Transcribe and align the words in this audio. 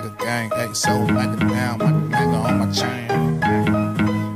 MAGA 0.00 0.16
gang. 0.18 0.50
Hey, 0.50 0.72
so 0.72 1.06
MAGA 1.06 1.36
down, 1.46 1.78
my 1.78 1.92
MAGA 1.92 2.36
on 2.36 2.58
my 2.58 2.72
chain. 2.72 3.06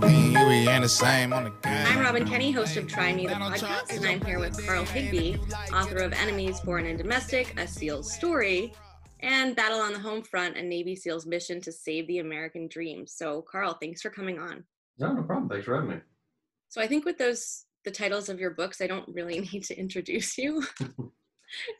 Me 0.00 0.26
and 0.26 0.32
you, 0.34 0.46
we 0.46 0.68
ain't 0.68 0.82
the 0.82 0.88
same 0.90 1.32
on 1.32 1.44
the 1.44 1.52
gang. 1.62 1.86
I'm 1.86 2.00
Robin 2.00 2.28
Kenny, 2.28 2.50
host 2.52 2.76
of 2.76 2.86
Try 2.86 3.14
Me 3.14 3.26
the 3.26 3.32
podcast, 3.32 3.96
and 3.96 4.04
I'm 4.04 4.22
here 4.26 4.38
with 4.38 4.62
Carl 4.66 4.84
Higbie, 4.84 5.40
author 5.72 6.02
of 6.02 6.12
Enemies 6.12 6.60
Foreign 6.60 6.84
and 6.84 6.98
Domestic, 6.98 7.58
A 7.58 7.66
SEAL's 7.66 8.12
Story, 8.12 8.74
and 9.20 9.56
Battle 9.56 9.80
on 9.80 9.94
the 9.94 9.98
Home 9.98 10.22
Front, 10.22 10.58
a 10.58 10.62
Navy 10.62 10.94
SEAL's 10.94 11.24
mission 11.24 11.62
to 11.62 11.72
save 11.72 12.06
the 12.08 12.18
American 12.18 12.68
dream. 12.68 13.06
So, 13.06 13.40
Carl, 13.50 13.78
thanks 13.80 14.02
for 14.02 14.10
coming 14.10 14.38
on. 14.38 14.64
No, 14.98 15.14
no 15.14 15.22
problem. 15.22 15.48
Thanks 15.48 15.64
for 15.64 15.76
having 15.76 15.88
me. 15.88 15.96
So, 16.68 16.82
I 16.82 16.86
think 16.86 17.06
with 17.06 17.16
those 17.16 17.64
the 17.84 17.90
titles 17.90 18.28
of 18.28 18.38
your 18.38 18.50
books, 18.50 18.82
I 18.82 18.86
don't 18.86 19.08
really 19.08 19.40
need 19.52 19.64
to 19.64 19.78
introduce 19.78 20.36
you. 20.36 20.62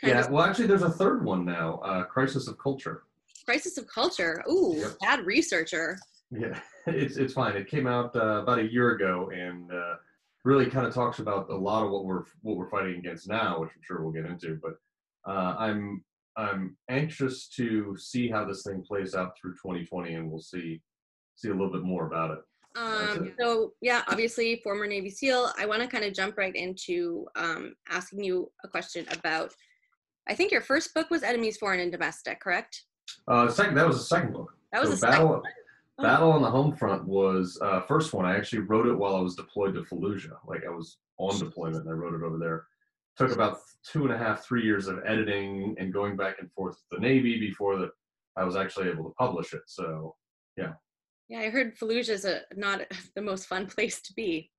yeah, 0.02 0.20
of, 0.20 0.30
well, 0.30 0.44
actually, 0.44 0.68
there's 0.68 0.80
a 0.80 0.90
third 0.90 1.22
one 1.22 1.44
now 1.44 1.80
uh, 1.84 2.04
Crisis 2.04 2.48
of 2.48 2.58
Culture. 2.58 3.02
Crisis 3.44 3.78
of 3.78 3.86
Culture. 3.86 4.42
Ooh, 4.50 4.76
yep. 4.78 4.92
bad 5.00 5.26
researcher. 5.26 5.98
Yeah, 6.30 6.58
it's, 6.86 7.16
it's 7.16 7.32
fine. 7.32 7.56
It 7.56 7.68
came 7.68 7.86
out 7.86 8.14
uh, 8.16 8.42
about 8.42 8.58
a 8.58 8.70
year 8.70 8.90
ago 8.92 9.30
and 9.34 9.70
uh, 9.72 9.96
really 10.44 10.66
kind 10.66 10.86
of 10.86 10.94
talks 10.94 11.18
about 11.18 11.48
a 11.50 11.56
lot 11.56 11.84
of 11.84 11.90
what 11.90 12.04
we're 12.04 12.24
what 12.42 12.56
we're 12.56 12.70
fighting 12.70 12.96
against 12.96 13.28
now, 13.28 13.60
which 13.60 13.70
I'm 13.74 13.82
sure 13.82 14.02
we'll 14.02 14.12
get 14.12 14.26
into. 14.26 14.58
But 14.62 14.74
uh, 15.30 15.56
I'm 15.58 16.04
I'm 16.36 16.76
anxious 16.90 17.48
to 17.56 17.96
see 17.98 18.28
how 18.28 18.44
this 18.44 18.62
thing 18.62 18.82
plays 18.82 19.14
out 19.14 19.32
through 19.40 19.52
2020, 19.52 20.14
and 20.14 20.30
we'll 20.30 20.40
see 20.40 20.80
see 21.36 21.48
a 21.48 21.52
little 21.52 21.72
bit 21.72 21.82
more 21.82 22.06
about 22.06 22.32
it. 22.32 22.38
Um, 22.76 23.32
so 23.38 23.72
yeah, 23.80 24.02
obviously 24.08 24.60
former 24.64 24.86
Navy 24.86 25.10
SEAL. 25.10 25.52
I 25.58 25.66
want 25.66 25.82
to 25.82 25.88
kind 25.88 26.04
of 26.04 26.12
jump 26.12 26.36
right 26.36 26.54
into 26.54 27.26
um, 27.36 27.74
asking 27.88 28.24
you 28.24 28.50
a 28.64 28.68
question 28.68 29.06
about. 29.12 29.52
I 30.26 30.34
think 30.34 30.50
your 30.50 30.62
first 30.62 30.94
book 30.94 31.10
was 31.10 31.22
Enemies 31.22 31.58
Foreign 31.58 31.80
and 31.80 31.92
Domestic, 31.92 32.40
correct? 32.40 32.84
Uh, 33.28 33.48
second, 33.48 33.74
that 33.74 33.86
was 33.86 33.98
the 33.98 34.04
second 34.04 34.32
book. 34.32 34.52
That 34.72 34.80
was 34.80 34.90
so 34.90 34.96
the 34.96 35.00
Battle, 35.06 35.42
second. 35.44 35.52
Oh. 35.98 36.02
Battle 36.02 36.32
on 36.32 36.42
the 36.42 36.50
Home 36.50 36.74
Front 36.74 37.06
was 37.06 37.58
uh, 37.62 37.80
first 37.82 38.12
one. 38.12 38.24
I 38.24 38.36
actually 38.36 38.60
wrote 38.60 38.86
it 38.86 38.94
while 38.94 39.16
I 39.16 39.20
was 39.20 39.36
deployed 39.36 39.74
to 39.74 39.82
Fallujah. 39.82 40.36
Like 40.46 40.64
I 40.66 40.70
was 40.70 40.98
on 41.18 41.38
deployment, 41.38 41.84
and 41.84 41.88
I 41.88 41.92
wrote 41.92 42.14
it 42.14 42.24
over 42.24 42.38
there. 42.38 42.66
Took 43.16 43.32
about 43.32 43.58
two 43.84 44.02
and 44.04 44.12
a 44.12 44.18
half, 44.18 44.44
three 44.44 44.64
years 44.64 44.88
of 44.88 44.98
editing 45.06 45.76
and 45.78 45.92
going 45.92 46.16
back 46.16 46.36
and 46.40 46.50
forth 46.52 46.76
with 46.90 47.00
the 47.00 47.06
Navy 47.06 47.38
before 47.38 47.78
that 47.78 47.90
I 48.36 48.44
was 48.44 48.56
actually 48.56 48.88
able 48.88 49.04
to 49.04 49.14
publish 49.14 49.52
it. 49.52 49.62
So, 49.66 50.16
yeah. 50.56 50.72
Yeah, 51.28 51.40
I 51.40 51.50
heard 51.50 51.78
Fallujah 51.78 52.08
is 52.08 52.24
a, 52.24 52.40
not 52.56 52.82
the 53.14 53.22
most 53.22 53.46
fun 53.46 53.66
place 53.66 54.02
to 54.02 54.12
be. 54.14 54.50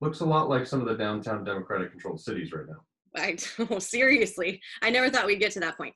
Looks 0.00 0.20
a 0.20 0.26
lot 0.26 0.48
like 0.48 0.66
some 0.66 0.80
of 0.80 0.88
the 0.88 0.96
downtown 0.96 1.44
Democratic 1.44 1.92
controlled 1.92 2.20
cities 2.20 2.52
right 2.52 2.66
now. 2.66 2.80
I 3.16 3.36
oh, 3.70 3.78
seriously, 3.78 4.60
I 4.82 4.90
never 4.90 5.10
thought 5.10 5.26
we'd 5.26 5.40
get 5.40 5.52
to 5.52 5.60
that 5.60 5.76
point. 5.76 5.94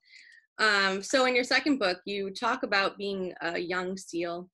Um, 0.58 1.02
so 1.02 1.26
in 1.26 1.34
your 1.34 1.44
second 1.44 1.78
book, 1.78 2.00
you 2.04 2.30
talk 2.30 2.62
about 2.62 2.98
being 2.98 3.32
a 3.40 3.58
young 3.58 3.96
SEAL. 3.96 4.48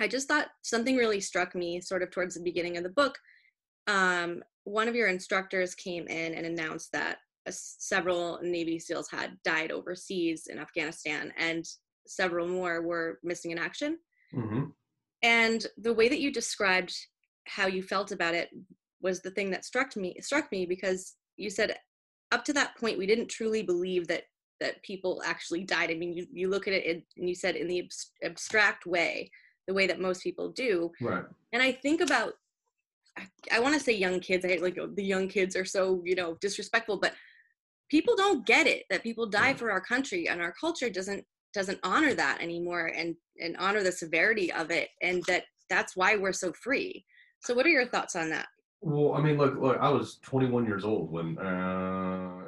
I 0.00 0.08
just 0.08 0.28
thought 0.28 0.48
something 0.62 0.96
really 0.96 1.20
struck 1.20 1.54
me 1.54 1.80
sort 1.80 2.02
of 2.02 2.10
towards 2.10 2.34
the 2.34 2.42
beginning 2.42 2.76
of 2.76 2.82
the 2.82 2.90
book. 2.90 3.18
Um, 3.86 4.42
one 4.64 4.88
of 4.88 4.94
your 4.94 5.08
instructors 5.08 5.74
came 5.74 6.06
in 6.08 6.34
and 6.34 6.46
announced 6.46 6.90
that 6.92 7.18
uh, 7.46 7.52
several 7.52 8.38
Navy 8.42 8.78
SEALs 8.78 9.10
had 9.10 9.36
died 9.44 9.70
overseas 9.70 10.48
in 10.48 10.58
Afghanistan 10.58 11.32
and 11.38 11.64
several 12.06 12.48
more 12.48 12.82
were 12.82 13.18
missing 13.22 13.50
in 13.52 13.58
action. 13.58 13.98
Mm-hmm. 14.34 14.64
And 15.22 15.66
the 15.78 15.94
way 15.94 16.08
that 16.08 16.20
you 16.20 16.32
described 16.32 16.94
how 17.46 17.66
you 17.66 17.82
felt 17.82 18.12
about 18.12 18.34
it 18.34 18.50
was 19.00 19.20
the 19.20 19.30
thing 19.30 19.50
that 19.50 19.64
struck 19.64 19.96
me 19.96 20.16
struck 20.20 20.50
me 20.50 20.66
because 20.66 21.14
you 21.36 21.48
said 21.48 21.76
up 22.32 22.44
to 22.44 22.52
that 22.52 22.76
point 22.76 22.98
we 22.98 23.06
didn't 23.06 23.28
truly 23.28 23.62
believe 23.62 24.08
that 24.08 24.24
that 24.60 24.82
people 24.82 25.22
actually 25.24 25.64
died. 25.64 25.90
I 25.90 25.94
mean, 25.94 26.12
you, 26.14 26.26
you 26.32 26.48
look 26.48 26.66
at 26.66 26.74
it 26.74 27.04
and 27.16 27.28
you 27.28 27.34
said 27.34 27.56
in 27.56 27.68
the 27.68 27.90
abstract 28.22 28.86
way, 28.86 29.30
the 29.66 29.74
way 29.74 29.86
that 29.86 30.00
most 30.00 30.22
people 30.22 30.50
do. 30.50 30.92
Right. 31.00 31.24
And 31.52 31.62
I 31.62 31.72
think 31.72 32.00
about, 32.00 32.34
I, 33.18 33.26
I 33.52 33.60
want 33.60 33.74
to 33.74 33.80
say 33.80 33.92
young 33.92 34.20
kids. 34.20 34.44
I 34.44 34.48
hate 34.48 34.62
like 34.62 34.78
the 34.94 35.04
young 35.04 35.28
kids 35.28 35.56
are 35.56 35.64
so 35.64 36.02
you 36.04 36.14
know 36.14 36.36
disrespectful, 36.40 36.98
but 36.98 37.14
people 37.90 38.16
don't 38.16 38.46
get 38.46 38.66
it 38.66 38.84
that 38.90 39.02
people 39.02 39.26
die 39.26 39.54
for 39.54 39.70
our 39.70 39.80
country 39.80 40.28
and 40.28 40.40
our 40.40 40.52
culture 40.52 40.90
doesn't 40.90 41.24
doesn't 41.54 41.78
honor 41.82 42.12
that 42.14 42.38
anymore 42.40 42.92
and 42.94 43.14
and 43.40 43.56
honor 43.58 43.82
the 43.82 43.92
severity 43.92 44.52
of 44.52 44.70
it 44.70 44.88
and 45.02 45.22
that 45.28 45.44
that's 45.70 45.96
why 45.96 46.16
we're 46.16 46.32
so 46.32 46.52
free. 46.52 47.04
So, 47.40 47.54
what 47.54 47.66
are 47.66 47.70
your 47.70 47.86
thoughts 47.86 48.16
on 48.16 48.30
that? 48.30 48.46
Well, 48.80 49.14
I 49.14 49.20
mean, 49.20 49.36
look, 49.36 49.56
look. 49.58 49.78
I 49.80 49.88
was 49.88 50.18
21 50.22 50.66
years 50.66 50.84
old 50.84 51.10
when 51.10 51.38
uh, 51.38 51.42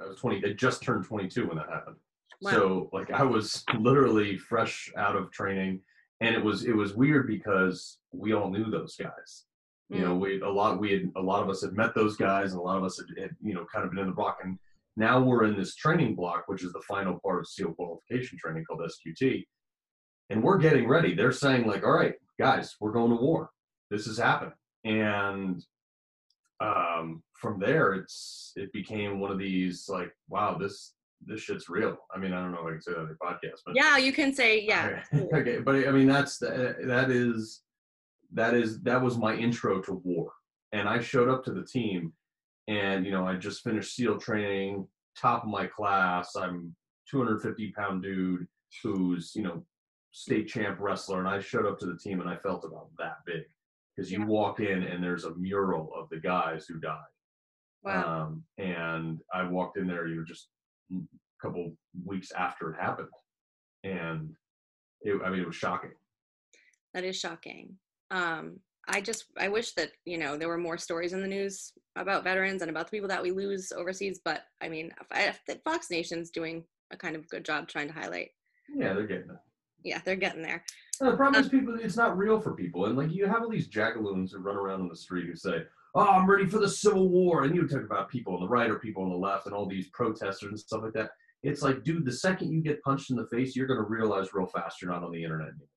I 0.05 0.09
was 0.09 0.19
20. 0.21 0.45
I 0.45 0.53
just 0.53 0.83
turned 0.83 1.05
22 1.05 1.49
when 1.49 1.57
that 1.57 1.69
happened. 1.69 1.97
Wow. 2.41 2.51
So, 2.51 2.91
like, 2.93 3.11
I 3.11 3.23
was 3.23 3.65
literally 3.79 4.39
fresh 4.39 4.91
out 4.97 5.17
of 5.17 5.31
training, 5.33 5.81
and 6.21 6.35
it 6.35 6.43
was 6.43 6.65
it 6.65 6.75
was 6.75 6.95
weird 6.95 7.27
because 7.27 7.99
we 8.13 8.33
all 8.33 8.51
knew 8.51 8.71
those 8.71 8.97
guys. 8.97 9.45
You 9.91 10.01
know, 10.01 10.15
mm. 10.15 10.21
we 10.21 10.41
a 10.43 10.49
lot 10.49 10.79
we 10.79 10.93
had 10.93 11.11
a 11.17 11.21
lot 11.21 11.43
of 11.43 11.49
us 11.49 11.63
had 11.63 11.73
met 11.73 11.95
those 11.95 12.17
guys, 12.17 12.53
and 12.53 12.61
a 12.61 12.63
lot 12.63 12.77
of 12.77 12.85
us 12.85 12.99
had, 12.99 13.23
had 13.23 13.31
you 13.43 13.55
know 13.55 13.67
kind 13.73 13.85
of 13.85 13.91
been 13.91 14.01
in 14.01 14.07
the 14.07 14.13
block. 14.13 14.39
And 14.45 14.59
now 14.97 15.21
we're 15.21 15.45
in 15.45 15.57
this 15.57 15.75
training 15.75 16.15
block, 16.15 16.45
which 16.47 16.63
is 16.63 16.73
the 16.73 16.83
final 16.87 17.19
part 17.21 17.41
of 17.41 17.47
SEAL 17.47 17.73
qualification 17.73 18.39
training 18.39 18.65
called 18.65 18.81
SQT, 18.81 19.45
and 20.31 20.43
we're 20.43 20.59
getting 20.59 20.87
ready. 20.87 21.15
They're 21.15 21.33
saying 21.33 21.67
like, 21.67 21.85
"All 21.85 21.93
right, 21.93 22.15
guys, 22.39 22.77
we're 22.81 22.93
going 22.93 23.11
to 23.11 23.17
war. 23.17 23.51
This 23.91 24.07
is 24.07 24.19
happening," 24.19 24.55
and 24.85 25.65
um, 26.61 27.23
from 27.35 27.61
there, 27.61 27.95
it's 27.95 28.53
it 28.57 28.73
became 28.73 29.21
one 29.21 29.31
of 29.31 29.39
these 29.39 29.89
like, 29.89 30.13
wow, 30.29 30.57
this 30.59 30.95
this 31.25 31.41
shit's 31.41 31.69
real. 31.69 31.97
I 32.15 32.19
mean, 32.19 32.33
I 32.33 32.41
don't 32.41 32.53
know 32.53 32.61
if 32.61 32.67
I 32.67 32.71
can 32.73 32.83
say 32.83 32.93
that 32.93 33.01
on 33.01 33.07
your 33.07 33.17
podcast, 33.17 33.61
but 33.65 33.75
yeah, 33.75 33.97
you 33.97 34.13
can 34.13 34.35
say 34.35 34.61
yeah. 34.63 35.03
Okay, 35.15 35.29
okay. 35.35 35.59
but 35.59 35.75
I 35.75 35.91
mean, 35.91 36.07
that's 36.07 36.39
that 36.39 37.07
is 37.11 37.63
that 38.33 38.55
is 38.55 38.81
that 38.83 39.03
was 39.03 39.19
my 39.19 39.35
intro 39.35 39.81
to 39.83 39.95
war, 40.05 40.33
and 40.73 40.89
I 40.89 41.01
showed 41.01 41.29
up 41.29 41.45
to 41.45 41.53
the 41.53 41.65
team, 41.65 42.13
and 42.69 43.05
you 43.05 43.13
know, 43.13 43.27
I 43.27 43.35
just 43.35 43.63
finished 43.63 43.95
SEAL 43.95 44.19
training, 44.19 44.87
top 45.17 45.45
of 45.45 45.51
my 45.51 45.67
class. 45.67 46.37
I'm 46.37 46.75
250 47.11 47.73
pound 47.73 48.03
dude 48.03 48.47
who's 48.83 49.33
you 49.35 49.43
know 49.43 49.65
state 50.13 50.49
champ 50.49 50.79
wrestler, 50.81 51.19
and 51.19 51.29
I 51.29 51.41
showed 51.41 51.67
up 51.67 51.79
to 51.81 51.87
the 51.87 51.99
team, 51.99 52.21
and 52.21 52.29
I 52.29 52.37
felt 52.37 52.65
about 52.65 52.89
that 52.99 53.17
big 53.27 53.43
because 53.99 54.13
you 54.13 54.25
walk 54.25 54.61
in 54.61 54.85
and 54.85 55.03
there's 55.03 55.25
a 55.25 55.35
mural 55.35 55.91
of 55.97 56.09
the 56.09 56.19
guys 56.19 56.67
who 56.67 56.79
died. 56.79 57.01
Wow. 57.83 58.27
Um, 58.27 58.45
and 58.57 59.19
I 59.35 59.43
walked 59.43 59.77
in 59.77 59.89
there, 59.89 60.07
you 60.07 60.17
know, 60.17 60.25
just 60.25 60.49
couple 61.41 61.73
weeks 62.05 62.33
after 62.33 62.71
it 62.71 62.81
happened, 62.81 63.09
and 63.85 64.31
it, 65.03 65.21
I 65.25 65.31
mean, 65.31 65.41
it 65.41 65.47
was 65.47 65.57
shocking. 65.57 65.93
That 66.95 67.05
is 67.05 67.19
shocking. 67.19 67.77
Um, 68.11 68.61
I 68.89 69.01
just 69.01 69.27
I 69.39 69.49
wish 69.49 69.73
that 69.75 69.93
you 70.05 70.19
know 70.19 70.37
there 70.37 70.49
were 70.49 70.59
more 70.59 70.79
stories 70.79 71.13
in 71.13 71.21
the 71.21 71.29
news 71.29 71.73
about 71.97 72.25
veterans 72.25 72.63
and 72.63 72.71
about 72.71 72.87
the 72.87 72.97
people 72.97 73.09
that 73.09 73.23
we 73.23 73.31
lose 73.31 73.73
overseas. 73.73 74.21
But 74.25 74.43
I 74.63 74.69
mean, 74.69 74.93
Fox 75.65 75.91
Nation's 75.91 76.31
doing 76.31 76.65
a 76.91 76.97
kind 76.97 77.15
of 77.15 77.29
good 77.29 77.45
job 77.45 77.69
trying 77.69 77.89
to 77.89 77.95
highlight. 77.95 78.31
Yeah, 78.75 78.95
they're 78.95 79.07
getting 79.07 79.31
it. 79.31 79.37
Yeah, 79.85 80.01
they're 80.05 80.17
getting 80.17 80.43
there. 80.43 80.65
No, 81.01 81.11
the 81.11 81.17
problem 81.17 81.41
is 81.41 81.47
um, 81.47 81.51
people. 81.51 81.79
It's 81.81 81.97
not 81.97 82.17
real 82.17 82.41
for 82.41 82.55
people, 82.55 82.87
and 82.87 82.97
like 82.97 83.13
you 83.13 83.27
have 83.27 83.43
all 83.43 83.51
these 83.51 83.69
jagaloons 83.69 84.33
who 84.33 84.39
run 84.39 84.57
around 84.57 84.81
on 84.81 84.89
the 84.89 84.97
street 84.97 85.27
who 85.27 85.37
say, 85.37 85.63
"Oh, 85.95 86.07
I'm 86.07 86.29
ready 86.29 86.47
for 86.47 86.59
the 86.59 86.69
Civil 86.69 87.09
War," 87.09 87.45
and 87.45 87.55
you 87.55 87.67
talk 87.67 87.85
about 87.85 88.09
people 88.09 88.35
on 88.35 88.41
the 88.41 88.49
right 88.49 88.71
or 88.71 88.79
people 88.79 89.03
on 89.03 89.11
the 89.11 89.17
left, 89.17 89.47
and 89.47 89.55
all 89.55 89.67
these 89.67 89.89
protesters 89.89 90.51
and 90.51 90.59
stuff 90.59 90.83
like 90.83 90.93
that. 90.95 91.11
It's 91.43 91.63
like, 91.63 91.85
dude, 91.85 92.05
the 92.05 92.13
second 92.13 92.53
you 92.53 92.61
get 92.61 92.83
punched 92.83 93.11
in 93.11 93.17
the 93.17 93.27
face, 93.27 93.55
you're 93.55 93.67
gonna 93.67 93.83
realize 93.83 94.35
real 94.35 94.47
fast 94.47 94.83
you're 94.83 94.91
not 94.91 95.05
on 95.05 95.13
the 95.13 95.23
internet 95.23 95.49
anymore. 95.49 95.69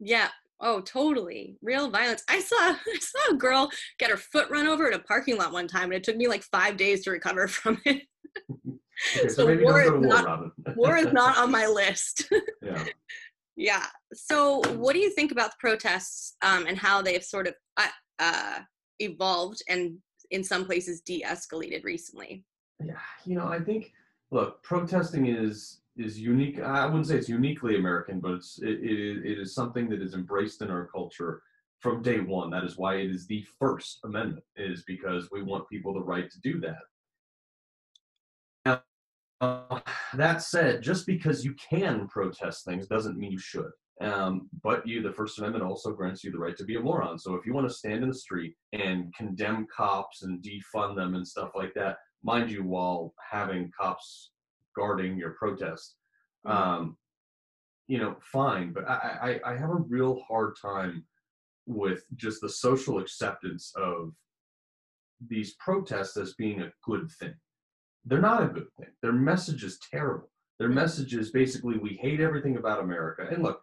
Yeah. 0.00 0.28
Oh, 0.58 0.80
totally. 0.80 1.58
Real 1.62 1.90
violence. 1.90 2.22
I 2.28 2.40
saw 2.40 2.56
I 2.60 2.98
saw 3.00 3.34
a 3.34 3.36
girl 3.36 3.70
get 3.98 4.10
her 4.10 4.16
foot 4.16 4.50
run 4.50 4.66
over 4.66 4.88
in 4.88 4.94
a 4.94 4.98
parking 4.98 5.36
lot 5.36 5.52
one 5.52 5.68
time, 5.68 5.84
and 5.84 5.94
it 5.94 6.04
took 6.04 6.16
me 6.16 6.28
like 6.28 6.42
five 6.42 6.76
days 6.76 7.04
to 7.04 7.10
recover 7.10 7.48
from 7.48 7.80
it. 7.84 8.02
okay, 8.50 9.28
so, 9.28 9.28
so 9.28 9.46
maybe 9.46 9.64
war, 9.64 9.84
don't 9.84 10.06
war, 10.06 10.22
not, 10.22 10.76
war 10.76 10.96
is 10.96 11.12
not 11.12 11.36
on 11.38 11.50
my 11.50 11.66
list. 11.66 12.30
yeah. 12.62 12.84
Yeah. 13.56 13.86
So, 14.12 14.60
what 14.74 14.92
do 14.92 14.98
you 14.98 15.10
think 15.10 15.32
about 15.32 15.52
the 15.52 15.56
protests 15.58 16.36
um, 16.42 16.66
and 16.66 16.76
how 16.76 17.00
they've 17.00 17.24
sort 17.24 17.46
of 17.46 17.54
uh, 17.78 17.88
uh, 18.18 18.58
evolved 18.98 19.62
and 19.68 19.98
in 20.30 20.42
some 20.42 20.64
places 20.64 21.00
de-escalated 21.00 21.84
recently? 21.84 22.44
Yeah, 22.84 22.94
you 23.24 23.36
know, 23.36 23.46
I 23.46 23.60
think 23.60 23.92
look, 24.30 24.62
protesting 24.62 25.26
is 25.26 25.80
is 25.96 26.18
unique. 26.18 26.60
I 26.60 26.86
wouldn't 26.86 27.06
say 27.06 27.16
it's 27.16 27.28
uniquely 27.28 27.76
American, 27.76 28.20
but 28.20 28.32
it's 28.32 28.58
it, 28.60 28.80
it, 28.82 29.24
it 29.24 29.38
is 29.38 29.54
something 29.54 29.88
that 29.88 30.02
is 30.02 30.14
embraced 30.14 30.62
in 30.62 30.70
our 30.70 30.86
culture 30.86 31.42
from 31.80 32.02
day 32.02 32.20
one. 32.20 32.50
That 32.50 32.64
is 32.64 32.76
why 32.76 32.96
it 32.96 33.10
is 33.10 33.26
the 33.26 33.44
First 33.58 34.00
Amendment, 34.04 34.44
is 34.56 34.84
because 34.86 35.30
we 35.30 35.42
want 35.42 35.68
people 35.68 35.94
the 35.94 36.02
right 36.02 36.30
to 36.30 36.40
do 36.40 36.60
that. 36.60 38.82
Uh, 39.40 39.80
that 40.14 40.42
said, 40.42 40.82
just 40.82 41.06
because 41.06 41.44
you 41.44 41.54
can 41.54 42.08
protest 42.08 42.64
things 42.64 42.86
doesn't 42.86 43.18
mean 43.18 43.32
you 43.32 43.38
should. 43.38 43.70
Um, 44.00 44.50
but 44.62 44.86
you, 44.86 45.02
the 45.02 45.12
First 45.12 45.38
Amendment 45.38 45.64
also 45.64 45.92
grants 45.92 46.22
you 46.22 46.30
the 46.30 46.38
right 46.38 46.56
to 46.56 46.64
be 46.64 46.76
a 46.76 46.80
moron. 46.80 47.18
So 47.18 47.34
if 47.34 47.46
you 47.46 47.54
want 47.54 47.66
to 47.68 47.74
stand 47.74 48.02
in 48.02 48.10
the 48.10 48.14
street 48.14 48.54
and 48.72 49.14
condemn 49.14 49.66
cops 49.74 50.22
and 50.22 50.42
defund 50.42 50.96
them 50.96 51.14
and 51.14 51.26
stuff 51.26 51.52
like 51.54 51.72
that, 51.74 51.96
mind 52.22 52.50
you, 52.50 52.62
while 52.62 53.14
having 53.30 53.70
cops 53.78 54.32
guarding 54.76 55.16
your 55.16 55.30
protest, 55.30 55.96
mm-hmm. 56.46 56.56
um, 56.56 56.96
you 57.88 57.98
know, 57.98 58.16
fine. 58.20 58.72
But 58.72 58.88
I, 58.88 59.40
I, 59.44 59.52
I 59.52 59.56
have 59.56 59.70
a 59.70 59.84
real 59.88 60.20
hard 60.28 60.56
time 60.60 61.04
with 61.66 62.04
just 62.16 62.40
the 62.40 62.48
social 62.48 62.98
acceptance 62.98 63.72
of 63.76 64.12
these 65.26 65.54
protests 65.54 66.16
as 66.16 66.34
being 66.34 66.62
a 66.62 66.72
good 66.84 67.08
thing. 67.18 67.34
They're 68.04 68.20
not 68.20 68.42
a 68.42 68.48
good 68.48 68.68
thing. 68.78 68.88
Their 69.02 69.12
message 69.12 69.64
is 69.64 69.78
terrible. 69.90 70.30
Their 70.58 70.68
message 70.68 71.14
is 71.14 71.30
basically 71.30 71.78
we 71.78 71.98
hate 72.00 72.20
everything 72.20 72.56
about 72.56 72.82
America. 72.82 73.26
And 73.30 73.42
look, 73.42 73.62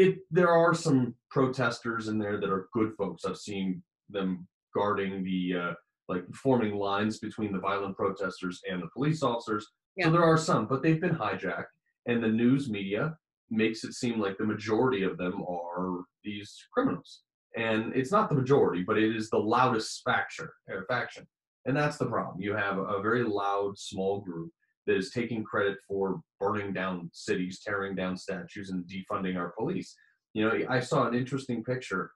it 0.00 0.18
there 0.30 0.50
are 0.50 0.74
some 0.74 1.14
protesters 1.30 2.08
in 2.08 2.18
there 2.18 2.40
that 2.40 2.50
are 2.50 2.68
good 2.72 2.92
folks. 2.96 3.24
I've 3.24 3.36
seen 3.36 3.82
them 4.08 4.46
guarding 4.74 5.22
the 5.22 5.60
uh, 5.60 5.74
like 6.08 6.24
forming 6.34 6.76
lines 6.76 7.18
between 7.18 7.52
the 7.52 7.58
violent 7.58 7.96
protesters 7.96 8.60
and 8.68 8.82
the 8.82 8.88
police 8.88 9.22
officers. 9.22 9.66
Yeah. 9.96 10.06
So 10.06 10.12
there 10.12 10.24
are 10.24 10.38
some, 10.38 10.66
but 10.66 10.82
they've 10.82 11.00
been 11.00 11.14
hijacked, 11.14 11.72
and 12.06 12.22
the 12.22 12.28
news 12.28 12.70
media 12.70 13.14
makes 13.50 13.84
it 13.84 13.94
seem 13.94 14.18
like 14.18 14.38
the 14.38 14.44
majority 14.44 15.02
of 15.02 15.18
them 15.18 15.42
are 15.46 16.00
these 16.24 16.56
criminals. 16.72 17.22
And 17.56 17.94
it's 17.94 18.12
not 18.12 18.28
the 18.28 18.36
majority, 18.36 18.84
but 18.86 18.96
it 18.96 19.14
is 19.14 19.28
the 19.28 19.38
loudest 19.38 20.02
faction. 20.04 20.48
Faction. 20.88 21.26
And 21.66 21.76
that's 21.76 21.98
the 21.98 22.06
problem. 22.06 22.40
You 22.40 22.54
have 22.54 22.78
a 22.78 23.02
very 23.02 23.24
loud, 23.24 23.76
small 23.76 24.20
group 24.20 24.52
that 24.90 24.98
is 24.98 25.10
taking 25.10 25.44
credit 25.44 25.78
for 25.86 26.20
burning 26.40 26.72
down 26.72 27.08
cities, 27.12 27.60
tearing 27.64 27.94
down 27.94 28.16
statues, 28.16 28.70
and 28.70 28.84
defunding 28.84 29.36
our 29.36 29.50
police. 29.56 29.94
You 30.34 30.44
know, 30.44 30.66
I 30.68 30.80
saw 30.80 31.06
an 31.06 31.14
interesting 31.14 31.62
picture 31.62 32.10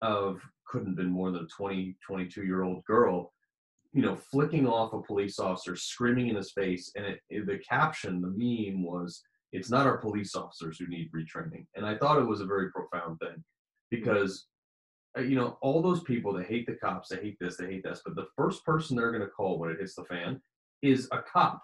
of 0.00 0.40
couldn't 0.66 0.88
have 0.88 0.96
been 0.96 1.10
more 1.10 1.32
than 1.32 1.42
a 1.42 1.46
20, 1.48 1.96
22 2.06 2.44
year 2.44 2.62
old 2.62 2.84
girl, 2.84 3.32
you 3.92 4.02
know, 4.02 4.14
flicking 4.14 4.66
off 4.68 4.92
a 4.92 5.02
police 5.02 5.40
officer, 5.40 5.74
screaming 5.74 6.28
in 6.28 6.36
his 6.36 6.52
face. 6.52 6.92
And 6.94 7.04
it, 7.04 7.20
it, 7.30 7.46
the 7.46 7.58
caption, 7.58 8.20
the 8.20 8.28
meme 8.28 8.84
was, 8.84 9.20
it's 9.52 9.70
not 9.70 9.88
our 9.88 9.98
police 9.98 10.36
officers 10.36 10.78
who 10.78 10.86
need 10.86 11.10
retraining. 11.10 11.66
And 11.74 11.84
I 11.84 11.96
thought 11.96 12.20
it 12.20 12.28
was 12.28 12.40
a 12.40 12.46
very 12.46 12.70
profound 12.70 13.18
thing 13.18 13.42
because, 13.90 14.46
uh, 15.18 15.22
you 15.22 15.34
know, 15.34 15.58
all 15.62 15.82
those 15.82 16.04
people 16.04 16.32
that 16.34 16.46
hate 16.46 16.66
the 16.66 16.74
cops, 16.74 17.08
they 17.08 17.16
hate 17.16 17.38
this, 17.40 17.56
they 17.56 17.66
hate 17.66 17.82
this, 17.82 18.02
but 18.04 18.14
the 18.14 18.28
first 18.36 18.64
person 18.64 18.96
they're 18.96 19.10
going 19.10 19.24
to 19.24 19.28
call 19.28 19.58
when 19.58 19.70
it 19.70 19.80
hits 19.80 19.96
the 19.96 20.04
fan 20.04 20.40
is 20.82 21.08
a 21.10 21.18
cop. 21.22 21.60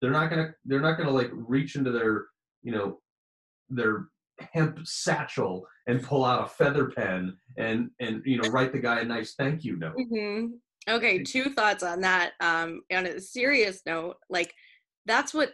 They're 0.00 0.10
not 0.10 0.30
going 0.30 0.46
to, 0.46 0.54
they're 0.64 0.80
not 0.80 0.96
going 0.96 1.08
to 1.08 1.14
like 1.14 1.30
reach 1.32 1.76
into 1.76 1.90
their, 1.90 2.26
you 2.62 2.72
know, 2.72 3.00
their 3.68 4.06
hemp 4.52 4.86
satchel 4.86 5.66
and 5.86 6.02
pull 6.02 6.24
out 6.24 6.44
a 6.44 6.48
feather 6.48 6.90
pen 6.90 7.36
and 7.56 7.90
and 8.00 8.22
you 8.24 8.40
know 8.40 8.48
write 8.50 8.72
the 8.72 8.78
guy 8.78 9.00
a 9.00 9.04
nice 9.04 9.34
thank 9.34 9.64
you 9.64 9.76
note. 9.76 9.96
Mm-hmm. 9.96 10.92
okay 10.92 11.22
two 11.22 11.50
thoughts 11.50 11.82
on 11.82 12.00
that 12.02 12.32
um 12.40 12.82
on 12.92 13.06
a 13.06 13.20
serious 13.20 13.82
note 13.86 14.16
like 14.30 14.54
that's 15.06 15.34
what 15.34 15.52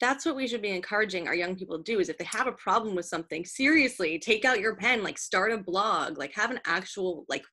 that's 0.00 0.26
what 0.26 0.36
we 0.36 0.46
should 0.46 0.62
be 0.62 0.70
encouraging 0.70 1.26
our 1.26 1.34
young 1.34 1.56
people 1.56 1.78
to 1.78 1.82
do 1.82 2.00
is 2.00 2.08
if 2.08 2.18
they 2.18 2.24
have 2.24 2.46
a 2.46 2.52
problem 2.52 2.94
with 2.94 3.06
something 3.06 3.44
seriously 3.44 4.18
take 4.18 4.44
out 4.44 4.60
your 4.60 4.76
pen 4.76 5.02
like 5.02 5.18
start 5.18 5.52
a 5.52 5.58
blog 5.58 6.18
like 6.18 6.32
have 6.34 6.50
an 6.50 6.60
actual 6.66 7.24
like 7.28 7.44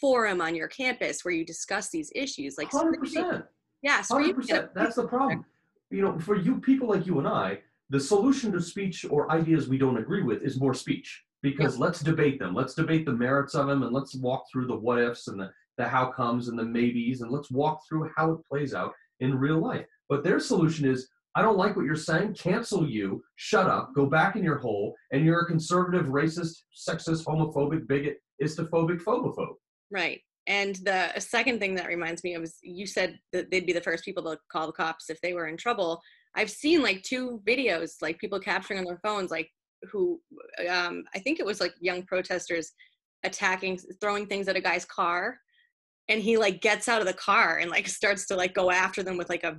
forum 0.00 0.40
on 0.40 0.54
your 0.54 0.68
campus 0.68 1.24
where 1.24 1.34
you 1.34 1.44
discuss 1.44 1.90
these 1.90 2.12
issues 2.14 2.56
like 2.58 2.70
100% 2.70 3.44
yeah 3.82 4.02
100% 4.02 4.68
that's 4.74 4.96
the 4.96 5.06
problem 5.06 5.44
you 5.90 6.02
know 6.02 6.18
for 6.18 6.36
you 6.36 6.60
people 6.60 6.88
like 6.88 7.06
you 7.06 7.18
and 7.18 7.28
i 7.28 7.58
the 7.90 8.00
solution 8.00 8.50
to 8.52 8.60
speech 8.60 9.06
or 9.08 9.30
ideas 9.30 9.68
we 9.68 9.78
don't 9.78 9.98
agree 9.98 10.22
with 10.22 10.42
is 10.42 10.60
more 10.60 10.74
speech. 10.74 11.22
Because 11.42 11.78
let's 11.78 12.00
debate 12.00 12.40
them. 12.40 12.54
Let's 12.54 12.74
debate 12.74 13.06
the 13.06 13.12
merits 13.12 13.54
of 13.54 13.68
them 13.68 13.84
and 13.84 13.92
let's 13.92 14.16
walk 14.16 14.46
through 14.50 14.66
the 14.66 14.74
what 14.74 14.98
ifs 14.98 15.28
and 15.28 15.38
the, 15.38 15.50
the 15.78 15.86
how 15.86 16.10
comes 16.10 16.48
and 16.48 16.58
the 16.58 16.64
maybes 16.64 17.20
and 17.20 17.30
let's 17.30 17.50
walk 17.50 17.82
through 17.88 18.10
how 18.16 18.32
it 18.32 18.40
plays 18.48 18.74
out 18.74 18.92
in 19.20 19.38
real 19.38 19.58
life. 19.58 19.86
But 20.08 20.24
their 20.24 20.40
solution 20.40 20.86
is 20.86 21.08
i 21.34 21.42
don't 21.42 21.58
like 21.58 21.76
what 21.76 21.84
you're 21.84 21.94
saying 21.94 22.32
cancel 22.32 22.88
you 22.88 23.22
shut 23.34 23.66
up 23.66 23.94
go 23.94 24.06
back 24.06 24.36
in 24.36 24.42
your 24.42 24.56
hole 24.56 24.94
and 25.12 25.22
you're 25.22 25.40
a 25.40 25.46
conservative 25.46 26.06
racist 26.06 26.62
sexist 26.74 27.26
homophobic 27.26 27.86
bigot 27.86 28.16
istophobic 28.42 29.02
phobophobe. 29.02 29.56
Right 29.90 30.22
and 30.46 30.76
the 30.76 31.10
second 31.18 31.58
thing 31.58 31.74
that 31.74 31.88
reminds 31.88 32.22
me 32.22 32.34
of 32.34 32.42
is 32.42 32.56
you 32.62 32.86
said 32.86 33.18
that 33.32 33.50
they'd 33.50 33.66
be 33.66 33.72
the 33.72 33.80
first 33.80 34.04
people 34.04 34.22
to 34.22 34.38
call 34.50 34.66
the 34.66 34.72
cops 34.72 35.10
if 35.10 35.20
they 35.20 35.32
were 35.32 35.48
in 35.48 35.56
trouble 35.56 36.00
I've 36.36 36.50
seen 36.50 36.82
like 36.82 37.02
two 37.02 37.40
videos, 37.46 37.94
like 38.02 38.18
people 38.18 38.38
capturing 38.38 38.78
on 38.78 38.84
their 38.84 39.00
phones, 39.02 39.30
like 39.30 39.50
who, 39.90 40.20
um, 40.68 41.04
I 41.14 41.18
think 41.18 41.40
it 41.40 41.46
was 41.46 41.60
like 41.60 41.74
young 41.80 42.02
protesters 42.02 42.72
attacking, 43.24 43.80
throwing 44.00 44.26
things 44.26 44.46
at 44.46 44.56
a 44.56 44.60
guy's 44.60 44.84
car. 44.84 45.38
And 46.08 46.20
he 46.20 46.36
like 46.36 46.60
gets 46.60 46.88
out 46.88 47.00
of 47.00 47.06
the 47.06 47.14
car 47.14 47.58
and 47.58 47.70
like 47.70 47.88
starts 47.88 48.26
to 48.26 48.36
like 48.36 48.54
go 48.54 48.70
after 48.70 49.02
them 49.02 49.16
with 49.16 49.30
like 49.30 49.44
a 49.44 49.56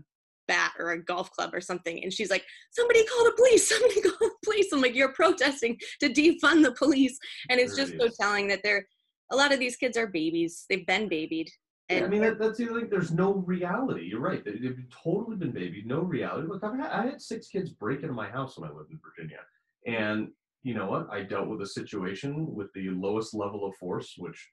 bat 0.48 0.72
or 0.80 0.92
a 0.92 1.04
golf 1.04 1.32
club 1.32 1.50
or 1.54 1.60
something. 1.60 2.02
And 2.04 2.14
she's 2.14 2.30
like, 2.30 2.46
somebody 2.72 3.04
call 3.06 3.26
the 3.26 3.34
police, 3.36 3.68
somebody 3.76 4.02
call 4.02 4.18
the 4.20 4.32
police. 4.46 4.72
I'm 4.72 4.82
like, 4.82 4.96
you're 4.96 5.14
protesting 5.14 5.78
to 6.00 6.10
defund 6.10 6.64
the 6.64 6.76
police. 6.78 7.18
And 7.50 7.60
it's 7.60 7.76
just 7.76 7.94
so 8.00 8.08
telling 8.22 8.48
that 8.50 8.62
they're, 8.64 8.88
a 9.32 9.36
lot 9.36 9.52
of 9.54 9.60
these 9.60 9.76
kids 9.76 9.98
are 9.98 10.08
babies. 10.08 10.66
They've 10.70 10.86
been 10.86 11.08
babied. 11.08 11.50
And, 11.90 12.00
yeah, 12.00 12.06
I 12.06 12.10
mean, 12.10 12.22
that, 12.22 12.40
that's 12.40 12.58
the 12.58 12.66
thing. 12.66 12.90
There's 12.90 13.12
no 13.12 13.36
reality. 13.36 14.04
You're 14.04 14.20
right. 14.20 14.44
They've 14.44 14.78
totally 15.04 15.38
been 15.38 15.52
babied. 15.52 15.88
No 15.88 16.02
reality. 16.02 16.48
Look, 16.48 16.64
I've 16.64 16.78
had, 16.78 16.92
I 16.92 17.06
had 17.06 17.22
six 17.22 17.48
kids 17.48 17.70
break 17.70 18.02
into 18.02 18.14
my 18.14 18.30
house 18.30 18.58
when 18.58 18.70
I 18.70 18.74
lived 18.74 18.92
in 18.92 19.00
Virginia. 19.02 19.40
And 19.86 20.30
you 20.64 20.74
know 20.74 20.90
what? 20.90 21.08
I 21.10 21.22
dealt 21.22 21.48
with 21.48 21.62
a 21.62 21.68
situation 21.68 22.54
with 22.54 22.68
the 22.74 22.90
lowest 22.90 23.34
level 23.34 23.66
of 23.66 23.76
force, 23.76 24.16
which, 24.18 24.50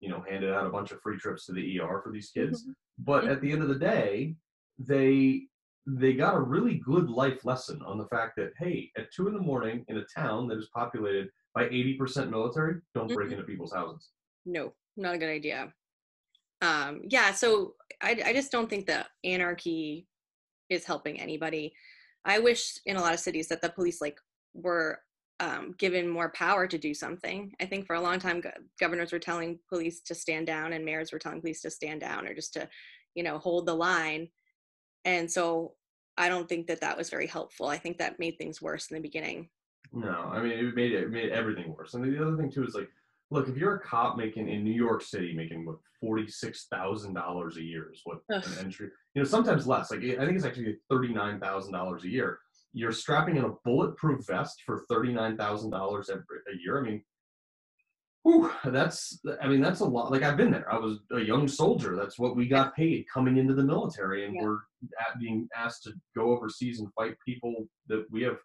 you 0.00 0.10
know, 0.10 0.22
handed 0.28 0.52
out 0.52 0.66
a 0.66 0.70
bunch 0.70 0.92
of 0.92 1.00
free 1.00 1.16
trips 1.16 1.46
to 1.46 1.52
the 1.52 1.80
ER 1.80 2.02
for 2.04 2.12
these 2.12 2.30
kids. 2.30 2.62
Mm-hmm. 2.62 2.72
But 2.98 3.24
at 3.24 3.40
the 3.40 3.52
end 3.52 3.62
of 3.62 3.68
the 3.68 3.78
day, 3.78 4.34
they 4.78 5.44
they 5.86 6.14
got 6.14 6.34
a 6.34 6.40
really 6.40 6.74
good 6.84 7.08
life 7.08 7.44
lesson 7.44 7.80
on 7.86 7.96
the 7.96 8.08
fact 8.08 8.34
that 8.36 8.52
hey, 8.58 8.90
at 8.98 9.12
two 9.12 9.28
in 9.28 9.34
the 9.34 9.40
morning 9.40 9.84
in 9.88 9.98
a 9.98 10.04
town 10.14 10.48
that 10.48 10.58
is 10.58 10.68
populated 10.74 11.28
by 11.56 11.64
80% 11.64 12.28
military, 12.28 12.80
don't 12.94 13.08
break 13.08 13.28
mm-hmm. 13.28 13.38
into 13.38 13.46
people's 13.46 13.72
houses. 13.72 14.10
No, 14.44 14.74
not 14.96 15.14
a 15.14 15.18
good 15.18 15.30
idea. 15.30 15.72
Um 16.62 17.02
yeah 17.08 17.32
so 17.32 17.74
I, 18.02 18.22
I 18.24 18.32
just 18.32 18.52
don't 18.52 18.68
think 18.68 18.86
that 18.86 19.08
anarchy 19.24 20.06
is 20.68 20.84
helping 20.84 21.20
anybody. 21.20 21.74
I 22.24 22.38
wish 22.38 22.78
in 22.86 22.96
a 22.96 23.00
lot 23.00 23.14
of 23.14 23.20
cities 23.20 23.48
that 23.48 23.62
the 23.62 23.70
police 23.70 24.00
like 24.00 24.18
were 24.54 25.00
um, 25.38 25.74
given 25.78 26.08
more 26.08 26.30
power 26.30 26.66
to 26.66 26.78
do 26.78 26.94
something. 26.94 27.52
I 27.60 27.66
think 27.66 27.86
for 27.86 27.94
a 27.94 28.00
long 28.00 28.18
time 28.18 28.40
go- 28.40 28.50
governors 28.80 29.12
were 29.12 29.18
telling 29.18 29.58
police 29.68 30.00
to 30.02 30.14
stand 30.14 30.46
down 30.46 30.72
and 30.72 30.84
mayors 30.84 31.12
were 31.12 31.18
telling 31.18 31.40
police 31.40 31.60
to 31.62 31.70
stand 31.70 32.00
down 32.00 32.26
or 32.26 32.34
just 32.34 32.54
to 32.54 32.68
you 33.14 33.22
know 33.22 33.38
hold 33.38 33.66
the 33.66 33.74
line. 33.74 34.28
And 35.04 35.30
so 35.30 35.74
i 36.18 36.30
don't 36.30 36.48
think 36.48 36.66
that 36.66 36.80
that 36.80 36.96
was 36.96 37.10
very 37.10 37.26
helpful. 37.26 37.66
I 37.66 37.78
think 37.78 37.98
that 37.98 38.18
made 38.18 38.38
things 38.38 38.62
worse 38.62 38.90
in 38.90 38.94
the 38.94 39.08
beginning 39.08 39.50
no 39.96 40.30
i 40.32 40.40
mean 40.40 40.52
it 40.52 40.74
made 40.74 40.92
it 40.92 41.10
made 41.10 41.30
everything 41.30 41.74
worse 41.76 41.94
and 41.94 42.04
the 42.04 42.22
other 42.22 42.36
thing 42.36 42.50
too 42.50 42.64
is 42.64 42.74
like 42.74 42.88
look, 43.30 43.48
if 43.48 43.56
you're 43.56 43.76
a 43.76 43.80
cop 43.80 44.16
making 44.16 44.48
in 44.48 44.64
New 44.64 44.72
York 44.72 45.02
City 45.02 45.34
making 45.34 45.64
what 45.64 45.76
forty 46.00 46.28
six 46.28 46.66
thousand 46.70 47.14
dollars 47.14 47.56
a 47.56 47.62
year 47.62 47.90
is 47.92 48.00
what 48.04 48.18
Ugh. 48.32 48.44
an 48.44 48.64
entry, 48.64 48.88
you 49.14 49.22
know, 49.22 49.28
sometimes 49.28 49.66
less. 49.66 49.90
Like 49.90 50.00
I 50.00 50.24
think 50.24 50.36
it's 50.36 50.44
actually 50.44 50.76
thirty 50.90 51.12
nine 51.12 51.40
thousand 51.40 51.72
dollars 51.72 52.04
a 52.04 52.08
year. 52.08 52.38
You're 52.72 52.92
strapping 52.92 53.36
in 53.36 53.44
a 53.44 53.54
bulletproof 53.64 54.26
vest 54.26 54.62
for 54.64 54.84
thirty 54.88 55.12
nine 55.12 55.36
thousand 55.36 55.70
dollars 55.70 56.10
a 56.10 56.18
year. 56.62 56.78
I 56.78 56.82
mean, 56.82 57.02
whew, 58.22 58.50
that's 58.64 59.20
I 59.40 59.48
mean 59.48 59.60
that's 59.60 59.80
a 59.80 59.84
lot. 59.84 60.12
Like 60.12 60.22
I've 60.22 60.36
been 60.36 60.50
there. 60.50 60.72
I 60.72 60.78
was 60.78 60.98
a 61.12 61.20
young 61.20 61.48
soldier. 61.48 61.96
That's 61.96 62.18
what 62.18 62.36
we 62.36 62.46
got 62.46 62.76
paid 62.76 63.06
coming 63.12 63.38
into 63.38 63.54
the 63.54 63.64
military, 63.64 64.26
and 64.26 64.34
yeah. 64.34 64.42
we're 64.42 64.58
being 65.18 65.48
asked 65.56 65.84
to 65.84 65.92
go 66.14 66.30
overseas 66.30 66.80
and 66.80 66.92
fight 66.92 67.16
people 67.24 67.66
that 67.88 68.04
we 68.10 68.22
have, 68.22 68.36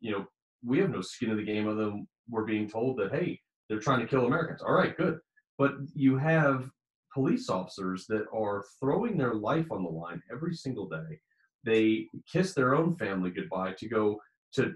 you 0.00 0.12
know, 0.12 0.26
we 0.64 0.78
have 0.78 0.90
no 0.90 1.00
skin 1.00 1.30
in 1.30 1.36
the 1.36 1.42
game 1.42 1.66
of 1.66 1.76
them. 1.76 2.06
We're 2.28 2.44
being 2.44 2.68
told 2.68 2.98
that 2.98 3.14
hey, 3.14 3.40
they're 3.68 3.80
trying 3.80 4.00
to 4.00 4.06
kill 4.06 4.26
Americans. 4.26 4.62
All 4.62 4.74
right, 4.74 4.96
good. 4.96 5.18
But 5.58 5.74
you 5.94 6.16
have 6.18 6.70
police 7.12 7.48
officers 7.48 8.06
that 8.08 8.26
are 8.34 8.64
throwing 8.78 9.16
their 9.16 9.34
life 9.34 9.72
on 9.72 9.82
the 9.82 9.90
line 9.90 10.22
every 10.30 10.54
single 10.54 10.88
day. 10.88 11.20
They 11.64 12.08
kiss 12.30 12.52
their 12.54 12.74
own 12.74 12.96
family 12.96 13.30
goodbye 13.30 13.74
to 13.78 13.88
go 13.88 14.20
to 14.54 14.74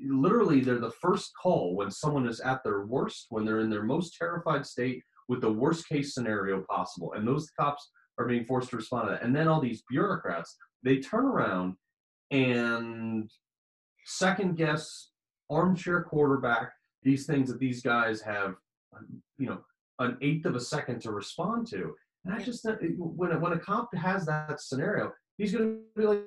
literally 0.00 0.60
they're 0.60 0.78
the 0.78 0.90
first 0.90 1.32
call 1.40 1.74
when 1.74 1.90
someone 1.90 2.28
is 2.28 2.40
at 2.40 2.62
their 2.62 2.86
worst, 2.86 3.26
when 3.30 3.44
they're 3.44 3.60
in 3.60 3.70
their 3.70 3.82
most 3.82 4.16
terrified 4.16 4.64
state 4.66 5.02
with 5.28 5.40
the 5.40 5.52
worst 5.52 5.88
case 5.88 6.14
scenario 6.14 6.62
possible. 6.68 7.14
And 7.14 7.26
those 7.26 7.50
cops 7.58 7.90
are 8.18 8.26
being 8.26 8.44
forced 8.44 8.70
to 8.70 8.76
respond 8.76 9.08
to 9.08 9.14
that. 9.14 9.22
And 9.22 9.34
then 9.34 9.48
all 9.48 9.60
these 9.60 9.82
bureaucrats, 9.88 10.56
they 10.82 10.98
turn 10.98 11.24
around 11.24 11.74
and 12.30 13.30
second 14.04 14.56
guess 14.56 15.10
armchair 15.50 16.02
quarterback 16.02 16.72
these 17.02 17.26
things 17.26 17.48
that 17.50 17.58
these 17.58 17.82
guys 17.82 18.20
have, 18.22 18.54
um, 18.96 19.22
you 19.38 19.46
know, 19.46 19.60
an 19.98 20.16
eighth 20.22 20.46
of 20.46 20.54
a 20.54 20.60
second 20.60 21.00
to 21.02 21.12
respond 21.12 21.66
to. 21.68 21.94
And 22.24 22.34
I 22.34 22.38
just 22.38 22.66
uh, 22.66 22.76
when 22.96 23.32
a, 23.32 23.38
when 23.38 23.52
a 23.52 23.58
cop 23.58 23.94
has 23.94 24.24
that 24.26 24.60
scenario, 24.60 25.12
he's 25.38 25.52
going 25.52 25.80
to 25.96 26.00
be 26.00 26.06
like, 26.06 26.22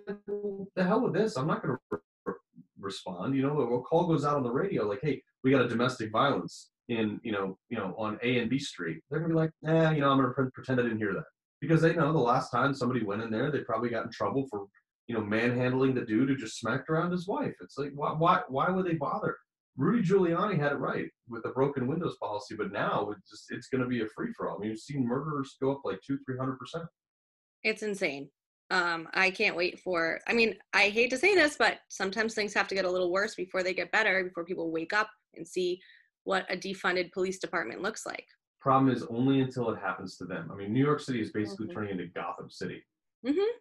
"The 0.75 0.83
hell 0.83 1.01
with 1.01 1.13
this! 1.13 1.37
I'm 1.37 1.47
not 1.47 1.63
going 1.63 1.77
to 1.91 1.99
re- 2.25 2.33
respond." 2.79 3.35
You 3.35 3.43
know, 3.43 3.59
a 3.61 3.81
call 3.81 4.07
goes 4.07 4.25
out 4.25 4.35
on 4.35 4.43
the 4.43 4.51
radio 4.51 4.85
like, 4.85 4.99
"Hey, 5.01 5.21
we 5.43 5.51
got 5.51 5.61
a 5.61 5.69
domestic 5.69 6.11
violence 6.11 6.71
in 6.89 7.19
you 7.23 7.31
know 7.31 7.57
you 7.69 7.77
know 7.77 7.95
on 7.97 8.19
A 8.23 8.39
and 8.39 8.49
B 8.49 8.59
Street." 8.59 9.01
They're 9.09 9.19
going 9.19 9.29
to 9.29 9.35
be 9.35 9.39
like, 9.39 9.51
"Nah, 9.61 9.91
you 9.91 10.01
know, 10.01 10.11
I'm 10.11 10.17
going 10.17 10.33
to 10.33 10.51
pretend 10.51 10.79
I 10.79 10.83
didn't 10.83 10.97
hear 10.97 11.13
that," 11.13 11.23
because 11.61 11.81
they 11.81 11.93
know 11.93 12.11
the 12.11 12.19
last 12.19 12.51
time 12.51 12.73
somebody 12.73 13.03
went 13.03 13.21
in 13.21 13.31
there, 13.31 13.49
they 13.49 13.59
probably 13.59 13.89
got 13.89 14.05
in 14.05 14.11
trouble 14.11 14.45
for 14.49 14.65
you 15.07 15.15
know, 15.15 15.21
manhandling 15.21 15.93
the 15.93 16.01
dude 16.05 16.29
who 16.29 16.35
just 16.35 16.59
smacked 16.59 16.89
around 16.89 17.11
his 17.11 17.27
wife. 17.27 17.53
It's 17.61 17.77
like, 17.77 17.91
why, 17.93 18.11
why, 18.11 18.41
why 18.47 18.69
would 18.69 18.85
they 18.85 18.95
bother? 18.95 19.37
Rudy 19.77 20.07
Giuliani 20.07 20.57
had 20.57 20.71
it 20.71 20.79
right 20.79 21.09
with 21.27 21.43
the 21.43 21.49
broken 21.49 21.87
windows 21.87 22.15
policy, 22.21 22.55
but 22.55 22.71
now 22.71 23.09
it's 23.11 23.29
just 23.29 23.51
it's 23.51 23.67
going 23.67 23.81
to 23.83 23.89
be 23.89 24.01
a 24.01 24.07
free 24.15 24.31
for 24.35 24.49
all. 24.49 24.57
I 24.57 24.59
mean, 24.61 24.69
you've 24.71 24.79
seen 24.79 25.05
murderers 25.05 25.57
go 25.61 25.71
up 25.73 25.81
like 25.83 25.99
two, 26.05 26.17
three 26.25 26.37
hundred 26.37 26.57
percent. 26.57 26.85
It's 27.63 27.83
insane. 27.83 28.29
Um, 28.71 29.07
I 29.13 29.29
can't 29.31 29.55
wait 29.55 29.79
for. 29.81 30.21
I 30.27 30.33
mean, 30.33 30.55
I 30.73 30.83
hate 30.89 31.09
to 31.09 31.17
say 31.17 31.35
this, 31.35 31.57
but 31.57 31.79
sometimes 31.89 32.33
things 32.33 32.53
have 32.53 32.69
to 32.69 32.75
get 32.75 32.85
a 32.85 32.89
little 32.89 33.11
worse 33.11 33.35
before 33.35 33.63
they 33.63 33.73
get 33.73 33.91
better. 33.91 34.23
Before 34.23 34.45
people 34.45 34.71
wake 34.71 34.93
up 34.93 35.09
and 35.35 35.45
see 35.45 35.81
what 36.23 36.45
a 36.49 36.55
defunded 36.55 37.11
police 37.11 37.37
department 37.37 37.81
looks 37.81 38.05
like. 38.05 38.25
Problem 38.61 38.91
is 38.91 39.03
only 39.09 39.41
until 39.41 39.69
it 39.71 39.79
happens 39.79 40.17
to 40.17 40.25
them. 40.25 40.49
I 40.51 40.55
mean, 40.55 40.73
New 40.73 40.83
York 40.83 41.01
City 41.01 41.21
is 41.21 41.31
basically 41.31 41.67
Mhm. 41.67 41.73
turning 41.73 41.91
into 41.91 42.07
Gotham 42.07 42.49
City. 42.49 42.81
Mm-hmm. 43.27 43.57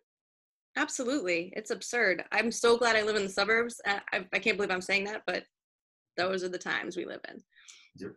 Absolutely, 0.77 1.53
it's 1.57 1.71
absurd. 1.71 2.25
I'm 2.33 2.51
so 2.51 2.77
glad 2.77 2.97
I 2.97 3.03
live 3.03 3.17
in 3.17 3.23
the 3.23 3.29
suburbs. 3.29 3.81
I, 3.87 4.01
I, 4.13 4.27
I 4.33 4.39
can't 4.39 4.57
believe 4.57 4.71
I'm 4.71 4.81
saying 4.81 5.05
that, 5.05 5.23
but 5.27 5.45
those 6.17 6.43
are 6.43 6.49
the 6.49 6.59
times 6.59 6.97
we 6.97 7.05
live 7.05 7.21
in. 7.29 7.43
Yep. 7.97 8.13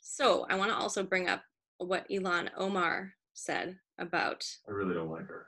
So 0.00 0.46
I 0.50 0.56
want 0.56 0.70
to 0.70 0.76
also 0.76 1.02
bring 1.02 1.28
up 1.28 1.42
what 1.78 2.08
Ilhan 2.10 2.50
Omar 2.56 3.12
said 3.34 3.76
about. 3.98 4.44
I 4.68 4.72
really 4.72 4.94
don't 4.94 5.10
like 5.10 5.26
her. 5.26 5.46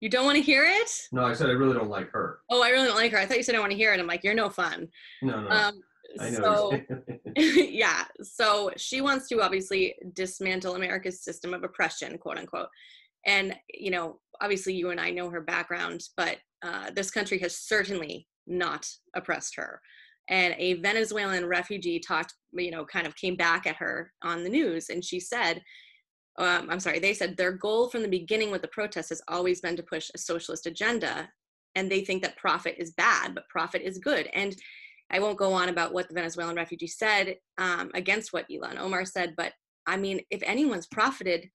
You 0.00 0.08
don't 0.08 0.26
want 0.26 0.36
to 0.36 0.42
hear 0.42 0.64
it? 0.64 0.90
No, 1.12 1.24
I 1.24 1.32
said 1.32 1.48
I 1.48 1.52
really 1.52 1.74
don't 1.74 1.88
like 1.88 2.10
her. 2.10 2.40
Oh, 2.50 2.62
I 2.62 2.70
really 2.70 2.88
don't 2.88 2.96
like 2.96 3.12
her. 3.12 3.18
I 3.18 3.26
thought 3.26 3.36
you 3.36 3.42
said 3.42 3.54
I 3.54 3.60
want 3.60 3.70
to 3.70 3.78
hear 3.78 3.94
it. 3.94 4.00
I'm 4.00 4.06
like, 4.06 4.24
you're 4.24 4.34
no 4.34 4.50
fun. 4.50 4.88
No, 5.22 5.40
no. 5.40 5.48
Um, 5.48 5.82
I 6.20 6.30
know. 6.30 6.38
so 6.38 6.80
yeah 7.36 8.04
so 8.22 8.70
she 8.76 9.00
wants 9.00 9.28
to 9.28 9.40
obviously 9.40 9.94
dismantle 10.12 10.76
america's 10.76 11.22
system 11.22 11.54
of 11.54 11.64
oppression 11.64 12.18
quote 12.18 12.38
unquote 12.38 12.68
and 13.26 13.54
you 13.72 13.90
know 13.90 14.20
obviously 14.40 14.74
you 14.74 14.90
and 14.90 15.00
i 15.00 15.10
know 15.10 15.30
her 15.30 15.40
background 15.40 16.02
but 16.16 16.38
uh, 16.62 16.90
this 16.94 17.10
country 17.10 17.38
has 17.38 17.56
certainly 17.56 18.26
not 18.46 18.86
oppressed 19.14 19.54
her 19.56 19.80
and 20.28 20.54
a 20.58 20.74
venezuelan 20.74 21.46
refugee 21.46 22.00
talked 22.00 22.34
you 22.52 22.70
know 22.70 22.84
kind 22.84 23.06
of 23.06 23.16
came 23.16 23.36
back 23.36 23.66
at 23.66 23.76
her 23.76 24.12
on 24.22 24.42
the 24.42 24.50
news 24.50 24.88
and 24.88 25.04
she 25.04 25.20
said 25.20 25.62
um, 26.38 26.68
i'm 26.70 26.80
sorry 26.80 26.98
they 26.98 27.14
said 27.14 27.36
their 27.36 27.52
goal 27.52 27.88
from 27.88 28.02
the 28.02 28.08
beginning 28.08 28.50
with 28.50 28.62
the 28.62 28.68
protest 28.68 29.08
has 29.08 29.22
always 29.28 29.60
been 29.60 29.76
to 29.76 29.82
push 29.82 30.10
a 30.14 30.18
socialist 30.18 30.66
agenda 30.66 31.28
and 31.74 31.90
they 31.90 32.04
think 32.04 32.22
that 32.22 32.36
profit 32.36 32.74
is 32.78 32.92
bad 32.92 33.34
but 33.34 33.48
profit 33.48 33.82
is 33.82 33.98
good 33.98 34.28
and 34.34 34.56
I 35.10 35.20
won't 35.20 35.38
go 35.38 35.52
on 35.52 35.68
about 35.68 35.92
what 35.92 36.08
the 36.08 36.14
Venezuelan 36.14 36.56
refugee 36.56 36.86
said 36.86 37.36
um, 37.58 37.90
against 37.94 38.32
what 38.32 38.48
Ilhan 38.50 38.78
Omar 38.78 39.04
said, 39.04 39.34
but 39.36 39.52
I 39.86 39.96
mean, 39.96 40.20
if 40.30 40.42
anyone's 40.44 40.86
profited 40.86 41.50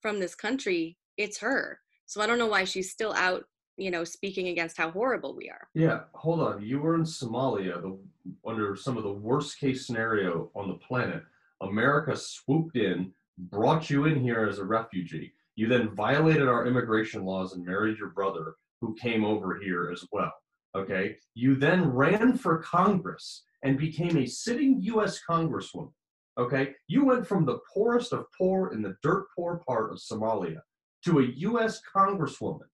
from 0.00 0.20
this 0.20 0.34
country, 0.34 0.96
it's 1.16 1.38
her. 1.38 1.78
So 2.12 2.20
I 2.20 2.26
don't 2.26 2.36
know 2.36 2.46
why 2.46 2.64
she's 2.64 2.90
still 2.90 3.14
out, 3.14 3.46
you 3.78 3.90
know, 3.90 4.04
speaking 4.04 4.48
against 4.48 4.76
how 4.76 4.90
horrible 4.90 5.34
we 5.34 5.48
are. 5.48 5.68
yeah, 5.72 6.00
hold 6.12 6.40
on. 6.40 6.60
You 6.60 6.78
were 6.78 6.94
in 6.94 7.04
Somalia, 7.04 7.80
the, 7.80 7.98
under 8.46 8.76
some 8.76 8.98
of 8.98 9.02
the 9.02 9.14
worst 9.14 9.58
case 9.58 9.86
scenario 9.86 10.50
on 10.54 10.68
the 10.68 10.74
planet. 10.74 11.22
America 11.62 12.14
swooped 12.14 12.76
in, 12.76 13.12
brought 13.38 13.88
you 13.88 14.04
in 14.04 14.20
here 14.20 14.46
as 14.46 14.58
a 14.58 14.64
refugee. 14.64 15.32
You 15.56 15.68
then 15.68 15.94
violated 15.94 16.48
our 16.48 16.66
immigration 16.66 17.24
laws 17.24 17.54
and 17.54 17.64
married 17.64 17.96
your 17.96 18.10
brother, 18.10 18.56
who 18.82 18.94
came 18.96 19.24
over 19.24 19.58
here 19.58 19.88
as 19.90 20.04
well. 20.12 20.34
Okay. 20.74 21.16
You 21.34 21.54
then 21.54 21.88
ran 21.88 22.36
for 22.36 22.58
Congress 22.58 23.42
and 23.62 23.78
became 23.78 24.18
a 24.18 24.26
sitting 24.26 24.82
U.S. 24.82 25.18
Congresswoman. 25.26 25.92
Okay. 26.36 26.74
You 26.88 27.06
went 27.06 27.26
from 27.26 27.46
the 27.46 27.60
poorest 27.72 28.12
of 28.12 28.26
poor 28.36 28.74
in 28.74 28.82
the 28.82 28.96
dirt 29.02 29.28
poor 29.34 29.62
part 29.66 29.90
of 29.90 29.98
Somalia 29.98 30.58
to 31.04 31.20
a 31.20 31.24
U.S. 31.24 31.80
Congresswoman. 31.94 32.66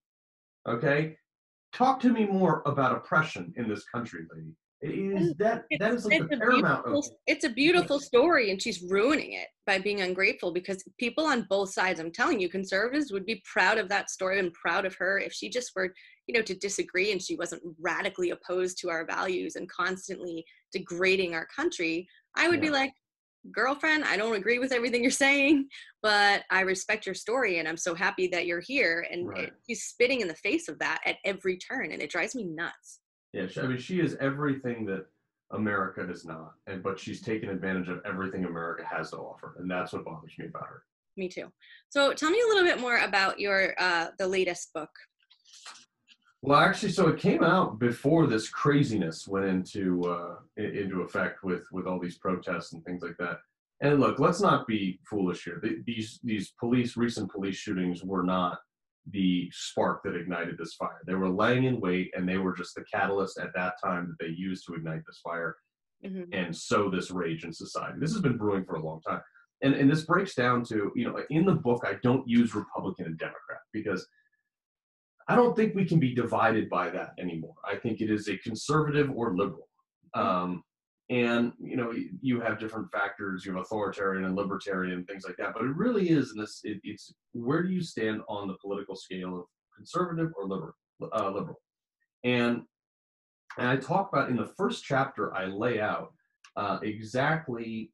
Okay. 0.67 1.15
Talk 1.73 1.99
to 2.01 2.09
me 2.09 2.25
more 2.25 2.63
about 2.65 2.95
oppression 2.95 3.53
in 3.57 3.67
this 3.67 3.83
country, 3.85 4.21
lady. 4.33 4.53
Is 4.81 5.33
that 5.39 5.65
that 5.77 5.93
is 5.93 6.05
like 6.05 6.29
the 6.29 6.37
a 6.37 6.39
paramount 6.39 6.85
of 6.85 7.05
it's 7.27 7.43
a 7.43 7.49
beautiful 7.49 7.99
story, 7.99 8.49
and 8.49 8.61
she's 8.61 8.81
ruining 8.81 9.33
it 9.33 9.47
by 9.67 9.77
being 9.77 9.99
ungrateful 9.99 10.53
because 10.53 10.81
people 10.97 11.25
on 11.25 11.45
both 11.49 11.73
sides, 11.73 11.99
I'm 11.99 12.13
telling 12.13 12.39
you, 12.39 12.47
conservatives 12.47 13.11
would 13.11 13.25
be 13.25 13.43
proud 13.51 13.77
of 13.77 13.89
that 13.89 14.09
story 14.09 14.39
and 14.39 14.53
proud 14.53 14.85
of 14.85 14.95
her 14.95 15.19
if 15.19 15.33
she 15.33 15.49
just 15.49 15.73
were, 15.75 15.93
you 16.27 16.33
know, 16.33 16.41
to 16.43 16.55
disagree 16.55 17.11
and 17.11 17.21
she 17.21 17.35
wasn't 17.35 17.61
radically 17.77 18.29
opposed 18.29 18.77
to 18.79 18.89
our 18.89 19.05
values 19.05 19.57
and 19.57 19.69
constantly 19.69 20.45
degrading 20.71 21.35
our 21.35 21.47
country. 21.53 22.07
I 22.37 22.47
would 22.47 22.61
be 22.61 22.69
like, 22.69 22.93
girlfriend, 23.51 24.03
I 24.03 24.17
don't 24.17 24.35
agree 24.35 24.59
with 24.59 24.71
everything 24.71 25.01
you're 25.01 25.11
saying, 25.11 25.67
but 26.01 26.43
I 26.49 26.61
respect 26.61 27.05
your 27.05 27.15
story 27.15 27.59
and 27.59 27.67
I'm 27.67 27.77
so 27.77 27.95
happy 27.95 28.27
that 28.27 28.45
you're 28.45 28.61
here. 28.61 29.05
And 29.11 29.27
Right. 29.27 29.45
it, 29.45 29.53
she's 29.67 29.83
spitting 29.83 30.21
in 30.21 30.27
the 30.27 30.35
face 30.35 30.67
of 30.67 30.79
that 30.79 31.01
at 31.05 31.17
every 31.25 31.57
turn, 31.57 31.91
and 31.91 32.01
it 32.01 32.09
drives 32.09 32.35
me 32.35 32.45
nuts. 32.45 32.99
Yeah, 33.33 33.47
I 33.61 33.67
mean, 33.67 33.77
she 33.77 33.99
is 33.99 34.15
everything 34.19 34.85
that 34.85 35.05
America 35.51 36.07
is 36.09 36.25
not, 36.25 36.53
and 36.67 36.81
but 36.81 36.99
she's 36.99 37.21
taken 37.21 37.49
advantage 37.49 37.89
of 37.89 38.01
everything 38.05 38.45
America 38.45 38.83
has 38.85 39.11
to 39.11 39.17
offer, 39.17 39.55
and 39.59 39.69
that's 39.69 39.93
what 39.93 40.05
bothers 40.05 40.33
me 40.37 40.47
about 40.47 40.67
her. 40.67 40.83
Me 41.17 41.27
too. 41.27 41.47
So 41.89 42.13
tell 42.13 42.29
me 42.29 42.41
a 42.41 42.47
little 42.47 42.63
bit 42.63 42.79
more 42.79 42.97
about 42.99 43.39
your 43.39 43.73
uh, 43.79 44.09
the 44.17 44.27
latest 44.27 44.73
book. 44.73 44.89
Well, 46.41 46.59
actually, 46.59 46.91
so 46.91 47.07
it 47.09 47.19
came 47.19 47.43
out 47.43 47.79
before 47.79 48.25
this 48.25 48.49
craziness 48.49 49.27
went 49.27 49.45
into 49.45 50.03
uh, 50.05 50.35
into 50.57 51.01
effect 51.01 51.43
with 51.43 51.65
with 51.71 51.85
all 51.85 51.99
these 51.99 52.17
protests 52.17 52.73
and 52.73 52.83
things 52.85 53.01
like 53.01 53.17
that. 53.19 53.39
And 53.81 53.99
look, 53.99 54.19
let's 54.19 54.41
not 54.41 54.67
be 54.67 54.99
foolish 55.09 55.43
here. 55.43 55.61
These 55.85 56.19
these 56.23 56.53
police 56.59 56.95
recent 56.95 57.31
police 57.31 57.55
shootings 57.57 58.03
were 58.03 58.23
not 58.23 58.59
the 59.11 59.49
spark 59.53 60.03
that 60.03 60.15
ignited 60.15 60.57
this 60.57 60.75
fire. 60.75 61.01
They 61.05 61.15
were 61.15 61.29
laying 61.29 61.65
in 61.65 61.79
wait, 61.81 62.11
and 62.15 62.27
they 62.27 62.37
were 62.37 62.53
just 62.53 62.75
the 62.75 62.83
catalyst 62.83 63.39
at 63.39 63.53
that 63.55 63.73
time 63.83 64.07
that 64.07 64.23
they 64.25 64.31
used 64.31 64.65
to 64.67 64.75
ignite 64.75 65.05
this 65.05 65.19
fire. 65.23 65.57
Mhm. 66.05 66.29
and 66.31 66.55
sow 66.55 66.89
this 66.89 67.11
rage 67.11 67.43
in 67.43 67.51
society. 67.51 67.99
This 67.99 68.13
has 68.13 68.21
been 68.21 68.37
brewing 68.37 68.63
for 68.63 68.75
a 68.75 68.81
long 68.81 69.01
time. 69.01 69.21
And, 69.61 69.73
and 69.75 69.91
this 69.91 70.05
breaks 70.05 70.33
down 70.33 70.63
to, 70.69 70.93
you 70.95 71.03
know, 71.05 71.21
in 71.29 71.43
the 71.43 71.55
book, 71.55 71.83
I 71.85 71.95
don't 72.01 72.25
use 72.25 72.55
Republican 72.55 73.05
and 73.05 73.17
Democrat 73.17 73.59
because 73.73 74.07
I 75.29 75.35
don't 75.35 75.55
think 75.55 75.75
we 75.75 75.85
can 75.85 75.99
be 75.99 76.13
divided 76.13 76.69
by 76.69 76.89
that 76.89 77.13
anymore. 77.19 77.55
I 77.63 77.75
think 77.75 78.01
it 78.01 78.09
is 78.09 78.27
a 78.27 78.37
conservative 78.39 79.11
or 79.15 79.35
liberal. 79.35 79.69
Um, 80.15 80.63
and, 81.11 81.53
you 81.59 81.77
know, 81.77 81.93
you 82.21 82.41
have 82.41 82.59
different 82.59 82.91
factors, 82.91 83.45
you 83.45 83.53
have 83.53 83.61
authoritarian 83.61 84.25
and 84.25 84.35
libertarian 84.35 85.05
things 85.05 85.23
like 85.25 85.37
that. 85.37 85.53
But 85.53 85.63
it 85.63 85.75
really 85.75 86.09
is, 86.09 86.33
this, 86.35 86.61
it, 86.63 86.79
it's 86.83 87.13
where 87.33 87.63
do 87.63 87.69
you 87.69 87.81
stand 87.81 88.21
on 88.27 88.47
the 88.47 88.57
political 88.61 88.95
scale 88.95 89.37
of 89.39 89.45
conservative 89.75 90.31
or 90.35 90.47
liberal? 90.47 90.73
Uh, 91.01 91.29
liberal. 91.29 91.61
And 92.23 92.63
and 93.57 93.67
I 93.67 93.77
talk 93.77 94.09
about 94.11 94.29
in 94.29 94.35
the 94.35 94.51
first 94.57 94.83
chapter, 94.83 95.33
I 95.35 95.45
lay 95.45 95.79
out 95.79 96.13
uh, 96.55 96.79
exactly 96.83 97.91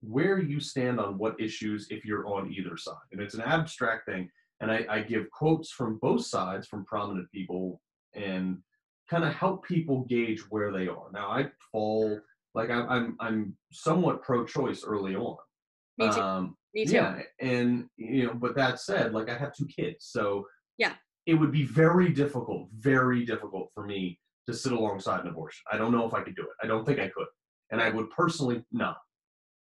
where 0.00 0.38
you 0.38 0.60
stand 0.60 1.00
on 1.00 1.18
what 1.18 1.40
issues 1.40 1.88
if 1.90 2.04
you're 2.04 2.26
on 2.26 2.52
either 2.52 2.76
side. 2.76 2.94
And 3.12 3.20
it's 3.20 3.34
an 3.34 3.40
abstract 3.42 4.06
thing. 4.06 4.30
And 4.60 4.70
I, 4.70 4.84
I 4.88 5.00
give 5.02 5.30
quotes 5.30 5.70
from 5.70 5.98
both 6.02 6.26
sides 6.26 6.66
from 6.66 6.84
prominent 6.84 7.30
people 7.30 7.80
and 8.14 8.58
kind 9.08 9.24
of 9.24 9.32
help 9.32 9.64
people 9.64 10.04
gauge 10.08 10.40
where 10.50 10.72
they 10.72 10.88
are. 10.88 11.06
Now, 11.12 11.30
I 11.30 11.48
fall 11.72 12.18
like 12.54 12.70
I'm, 12.70 12.88
I'm, 12.88 13.16
I'm 13.20 13.56
somewhat 13.72 14.22
pro 14.22 14.44
choice 14.44 14.84
early 14.84 15.14
on. 15.14 15.36
Me 15.96 16.10
too. 16.10 16.20
Um, 16.20 16.56
Me 16.74 16.84
too. 16.84 16.92
yeah, 16.94 17.20
and 17.40 17.86
you 17.96 18.26
know, 18.26 18.34
but 18.34 18.54
that 18.56 18.80
said, 18.80 19.12
like 19.12 19.28
I 19.28 19.36
have 19.36 19.54
two 19.54 19.66
kids, 19.66 20.06
so 20.10 20.46
Yeah. 20.76 20.94
it 21.26 21.34
would 21.34 21.52
be 21.52 21.64
very 21.64 22.10
difficult, 22.10 22.68
very 22.76 23.24
difficult 23.24 23.70
for 23.74 23.84
me 23.84 24.18
to 24.46 24.54
sit 24.54 24.72
alongside 24.72 25.20
an 25.20 25.28
abortion. 25.28 25.62
I 25.70 25.76
don't 25.76 25.92
know 25.92 26.06
if 26.06 26.14
I 26.14 26.22
could 26.22 26.34
do 26.36 26.42
it. 26.42 26.48
I 26.62 26.66
don't 26.66 26.84
think 26.84 26.98
I 26.98 27.08
could, 27.08 27.26
and 27.70 27.80
I 27.80 27.90
would 27.90 28.10
personally 28.10 28.64
not. 28.72 28.96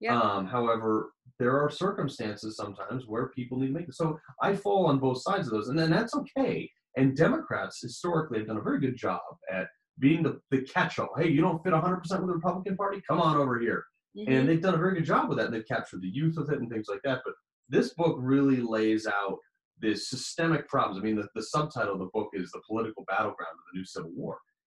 Yeah. 0.01 0.21
Um, 0.21 0.47
however, 0.47 1.11
there 1.39 1.59
are 1.61 1.71
circumstances 1.71 2.57
sometimes 2.57 3.07
where 3.07 3.29
people 3.29 3.59
need 3.59 3.69
to 3.69 3.73
make. 3.73 3.93
So 3.93 4.19
I 4.43 4.55
fall 4.55 4.87
on 4.87 4.99
both 4.99 5.23
sides 5.23 5.47
of 5.47 5.53
those, 5.53 5.69
and 5.69 5.79
then 5.79 5.91
that's 5.91 6.15
okay. 6.15 6.71
And 6.97 7.17
Democrats 7.17 7.81
historically 7.81 8.39
have 8.39 8.47
done 8.49 8.57
a 8.57 8.63
very 8.63 8.81
good 8.81 8.97
job 8.97 9.21
at 9.53 9.69
being 9.99 10.23
the, 10.23 10.41
the 10.51 10.63
catch-all. 10.63 11.09
Hey, 11.17 11.29
you 11.29 11.41
don't 11.41 11.63
fit 11.63 11.73
100% 11.73 11.97
with 12.01 12.09
the 12.11 12.19
Republican 12.27 12.77
Party? 12.77 13.03
Come 13.09 13.21
on 13.21 13.37
over 13.37 13.59
here 13.59 13.85
Mhm. 14.17 14.29
and 14.29 14.49
they've 14.49 14.63
done 14.63 14.75
a 14.75 14.79
very 14.79 14.95
good 14.95 15.05
job 15.05 15.29
with 15.29 15.37
that. 15.39 15.47
And 15.47 15.55
they've 15.55 15.67
captured 15.69 16.01
the 16.01 16.09
youth 16.09 16.37
with 16.39 16.51
it 16.51 16.59
and 16.59 16.71
things 16.71 16.87
like 16.89 17.01
that. 17.05 17.21
But 17.25 17.35
this 17.69 17.93
book 17.95 18.17
really 18.19 18.57
lays 18.63 19.07
out 19.07 19.39
the 19.81 19.95
systemic 19.95 20.67
problems. 20.69 20.99
I 20.99 21.03
mean, 21.05 21.17
the, 21.17 21.29
the 21.35 21.43
subtitle 21.43 21.93
of 21.95 21.99
the 21.99 22.11
book 22.15 22.31
is 22.33 22.51
"The 22.51 22.63
Political 22.67 23.05
Battleground 23.09 23.53
of 23.53 23.65
the 23.73 23.79
New 23.79 23.85
Civil 23.85 24.11
War," 24.15 24.39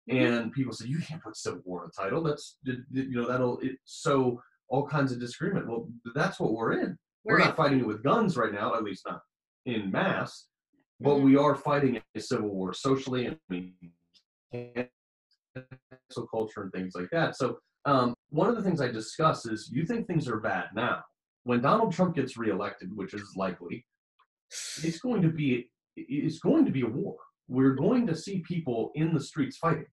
Mhm. 0.10 0.22
and 0.22 0.52
people 0.54 0.74
say 0.74 0.88
you 0.88 1.00
can't 1.00 1.22
put 1.22 1.38
Civil 1.38 1.62
War 1.66 1.84
in 1.84 1.92
the 1.96 2.02
title. 2.02 2.24
That's 2.24 2.58
you 2.64 3.12
know 3.12 3.28
that'll 3.28 3.60
it, 3.60 3.78
sow 3.86 4.42
all 4.70 4.86
kinds 4.88 5.12
of 5.12 5.20
disagreement. 5.20 5.68
Well, 5.68 5.88
that's 6.16 6.40
what 6.40 6.54
we're 6.54 6.74
in. 6.74 6.98
We're, 7.24 7.34
We're 7.34 7.40
not 7.40 7.50
in- 7.52 7.56
fighting 7.56 7.80
it 7.80 7.88
with 7.88 8.04
guns 8.04 8.38
right 8.38 8.54
now, 8.54 8.76
at 8.76 8.84
least 8.84 9.06
not 9.08 9.22
in 9.66 9.92
mass. 9.92 10.48
But 11.00 11.16
Mhm. 11.18 11.24
we 11.24 11.38
are 11.38 11.56
fighting 11.56 12.02
a 12.16 12.20
civil 12.20 12.50
war 12.50 12.74
socially, 12.74 13.28
and 13.28 13.38
mean, 13.50 13.76
cancel 14.52 16.28
culture 16.30 16.64
and 16.64 16.72
things 16.72 16.94
like 16.96 17.10
that. 17.12 17.36
So 17.36 17.60
um, 17.86 18.14
one 18.30 18.50
of 18.50 18.56
the 18.56 18.64
things 18.64 18.82
I 18.82 18.88
discuss 18.90 19.46
is 19.46 19.70
you 19.72 19.86
think 19.86 20.08
things 20.08 20.28
are 20.28 20.40
bad 20.40 20.70
now. 20.76 21.04
When 21.44 21.62
Donald 21.62 21.94
Trump 21.94 22.16
gets 22.16 22.36
reelected, 22.38 22.90
which 22.96 23.14
is 23.14 23.34
likely, 23.38 23.86
it's 24.84 25.00
going 25.00 25.22
to 25.22 25.30
be 25.30 25.70
it's 25.96 26.40
going 26.40 26.66
to 26.66 26.72
be 26.72 26.82
a 26.82 26.88
war. 26.88 27.16
we're 27.50 27.74
going 27.76 28.06
to 28.06 28.14
see 28.16 28.40
people 28.42 28.92
in 28.96 29.14
the 29.14 29.22
streets 29.22 29.58
fighting. 29.58 29.86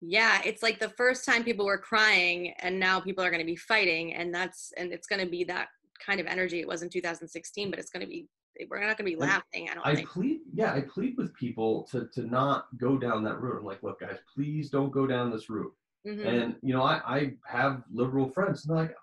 Yeah, 0.00 0.40
it's 0.44 0.62
like 0.62 0.78
the 0.78 0.90
first 0.90 1.24
time 1.24 1.42
people 1.42 1.66
were 1.66 1.78
crying, 1.78 2.52
and 2.58 2.78
now 2.78 3.00
people 3.00 3.24
are 3.24 3.30
going 3.30 3.40
to 3.40 3.46
be 3.46 3.56
fighting, 3.56 4.14
and 4.14 4.34
that's 4.34 4.72
and 4.76 4.92
it's 4.92 5.06
going 5.06 5.24
to 5.24 5.30
be 5.30 5.44
that 5.44 5.68
kind 6.04 6.20
of 6.20 6.26
energy 6.26 6.60
it 6.60 6.68
was 6.68 6.82
in 6.82 6.90
2016, 6.90 7.70
but 7.70 7.78
it's 7.78 7.90
going 7.90 8.04
to 8.04 8.06
be 8.06 8.28
we're 8.70 8.80
not 8.80 8.96
going 8.96 9.10
to 9.10 9.16
be 9.16 9.20
laughing. 9.20 9.68
I 9.70 9.74
don't 9.74 9.86
I 9.86 9.94
think. 9.94 10.08
plead, 10.08 10.40
yeah, 10.54 10.72
I 10.72 10.80
plead 10.80 11.16
with 11.16 11.34
people 11.34 11.86
to 11.90 12.08
to 12.14 12.22
not 12.22 12.66
go 12.78 12.98
down 12.98 13.24
that 13.24 13.40
route. 13.40 13.58
I'm 13.58 13.64
like, 13.64 13.82
look, 13.82 14.00
guys, 14.00 14.18
please 14.34 14.70
don't 14.70 14.90
go 14.90 15.06
down 15.06 15.30
this 15.30 15.50
route. 15.50 15.72
Mhm. 16.06 16.26
And 16.26 16.56
you 16.62 16.74
know, 16.74 16.82
I 16.82 17.00
I 17.06 17.32
have 17.46 17.82
liberal 17.92 18.28
friends, 18.28 18.64
and 18.64 18.76
they're 18.76 18.84
like, 18.84 18.96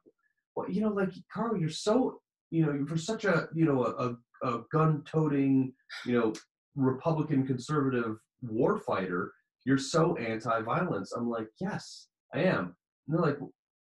well, 0.56 0.70
you 0.70 0.82
know, 0.82 0.90
like 0.90 1.10
Carl, 1.32 1.58
you're 1.58 1.70
so, 1.70 2.22
you 2.52 2.66
know, 2.66 2.72
you're 2.74 2.88
for 2.88 2.98
such 2.98 3.26
a, 3.26 3.48
you 3.54 3.66
know, 3.66 3.84
a, 3.84 4.48
a 4.48 4.62
gun-toting, 4.72 5.74
you 6.06 6.20
know, 6.20 6.34
Republican 6.76 7.46
conservative 7.46 8.18
war 8.42 8.78
fighter. 8.78 9.34
You're 9.66 9.78
so 9.78 10.16
anti-violence. 10.18 11.14
I'm 11.14 11.30
like, 11.30 11.48
yes, 11.60 12.08
I 12.34 12.40
am. 12.44 12.76
And 13.08 13.16
they're 13.18 13.22
like, 13.22 13.38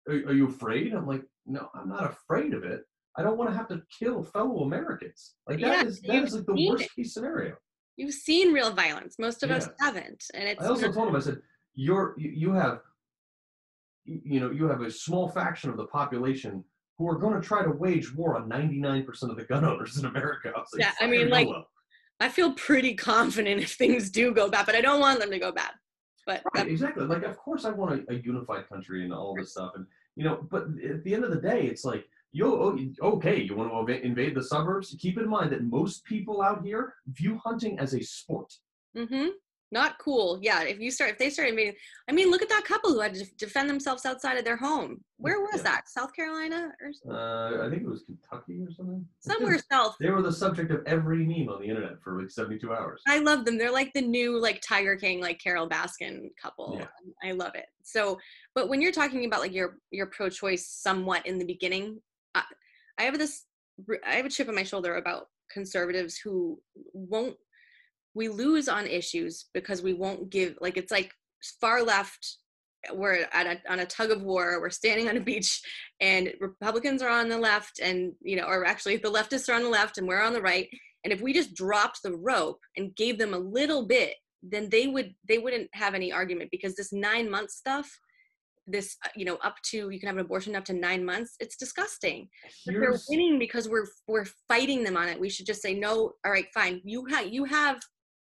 are, 0.09 0.29
are 0.31 0.33
you 0.33 0.47
afraid? 0.47 0.93
I'm 0.93 1.07
like, 1.07 1.23
no, 1.45 1.69
I'm 1.73 1.89
not 1.89 2.03
afraid 2.11 2.53
of 2.53 2.63
it. 2.63 2.81
I 3.17 3.23
don't 3.23 3.37
want 3.37 3.49
to 3.49 3.55
have 3.55 3.67
to 3.69 3.81
kill 3.97 4.23
fellow 4.23 4.63
Americans. 4.63 5.35
Like 5.47 5.59
that 5.61 5.83
Yeah, 5.83 5.83
is 5.85 6.01
that 6.01 6.33
like 6.33 6.45
the 6.45 6.67
worst 6.69 6.83
it. 6.85 6.89
case 6.95 7.13
scenario. 7.13 7.55
You've 7.97 8.13
seen 8.13 8.53
real 8.53 8.71
violence. 8.73 9.17
Most 9.19 9.43
of 9.43 9.51
us 9.51 9.67
haven't, 9.79 10.23
and 10.33 10.47
it's 10.47 10.63
I 10.63 10.67
also 10.67 10.87
not- 10.87 10.95
told 10.95 11.09
him, 11.09 11.15
I 11.15 11.19
said, 11.19 11.41
you're, 11.73 12.15
you, 12.17 12.29
you 12.31 12.53
have, 12.53 12.79
you 14.05 14.39
know, 14.39 14.49
you 14.51 14.65
have 14.67 14.81
a 14.81 14.89
small 14.91 15.29
faction 15.29 15.69
of 15.69 15.77
the 15.77 15.85
population 15.87 16.63
who 16.97 17.07
are 17.09 17.15
going 17.17 17.39
to 17.39 17.45
try 17.45 17.63
to 17.63 17.69
wage 17.71 18.13
war 18.15 18.37
on 18.37 18.49
99% 18.49 19.05
of 19.23 19.35
the 19.37 19.43
gun 19.43 19.65
owners 19.65 19.97
in 19.97 20.05
America. 20.05 20.51
I 20.55 20.59
was 20.59 20.69
like, 20.73 20.81
Yeah, 20.83 20.91
I 20.99 21.07
mean, 21.09 21.29
like, 21.29 21.47
Noah." 21.47 21.63
I 22.21 22.29
feel 22.29 22.53
pretty 22.53 22.93
confident 22.93 23.61
if 23.61 23.73
things 23.73 24.09
do 24.09 24.33
go 24.33 24.49
bad, 24.49 24.65
but 24.65 24.75
I 24.75 24.81
don't 24.81 24.99
want 24.99 25.19
them 25.19 25.31
to 25.31 25.39
go 25.39 25.51
bad. 25.51 25.71
But 26.25 26.43
right, 26.53 26.67
exactly. 26.67 27.05
Like, 27.05 27.23
of 27.23 27.35
course, 27.37 27.65
I 27.65 27.71
want 27.71 28.05
a, 28.07 28.13
a 28.13 28.17
unified 28.17 28.69
country 28.69 29.03
and 29.03 29.11
all 29.11 29.35
this 29.35 29.51
stuff. 29.51 29.71
And, 29.75 29.87
you 30.15 30.23
know, 30.23 30.47
but 30.49 30.65
at 30.87 31.03
the 31.03 31.15
end 31.15 31.23
of 31.23 31.31
the 31.31 31.41
day, 31.41 31.63
it's 31.63 31.83
like, 31.83 32.05
you 32.31 32.45
oh, 32.45 32.77
okay, 33.15 33.41
you 33.41 33.55
want 33.55 33.87
to 33.87 34.05
invade 34.05 34.35
the 34.35 34.43
suburbs? 34.43 34.95
Keep 34.99 35.17
in 35.17 35.27
mind 35.27 35.51
that 35.51 35.63
most 35.63 36.05
people 36.05 36.41
out 36.41 36.63
here 36.63 36.93
view 37.07 37.39
hunting 37.43 37.77
as 37.79 37.93
a 37.93 38.01
sport. 38.01 38.53
hmm 38.95 39.27
Not 39.73 39.97
cool. 39.99 40.37
Yeah, 40.41 40.63
if 40.63 40.79
you 40.81 40.91
start, 40.91 41.11
if 41.11 41.17
they 41.17 41.29
start 41.29 41.47
invading, 41.47 41.75
I 42.09 42.11
mean, 42.11 42.29
look 42.29 42.41
at 42.41 42.49
that 42.49 42.65
couple 42.65 42.91
who 42.91 42.99
had 42.99 43.13
to 43.13 43.25
defend 43.37 43.69
themselves 43.69 44.05
outside 44.05 44.37
of 44.37 44.43
their 44.43 44.57
home. 44.57 45.01
Where 45.17 45.39
was 45.39 45.57
Yeah. 45.57 45.63
that? 45.63 45.87
South 45.89 46.13
Carolina 46.13 46.73
or 46.81 46.91
Uh, 47.09 47.65
I 47.65 47.69
think 47.69 47.83
it 47.83 47.87
was 47.87 48.03
Kentucky 48.03 48.61
or 48.67 48.71
something. 48.73 49.07
somewhere 49.21 49.59
south. 49.71 49.95
They 49.99 50.09
were 50.09 50.21
the 50.21 50.33
subject 50.33 50.71
of 50.71 50.85
every 50.85 51.25
meme 51.25 51.47
on 51.47 51.61
the 51.61 51.67
internet 51.69 52.01
for 52.01 52.19
like 52.19 52.29
72 52.29 52.73
hours. 52.73 53.01
I 53.07 53.19
love 53.19 53.45
them. 53.45 53.57
They're 53.57 53.71
like 53.71 53.93
the 53.93 54.01
new 54.01 54.37
like 54.41 54.61
Tiger 54.61 54.97
King, 54.97 55.21
like 55.21 55.39
Carole 55.39 55.69
Baskin 55.69 56.29
couple. 56.41 56.75
Yeah. 56.77 56.87
I 57.23 57.31
love 57.31 57.55
it. 57.55 57.67
So, 57.83 58.19
but 58.53 58.67
when 58.67 58.81
you're 58.81 58.91
talking 58.91 59.23
about 59.25 59.39
like 59.39 59.53
your 59.53 59.79
your 59.91 60.07
pro-choice 60.07 60.67
somewhat 60.67 61.25
in 61.25 61.37
the 61.39 61.45
beginning, 61.45 62.01
I, 62.35 62.43
I 62.97 63.03
have 63.03 63.17
this 63.17 63.45
I 64.05 64.15
have 64.15 64.25
a 64.25 64.29
chip 64.29 64.49
on 64.49 64.55
my 64.55 64.63
shoulder 64.63 64.97
about 64.97 65.27
conservatives 65.49 66.17
who 66.17 66.61
won't 66.93 67.37
we 68.13 68.27
lose 68.27 68.67
on 68.67 68.87
issues 68.87 69.45
because 69.53 69.81
we 69.81 69.93
won't 69.93 70.29
give 70.29 70.55
like 70.61 70.77
it's 70.77 70.91
like 70.91 71.11
far 71.59 71.83
left 71.83 72.37
we're 72.93 73.27
at 73.31 73.45
a, 73.45 73.71
on 73.71 73.79
a 73.79 73.85
tug 73.85 74.09
of 74.09 74.23
war 74.23 74.59
we're 74.59 74.69
standing 74.69 75.07
on 75.07 75.17
a 75.17 75.21
beach 75.21 75.61
and 75.99 76.33
republicans 76.39 77.01
are 77.01 77.09
on 77.09 77.29
the 77.29 77.37
left 77.37 77.79
and 77.79 78.13
you 78.21 78.35
know 78.35 78.45
or 78.45 78.65
actually 78.65 78.97
the 78.97 79.11
leftists 79.11 79.49
are 79.49 79.55
on 79.55 79.63
the 79.63 79.69
left 79.69 79.97
and 79.97 80.07
we're 80.07 80.21
on 80.21 80.33
the 80.33 80.41
right. 80.41 80.67
And 81.03 81.11
if 81.11 81.19
we 81.19 81.33
just 81.33 81.55
dropped 81.55 82.03
the 82.03 82.15
rope 82.15 82.59
and 82.77 82.95
gave 82.95 83.17
them 83.17 83.33
a 83.33 83.39
little 83.39 83.87
bit 83.87 84.15
then 84.43 84.69
they 84.69 84.87
would 84.87 85.13
they 85.27 85.37
wouldn't 85.37 85.69
have 85.73 85.93
any 85.93 86.11
argument 86.11 86.49
because 86.51 86.75
this 86.75 86.91
nine 86.91 87.29
month 87.29 87.51
stuff 87.51 87.89
this 88.67 88.95
uh, 89.05 89.09
you 89.15 89.25
know 89.25 89.37
up 89.43 89.55
to 89.63 89.89
you 89.89 89.99
can 89.99 90.07
have 90.07 90.17
an 90.17 90.25
abortion 90.25 90.55
up 90.55 90.65
to 90.65 90.73
nine 90.73 91.03
months 91.03 91.35
it's 91.39 91.57
disgusting. 91.57 92.29
But 92.65 92.75
they're 92.79 92.99
winning 93.09 93.39
because 93.39 93.67
we're 93.67 93.87
we're 94.07 94.25
fighting 94.47 94.83
them 94.83 94.97
on 94.97 95.07
it. 95.07 95.19
We 95.19 95.29
should 95.29 95.45
just 95.45 95.61
say 95.61 95.73
no 95.73 96.13
all 96.25 96.31
right 96.31 96.47
fine. 96.53 96.81
You 96.83 97.05
have 97.05 97.27
you 97.27 97.45
have 97.45 97.79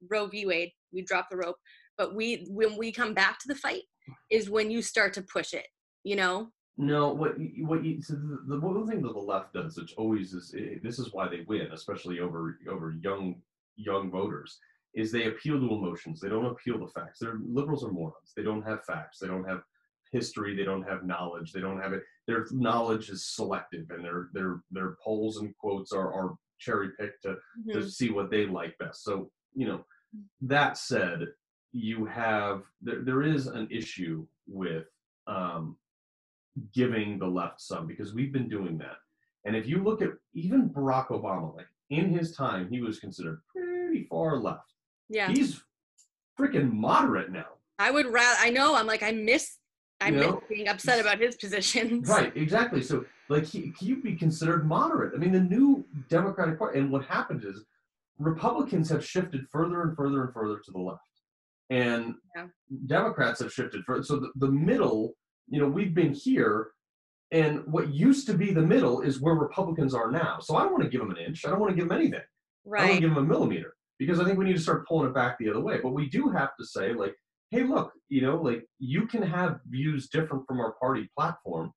roe 0.09 0.27
v 0.27 0.45
wade 0.45 0.71
we 0.93 1.01
drop 1.01 1.27
the 1.29 1.37
rope 1.37 1.57
but 1.97 2.15
we 2.15 2.45
when 2.49 2.77
we 2.77 2.91
come 2.91 3.13
back 3.13 3.39
to 3.39 3.47
the 3.47 3.55
fight 3.55 3.83
is 4.29 4.49
when 4.49 4.69
you 4.69 4.81
start 4.81 5.13
to 5.13 5.21
push 5.23 5.53
it 5.53 5.67
you 6.03 6.15
know 6.15 6.49
No, 6.77 7.13
what 7.13 7.39
you- 7.39 7.65
what 7.65 7.83
you, 7.85 8.01
so 8.01 8.15
the, 8.15 8.37
the 8.47 8.59
one 8.59 8.85
thing 8.87 9.01
that 9.01 9.13
the 9.13 9.19
left 9.33 9.53
does, 9.53 9.77
which 9.77 9.93
always 9.97 10.33
is, 10.33 10.53
this 10.83 10.99
is 10.99 11.13
why 11.13 11.25
they 11.29 11.41
win, 11.47 11.67
especially 11.71 12.19
over 12.19 12.59
over 12.69 12.87
young 13.01 13.41
young 13.77 14.11
voters, 14.11 14.59
is 14.93 15.09
they 15.11 15.25
appeal 15.27 15.57
to 15.59 15.73
emotions. 15.79 16.19
They 16.19 16.27
don't 16.29 16.51
appeal 16.53 16.77
to 16.79 16.87
facts. 16.97 17.19
They're 17.19 17.39
liberals 17.59 17.83
are 17.85 17.91
morons. 17.93 18.33
They 18.35 18.43
don't 18.43 18.61
have 18.69 18.83
facts. 18.83 19.19
They 19.19 19.27
don't 19.33 19.47
have 19.47 19.61
history. 20.11 20.51
They 20.55 20.63
don't 20.71 20.83
have 20.91 21.05
knowledge. 21.05 21.53
They 21.53 21.61
don't 21.61 21.81
have 21.85 21.93
it. 21.93 22.03
Their 22.27 22.45
knowledge 22.51 23.09
is 23.09 23.21
selective, 23.39 23.85
and 23.93 24.03
their 24.03 24.27
their 24.35 24.51
their 24.69 24.97
polls 25.03 25.37
and 25.39 25.55
quotes 25.57 25.91
are 25.93 26.11
are 26.19 26.35
cherry 26.59 26.89
picked 26.99 27.21
to 27.23 27.33
to 27.71 27.79
Mhm. 27.79 27.89
see 27.97 28.09
what 28.11 28.29
they 28.29 28.45
like 28.59 28.77
best. 28.83 28.99
So, 29.07 29.31
you 29.55 29.67
know, 29.67 29.85
that 30.41 30.77
said, 30.77 31.27
you 31.71 32.05
have 32.05 32.63
there, 32.81 33.01
there 33.01 33.23
is 33.23 33.47
an 33.47 33.67
issue 33.71 34.25
with 34.47 34.85
um, 35.27 35.75
giving 36.73 37.19
the 37.19 37.25
left 37.27 37.59
some 37.61 37.87
because 37.87 38.13
we've 38.13 38.31
been 38.31 38.47
doing 38.49 38.77
that. 38.77 38.97
And 39.45 39.55
if 39.55 39.67
you 39.67 39.83
look 39.83 40.01
at 40.01 40.11
even 40.33 40.69
Barack 40.69 41.07
Obama, 41.09 41.55
like 41.55 41.67
in 41.89 42.09
his 42.09 42.35
time, 42.35 42.67
he 42.69 42.81
was 42.81 42.99
considered 42.99 43.41
pretty 43.51 44.03
far 44.09 44.37
left. 44.37 44.71
yeah 45.09 45.29
He's 45.29 45.61
freaking 46.39 46.71
moderate 46.71 47.31
now. 47.31 47.45
i 47.79 47.89
would 47.91 48.07
rather 48.07 48.37
i 48.41 48.49
know 48.49 48.75
i'm 48.75 48.87
like 48.87 49.03
i 49.03 49.11
miss 49.11 49.57
i 50.01 50.07
You 50.09 50.15
miss 50.15 50.25
know, 50.27 50.41
being 50.49 50.67
upset 50.67 50.99
about 50.99 51.17
his 51.19 51.35
positions 51.37 52.07
Right, 52.09 52.35
exactly. 52.35 52.81
So, 52.81 53.05
like, 53.29 53.45
he, 53.45 53.73
he'd 53.79 54.03
be 54.03 54.15
considered 54.15 54.67
moderate. 54.67 55.13
I 55.15 55.17
mean, 55.17 55.31
the 55.31 55.39
new 55.55 55.85
Democratic 56.09 56.59
Party, 56.59 56.79
and 56.79 56.91
what 56.91 57.05
happened 57.05 57.43
is 57.45 57.63
Republicans 58.19 58.89
have 58.89 59.05
shifted 59.05 59.45
further 59.51 59.81
and 59.81 59.95
further 59.95 60.23
and 60.23 60.33
further 60.33 60.59
to 60.63 60.71
the 60.71 60.79
left, 60.79 61.01
and 61.69 62.15
Yeah. 62.35 62.47
Democrats 62.87 63.41
have 63.41 63.51
shifted 63.51 63.83
further. 63.85 64.03
So, 64.03 64.17
the, 64.19 64.31
the 64.35 64.51
middle, 64.51 65.13
you 65.47 65.59
know, 65.59 65.67
we've 65.67 65.93
been 65.93 66.13
here, 66.13 66.71
and 67.31 67.63
what 67.65 67.93
used 67.93 68.27
to 68.27 68.33
be 68.33 68.51
the 68.51 68.61
middle 68.61 69.01
is 69.01 69.21
where 69.21 69.35
Republicans 69.35 69.93
are 69.93 70.11
now. 70.11 70.39
So, 70.39 70.55
I 70.55 70.63
don't 70.63 70.71
want 70.71 70.83
to 70.83 70.89
give 70.89 71.01
them 71.01 71.11
an 71.11 71.17
inch. 71.17 71.45
I 71.45 71.49
don't 71.49 71.59
want 71.59 71.71
to 71.71 71.75
give 71.75 71.89
them 71.89 71.97
anything. 71.97 72.21
Right. 72.65 72.81
I 72.81 72.83
don't 72.83 72.89
want 72.89 73.01
to 73.01 73.07
give 73.07 73.15
them 73.15 73.25
a 73.25 73.27
millimeter 73.27 73.75
because 73.99 74.19
I 74.19 74.25
think 74.25 74.37
we 74.37 74.45
need 74.45 74.55
to 74.55 74.61
start 74.61 74.87
pulling 74.87 75.07
it 75.09 75.13
back 75.13 75.37
the 75.37 75.49
other 75.49 75.61
way. 75.61 75.79
But 75.81 75.93
we 75.93 76.09
do 76.09 76.29
have 76.29 76.55
to 76.57 76.65
say, 76.65 76.93
like, 76.93 77.15
hey, 77.51 77.63
look, 77.63 77.91
you 78.09 78.21
know, 78.21 78.41
like 78.41 78.65
you 78.79 79.07
can 79.07 79.21
have 79.21 79.59
views 79.69 80.09
different 80.09 80.45
from 80.47 80.59
our 80.59 80.73
party 80.73 81.09
platform 81.17 81.71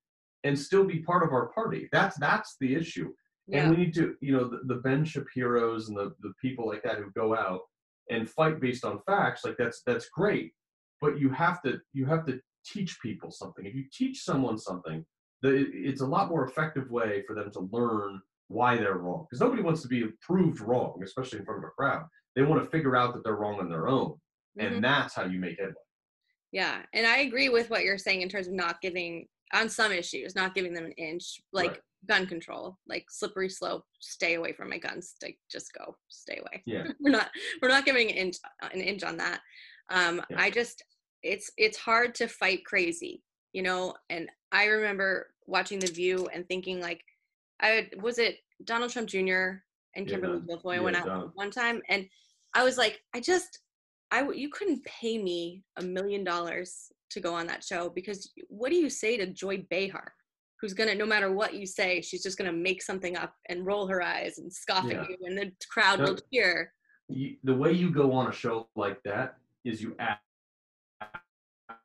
and 0.45 0.59
still 0.59 0.85
be 0.85 1.01
part 1.01 1.23
of 1.23 1.33
our 1.33 1.49
party. 1.49 1.89
That's 1.93 2.17
that's 2.19 2.57
the 2.61 2.75
issue. 2.75 3.13
Yeah 3.49 3.63
And 3.63 3.71
we 3.71 3.85
need 3.85 3.95
to, 3.95 4.17
you 4.21 4.33
know, 4.33 4.45
the, 4.49 4.61
the 4.65 4.77
Ben 4.81 5.05
Shapiro's 5.05 5.89
and 5.89 5.97
the, 5.97 6.15
the 6.21 6.33
people 6.41 6.67
like 6.67 6.83
that 6.85 6.99
who 6.99 7.11
go 7.13 7.35
out 7.35 7.63
and 8.11 8.29
fight 8.29 8.61
based 8.61 8.85
on 8.85 9.01
facts, 9.07 9.45
like 9.45 9.57
that's 9.59 9.83
that's 9.87 10.09
great. 10.11 10.53
But 11.01 11.19
you 11.19 11.31
have 11.31 11.63
to 11.63 11.81
you 11.93 12.07
have 12.07 12.27
to 12.27 12.41
teach 12.65 13.01
people 13.01 13.31
something. 13.31 13.65
If 13.67 13.75
you 13.75 13.85
teach 13.93 14.23
someone 14.25 14.59
something, 14.59 15.05
the, 15.43 15.67
it's 15.73 16.01
a 16.01 16.07
lot 16.07 16.29
more 16.29 16.45
effective 16.47 16.91
way 16.91 17.23
for 17.27 17.35
them 17.35 17.51
to 17.53 17.69
learn 17.73 18.21
why 18.49 18.77
they're 18.77 18.99
wrong. 18.99 19.27
Because 19.29 19.41
nobody 19.41 19.63
wants 19.63 19.83
to 19.83 19.89
be 19.89 20.05
proved 20.21 20.61
wrong, 20.61 21.01
especially 21.05 21.39
in 21.39 21.45
front 21.45 21.63
of 21.63 21.69
a 21.69 21.73
crowd. 21.73 22.07
They 22.35 22.43
want 22.43 22.63
to 22.63 22.71
figure 22.71 22.97
out 22.97 23.15
that 23.15 23.25
they're 23.25 23.37
wrong 23.37 23.59
on 23.61 23.69
their 23.69 23.89
own, 23.89 24.15
Mhm. 24.59 24.67
and 24.67 24.85
that's 24.85 25.15
how 25.15 25.25
you 25.25 25.39
make 25.39 25.59
headway. 25.59 25.75
Yeah, 26.53 26.83
and 26.95 27.07
I 27.07 27.19
agree 27.19 27.49
with 27.51 27.69
what 27.69 27.85
you're 27.85 27.99
saying 27.99 28.23
in 28.23 28.29
terms 28.29 28.47
of 28.49 28.55
not 28.55 28.81
giving 28.81 29.29
on 29.53 29.69
some 29.69 29.93
issues, 29.93 30.35
not 30.35 30.55
giving 30.55 30.73
them 30.73 30.85
an 30.87 30.93
inch, 30.93 31.41
like 31.53 31.71
Right. 31.73 31.81
Gun 32.07 32.27
control, 32.27 32.79
like 32.87 33.07
slippery 33.11 33.49
slope. 33.49 33.85
Stay 34.01 34.35
away 34.35 34.53
from 34.53 34.71
my 34.71 34.79
guns. 34.79 35.15
Like 35.23 35.39
just 35.51 35.73
go, 35.73 35.97
stay 36.09 36.39
away. 36.41 36.63
Yeah. 36.67 36.85
we're 37.01 37.11
not 37.11 37.31
we're 37.61 37.69
not 37.69 37.85
giving 37.85 38.11
an 38.11 38.17
inch 38.17 38.37
an 38.73 38.81
inch 38.81 39.03
on 39.03 39.17
that. 39.19 39.41
Um, 39.91 40.23
Yeah. 40.31 40.41
I 40.41 40.51
just 40.51 40.83
it's 41.23 41.51
it's 41.57 41.79
hard 41.79 42.15
to 42.17 42.29
fight 42.29 42.65
crazy, 42.65 43.23
you 43.53 43.63
know. 43.63 43.95
And 44.11 44.29
I 44.53 44.67
remember 44.67 45.31
watching 45.47 45.79
The 45.79 45.91
View 45.91 46.29
and 46.33 46.47
thinking 46.47 46.81
like, 46.81 47.03
I 47.61 47.89
was 48.01 48.19
it 48.19 48.37
Donald 48.65 48.93
Trump 48.93 49.09
Jr. 49.09 49.61
and 49.97 50.07
Kimberly 50.07 50.41
Don- 50.41 50.59
Guilfoyle 50.59 50.75
yeah, 50.77 50.81
went 50.81 50.97
out 50.97 51.07
Don. 51.07 51.31
one 51.35 51.51
time, 51.51 51.83
and 51.89 52.07
I 52.55 52.65
was 52.65 52.79
like, 52.79 53.01
I 53.15 53.21
just 53.21 53.61
I 54.11 54.29
you 54.31 54.49
couldn't 54.51 54.85
pay 54.85 55.19
me 55.19 55.65
a 55.77 55.83
million 55.83 56.25
dollars 56.25 56.93
to 57.11 57.21
go 57.21 57.35
on 57.35 57.47
that 57.47 57.65
show 57.65 57.89
because 57.89 58.31
what 58.49 58.71
do 58.71 58.77
you 58.77 58.91
say 58.91 59.17
to 59.17 59.27
Joy 59.27 59.67
Behar, 59.71 60.13
who's 60.61 60.75
gonna 60.75 60.95
no 60.95 61.07
matter 61.07 61.33
what 61.33 61.55
you 61.55 61.67
say, 61.67 62.01
she's 62.01 62.23
just 62.23 62.39
gonna 62.39 62.53
make 62.53 62.83
something 62.83 63.17
up 63.17 63.35
and 63.49 63.67
roll 63.67 63.87
her 63.87 64.03
eyes 64.03 64.39
and 64.39 64.53
scoff 64.53 64.85
Yeah. 64.87 65.03
at 65.03 65.11
you, 65.11 65.17
and 65.25 65.37
the 65.39 65.53
crowd 65.71 66.01
will 66.01 66.19
cheer. 66.33 66.73
you, 67.09 67.37
the 67.45 67.55
way 67.55 67.73
you 67.73 67.91
go 67.91 68.13
on 68.13 68.29
a 68.29 68.33
show 68.33 68.69
like 68.77 69.03
that 69.05 69.39
is 69.65 69.81
you 69.83 69.97
ask, 69.99 70.21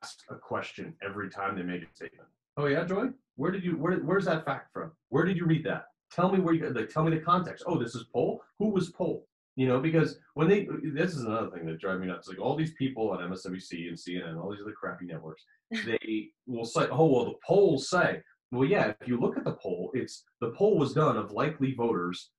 ask 0.02 0.20
a 0.30 0.34
question 0.36 0.94
every 1.02 1.30
time 1.30 1.56
they 1.56 1.62
make 1.62 1.82
a 1.82 1.94
statement. 1.94 2.28
Oh 2.56 2.66
yeah, 2.66 2.84
Joy, 2.84 3.06
where 3.36 3.50
did 3.50 3.64
you 3.64 3.76
where 3.76 3.96
where's 3.98 4.26
that 4.26 4.44
fact 4.44 4.72
from? 4.72 4.92
Where 5.08 5.24
did 5.24 5.36
you 5.36 5.46
read 5.46 5.64
that? 5.64 5.86
Tell 6.12 6.30
me 6.30 6.40
where 6.40 6.54
you 6.54 6.68
like, 6.70 6.88
tell 6.88 7.04
me 7.04 7.16
the 7.16 7.22
context. 7.22 7.64
Oh, 7.66 7.78
this 7.78 7.94
is 7.94 8.04
poll. 8.12 8.42
Who 8.58 8.68
was 8.68 8.90
poll? 8.90 9.26
You 9.56 9.66
know, 9.68 9.80
because 9.80 10.18
when 10.34 10.48
they 10.48 10.68
this 10.94 11.14
is 11.14 11.24
another 11.24 11.50
thing 11.50 11.64
that 11.66 11.80
drives 11.80 12.00
me 12.00 12.06
nuts. 12.08 12.28
Like 12.28 12.40
all 12.40 12.56
these 12.56 12.74
people 12.74 13.10
on 13.10 13.18
MSNBC 13.20 13.88
and 13.88 13.96
CNN, 13.96 14.36
all 14.40 14.50
these 14.50 14.60
other 14.60 14.72
crappy 14.72 15.06
networks, 15.06 15.44
they 15.86 16.30
will 16.46 16.64
say, 16.64 16.86
"Oh, 16.90 17.06
well, 17.06 17.24
the 17.26 17.34
polls 17.46 17.88
say." 17.88 18.20
Well, 18.54 18.68
yeah. 18.68 18.92
If 19.00 19.08
you 19.08 19.18
look 19.18 19.36
at 19.36 19.44
the 19.44 19.52
poll, 19.52 19.90
it's 19.94 20.24
the 20.40 20.50
poll 20.50 20.78
was 20.78 20.92
done 20.92 21.16
of 21.16 21.32
likely 21.32 21.74
voters 21.74 22.30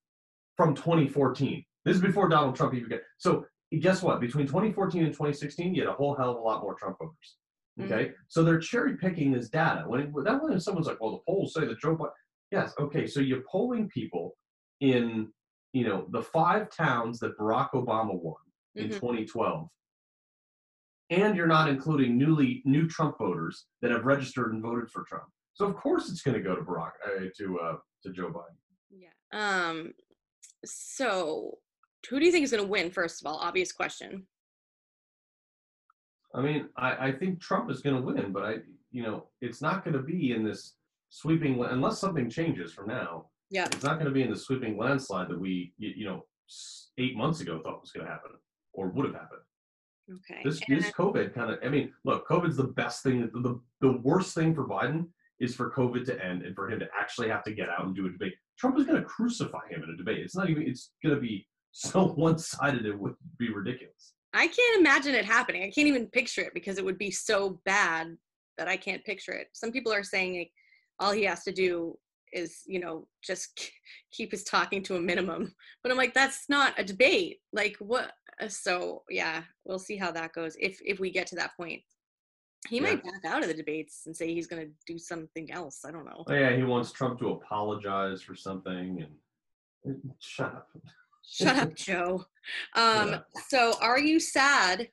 from 0.55 0.73
2014. 0.73 1.63
This 1.83 1.95
is 1.97 2.01
before 2.01 2.29
Donald 2.29 2.55
Trump 2.55 2.73
even 2.73 2.89
got. 2.89 3.01
So 3.17 3.45
guess 3.79 4.01
what? 4.01 4.21
Between 4.21 4.47
2014 4.47 5.03
and 5.03 5.13
2016, 5.13 5.75
you 5.75 5.81
had 5.81 5.89
a 5.89 5.93
whole 5.93 6.15
hell 6.15 6.31
of 6.31 6.37
a 6.37 6.41
lot 6.41 6.61
more 6.61 6.75
Trump 6.75 6.97
voters. 6.99 7.35
Mm-hmm. 7.79 7.91
Okay, 7.91 8.11
so 8.29 8.43
they're 8.43 8.59
cherry 8.59 8.95
picking 8.95 9.33
this 9.33 9.49
data. 9.49 9.83
When 9.85 9.99
it, 9.99 10.09
that 10.23 10.41
when 10.41 10.59
someone's 10.61 10.87
like, 10.87 11.01
"Well, 11.01 11.11
the 11.11 11.31
polls 11.31 11.53
say 11.53 11.65
that 11.65 11.79
Joe 11.79 11.97
Biden," 11.97 12.11
yes, 12.51 12.73
okay, 12.79 13.05
so 13.05 13.19
you're 13.19 13.43
polling 13.51 13.89
people 13.89 14.37
in 14.79 15.27
you 15.73 15.85
know 15.85 16.07
the 16.11 16.21
five 16.21 16.69
towns 16.69 17.19
that 17.19 17.37
Barack 17.37 17.71
Obama 17.71 18.13
won 18.13 18.35
in 18.75 18.87
Mhm. 18.87 18.93
2012, 18.93 19.67
and 21.09 21.35
you're 21.35 21.47
not 21.47 21.69
including 21.69 22.17
newly 22.17 22.61
new 22.63 22.87
Trump 22.87 23.17
voters 23.17 23.65
that 23.81 23.91
have 23.91 24.05
registered 24.05 24.53
and 24.53 24.61
voted 24.61 24.89
for 24.89 25.03
Trump. 25.03 25.25
So 25.55 25.65
of 25.65 25.75
course 25.77 26.09
it's 26.09 26.21
going 26.21 26.35
to 26.35 26.43
go 26.43 26.55
to 26.55 26.61
Barack 26.61 26.91
uh, 27.05 27.25
to 27.37 27.59
uh, 27.59 27.75
to 28.03 28.11
Joe 28.11 28.29
Biden. 28.29 28.55
Yeah. 28.91 29.09
Um. 29.67 29.93
So, 30.65 31.57
who 32.09 32.19
do 32.19 32.25
you 32.25 32.31
think 32.31 32.43
is 32.43 32.51
going 32.51 32.63
to 32.63 32.69
win? 32.69 32.91
First 32.91 33.21
of 33.21 33.27
all, 33.27 33.37
obvious 33.39 33.71
question. 33.71 34.27
I 36.33 36.41
mean, 36.41 36.67
I, 36.75 37.07
I 37.07 37.11
think 37.13 37.39
Trump 37.39 37.71
is 37.71 37.81
going 37.81 37.95
to 37.95 38.01
win, 38.01 38.33
but 38.33 38.43
I, 38.43 38.55
you 38.91 39.03
know, 39.03 39.27
it's 39.41 39.61
not 39.61 39.85
going 39.85 39.95
to 39.95 40.03
be 40.03 40.33
in 40.33 40.43
this 40.43 40.73
sweeping 41.09 41.63
unless 41.63 41.99
something 41.99 42.29
changes 42.29 42.73
from 42.73 42.87
now. 42.87 43.27
Yeah. 43.49 43.65
It's 43.65 43.83
not 43.83 43.93
going 43.93 44.07
to 44.07 44.11
be 44.11 44.23
in 44.23 44.31
the 44.31 44.35
sweeping 44.37 44.77
landslide 44.77 45.29
that 45.29 45.39
we, 45.39 45.73
you, 45.77 45.93
you 45.95 46.05
know, 46.05 46.25
eight 46.97 47.15
months 47.15 47.39
ago 47.41 47.61
thought 47.63 47.79
was 47.79 47.91
going 47.91 48.05
to 48.05 48.11
happen 48.11 48.31
or 48.73 48.89
would 48.89 49.05
have 49.05 49.13
happened. 49.15 49.41
Okay. 50.11 50.41
This 50.43 50.59
And- 50.67 50.77
this 50.77 50.91
COVID 50.91 51.33
kind 51.33 51.51
of. 51.51 51.59
I 51.63 51.69
mean, 51.69 51.93
look, 52.03 52.27
COVID's 52.27 52.57
the 52.57 52.65
best 52.65 53.01
thing. 53.03 53.29
The, 53.33 53.39
the 53.39 53.61
the 53.81 53.97
worst 53.99 54.35
thing 54.35 54.53
for 54.53 54.67
Biden 54.67 55.07
is 55.39 55.55
for 55.55 55.71
COVID 55.71 56.05
to 56.05 56.25
end 56.25 56.43
and 56.43 56.55
for 56.55 56.69
him 56.69 56.79
to 56.79 56.87
actually 56.97 57.29
have 57.29 57.43
to 57.43 57.51
get 57.53 57.69
out 57.69 57.85
and 57.85 57.95
do 57.95 58.07
a 58.07 58.09
debate. 58.11 58.33
Trump 58.57 58.77
is 58.79 58.85
going 58.85 59.01
to 59.01 59.05
crucify 59.07 59.67
him 59.69 59.83
in 59.83 59.89
a 59.89 59.97
debate. 59.97 60.19
It's 60.19 60.35
not 60.35 60.49
even. 60.49 60.63
It's 60.63 60.91
going 61.03 61.15
to 61.15 61.21
be 61.21 61.45
so 61.71 62.07
one 62.07 62.37
sided. 62.37 62.85
It 62.85 62.97
would 62.97 63.15
be 63.37 63.51
ridiculous. 63.51 64.13
I 64.33 64.47
can't 64.47 64.79
imagine 64.79 65.15
it 65.15 65.25
happening. 65.25 65.63
I 65.63 65.71
can't 65.71 65.87
even 65.87 66.07
picture 66.07 66.41
it 66.41 66.53
because 66.53 66.77
it 66.77 66.85
would 66.85 66.97
be 66.97 67.11
so 67.11 67.61
bad 67.65 68.17
that 68.57 68.67
I 68.67 68.77
can't 68.77 69.03
picture 69.05 69.31
it. 69.31 69.47
Some 69.53 69.71
people 69.71 69.93
are 69.93 70.03
saying 70.03 70.37
like, 70.37 70.51
all 70.99 71.11
he 71.11 71.23
has 71.23 71.43
to 71.43 71.51
do 71.51 71.97
is, 72.33 72.61
you 72.65 72.79
know, 72.79 73.07
just 73.23 73.71
keep 74.11 74.31
his 74.31 74.43
talking 74.43 74.83
to 74.83 74.95
a 74.95 75.01
minimum. 75.01 75.53
But 75.83 75.91
I'm 75.91 75.97
like, 75.97 76.13
that's 76.13 76.45
not 76.49 76.73
a 76.77 76.83
debate. 76.83 77.37
Like 77.53 77.75
what? 77.79 78.11
uh, 78.41 78.47
So 78.47 79.03
yeah, 79.09 79.43
we'll 79.65 79.79
see 79.79 79.97
how 79.97 80.11
that 80.11 80.33
goes 80.33 80.55
if 80.59 80.79
if 80.83 80.99
we 80.99 81.11
get 81.11 81.27
to 81.27 81.35
that 81.35 81.55
point. 81.55 81.81
He 82.69 82.79
might 82.79 83.03
back 83.03 83.25
out 83.25 83.41
of 83.41 83.47
the 83.47 83.53
debates 83.53 84.03
and 84.05 84.15
say 84.15 84.33
he's 84.33 84.47
going 84.47 84.65
to 84.65 84.71
do 84.87 84.97
something 84.97 85.51
else. 85.51 85.83
I 85.85 85.91
don't 85.91 86.05
know. 86.05 86.23
Oh, 86.27 86.33
yeah, 86.33 86.55
he 86.55 86.63
wants 86.63 86.91
Trump 86.91 87.19
to 87.19 87.29
apologize 87.31 88.21
for 88.21 88.35
something 88.35 89.05
and 89.85 90.01
shut 90.19 90.47
up. 90.47 90.69
Shut 91.27 91.57
up, 91.57 91.73
Joe. 91.75 92.25
Um, 92.75 93.09
Yeah. 93.09 93.19
So, 93.47 93.73
are 93.81 93.99
you 93.99 94.19
sad 94.19 94.89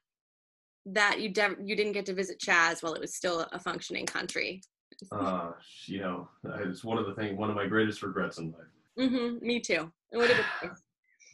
that 0.87 1.21
you 1.21 1.29
dev- 1.29 1.59
you 1.63 1.77
didn't 1.77 1.93
get 1.93 2.07
to 2.07 2.15
visit 2.15 2.41
Chaz 2.41 2.83
while 2.83 2.95
it 2.95 3.01
was 3.01 3.15
still 3.15 3.47
a 3.53 3.59
functioning 3.59 4.07
country? 4.07 4.63
Uh, 5.11 5.53
you 5.87 6.01
know, 6.01 6.29
it's 6.61 6.85
one 6.85 6.99
of 6.99 7.07
the 7.07 7.15
things, 7.15 7.37
one 7.37 7.51
of 7.51 7.57
my 7.57 7.67
greatest 7.67 8.03
regrets 8.03 8.39
in 8.39 8.53
life. 8.53 9.09
Mm-hmm. 9.11 9.45
Me 9.47 9.61
too. 9.61 9.91
It 10.13 10.17
would 10.19 10.31
have 10.31 10.45
been. 10.61 10.71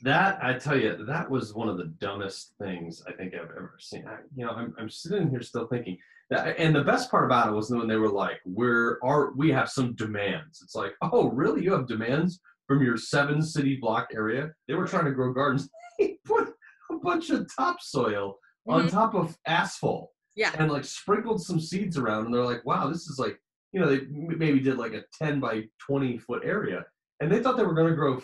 That 0.02 0.38
I 0.42 0.54
tell 0.54 0.78
you, 0.78 1.04
that 1.06 1.28
was 1.28 1.54
one 1.54 1.68
of 1.68 1.76
the 1.76 1.86
dumbest 2.00 2.54
things 2.60 3.02
I 3.08 3.12
think 3.12 3.34
I've 3.34 3.50
ever 3.50 3.74
seen. 3.80 4.06
I, 4.06 4.18
you 4.36 4.44
know, 4.46 4.52
I'm, 4.52 4.72
I'm 4.78 4.88
sitting 4.88 5.28
here 5.28 5.42
still 5.42 5.66
thinking 5.66 5.98
and 6.30 6.74
the 6.74 6.84
best 6.84 7.10
part 7.10 7.24
about 7.24 7.48
it 7.48 7.52
was 7.56 7.70
when 7.70 7.88
they 7.88 7.96
were 7.96 8.10
like, 8.10 8.40
"We're 8.44 8.98
our 9.02 9.32
we 9.32 9.50
have 9.52 9.68
some 9.70 9.94
demands." 9.94 10.60
It's 10.62 10.74
like, 10.74 10.92
oh, 11.02 11.30
really? 11.30 11.62
You 11.64 11.72
have 11.72 11.86
demands 11.86 12.40
from 12.66 12.82
your 12.82 12.96
seven 12.98 13.40
city 13.42 13.76
block 13.80 14.08
area? 14.14 14.52
They 14.66 14.74
were 14.74 14.86
trying 14.86 15.06
to 15.06 15.12
grow 15.12 15.32
gardens. 15.32 15.68
They 15.98 16.16
put 16.24 16.52
a 16.92 16.96
bunch 16.98 17.30
of 17.30 17.48
topsoil 17.56 18.38
on 18.68 18.84
Mhm. 18.86 18.90
top 18.90 19.14
of 19.16 19.36
asphalt 19.46 20.10
Yeah. 20.36 20.52
and 20.58 20.70
like 20.70 20.84
sprinkled 20.84 21.42
some 21.42 21.58
seeds 21.58 21.98
around, 21.98 22.26
and 22.26 22.34
they're 22.34 22.44
like, 22.44 22.64
"Wow, 22.64 22.88
this 22.88 23.08
is 23.08 23.18
like." 23.18 23.40
You 23.72 23.80
know, 23.80 23.86
they 23.86 24.06
maybe 24.08 24.60
did 24.60 24.78
like 24.78 24.94
a 24.94 25.04
10 25.18 25.40
by 25.40 25.68
20 25.78 26.16
foot 26.16 26.42
area, 26.42 26.86
and 27.20 27.30
they 27.30 27.42
thought 27.42 27.58
they 27.58 27.64
were 27.66 27.74
going 27.74 27.90
to 27.90 27.94
grow 27.94 28.18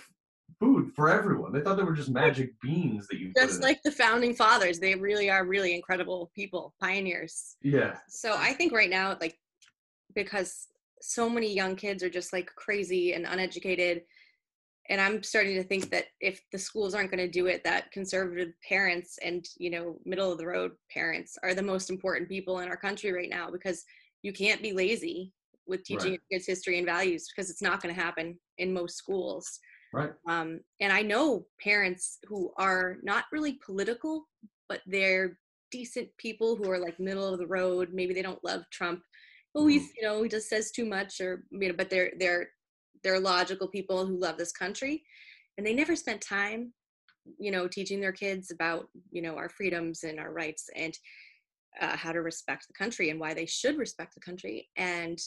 food 0.61 0.92
for 0.94 1.11
everyone. 1.11 1.52
They 1.52 1.61
thought 1.61 1.76
they 1.76 1.83
were 1.83 1.94
just 1.94 2.11
magic 2.11 2.59
beans 2.61 3.07
that 3.09 3.18
you 3.18 3.33
Just 3.37 3.62
like 3.62 3.83
the 3.83 3.90
founding 3.90 4.35
fathers, 4.35 4.78
they 4.78 4.94
really 4.94 5.30
are 5.30 5.44
really 5.44 5.74
incredible 5.74 6.30
people, 6.35 6.74
pioneers. 6.80 7.57
yeah, 7.62 7.98
So 8.09 8.35
I 8.37 8.52
think 8.52 8.72
right 8.72 8.90
now, 8.90 9.16
like, 9.20 9.38
because 10.14 10.68
so 11.00 11.28
many 11.28 11.52
young 11.52 11.76
kids 11.76 12.02
are 12.02 12.11
just 12.11 12.33
like 12.33 12.46
crazy 12.54 13.12
and 13.14 13.26
uneducated, 13.26 14.02
and 14.90 15.00
I'm 15.00 15.22
starting 15.22 15.54
to 15.57 15.64
think 15.64 15.90
that 15.90 16.07
if 16.20 16.40
the 16.52 16.59
schools 16.59 16.94
aren't 16.94 17.11
going 17.11 17.24
to 17.24 17.30
do 17.30 17.46
it, 17.46 17.64
that 17.64 17.90
conservative 17.90 18.52
parents 18.66 19.18
and 19.22 19.44
you 19.57 19.70
know 19.70 19.98
middle 20.04 20.30
of 20.30 20.38
the 20.38 20.46
road 20.46 20.72
parents 20.90 21.37
are 21.42 21.54
the 21.54 21.62
most 21.62 21.90
important 21.90 22.28
people 22.28 22.61
in 22.61 22.68
our 22.68 22.76
country 22.76 23.12
right 23.12 23.30
now 23.30 23.50
because 23.50 23.85
you 24.22 24.33
can't 24.33 24.62
be 24.62 24.72
lazy 24.72 25.33
with 25.66 25.83
teaching 25.85 26.12
Right. 26.12 26.20
kids 26.30 26.46
history 26.46 26.78
and 26.78 26.87
values 26.87 27.26
because 27.35 27.50
it's 27.50 27.62
not 27.62 27.83
going 27.83 27.94
to 27.94 28.00
happen 28.00 28.38
in 28.59 28.72
most 28.72 28.96
schools. 28.96 29.59
Right. 29.94 30.12
Um, 30.28 30.61
and 30.80 30.92
I 30.92 31.02
know 31.02 31.46
parents 31.62 32.18
who 32.26 32.52
are 32.59 32.96
not 33.02 33.24
really 33.33 33.59
political, 33.64 34.28
but 34.68 34.80
they're 34.87 35.38
decent 35.70 36.09
people 36.18 36.57
who 36.57 36.70
are 36.70 36.78
like 36.78 37.00
middle 37.00 37.26
of 37.26 37.38
the 37.38 37.46
road. 37.46 37.90
Maybe 37.92 38.14
they 38.14 38.22
don't 38.22 38.44
love 38.44 38.62
Trump. 38.70 39.00
Oh, 39.54 39.66
he's 39.66 39.92
you 39.96 40.02
know 40.02 40.22
he 40.22 40.28
just 40.28 40.48
says 40.48 40.70
too 40.70 40.85
much, 40.85 41.20
or 41.20 41.44
you 41.50 41.68
know, 41.68 41.74
but 41.76 41.90
they're 41.90 42.12
they're 42.18 42.48
they're 43.02 43.20
logical 43.20 43.68
people 43.68 44.04
who 44.07 44.18
love 44.18 44.37
this 44.37 44.52
country, 44.52 45.02
and 45.57 45.66
they 45.66 45.74
never 45.74 45.94
spent 45.94 46.20
time, 46.20 46.72
you 47.38 47.50
know, 47.50 47.68
teaching 47.68 48.00
their 48.00 48.12
kids 48.12 48.50
about 48.50 48.88
you 49.11 49.22
know 49.22 49.37
our 49.37 49.48
freedoms 49.48 50.02
and 50.02 50.18
our 50.18 50.33
rights 50.33 50.68
and 50.74 50.98
uh, 51.80 51.96
how 51.96 52.12
to 52.12 52.22
respect 52.22 52.66
the 52.66 52.74
country 52.74 53.11
and 53.11 53.20
why 53.20 53.35
they 53.35 53.46
should 53.46 53.78
respect 53.78 54.14
the 54.14 54.20
country. 54.20 54.68
And 54.76 55.18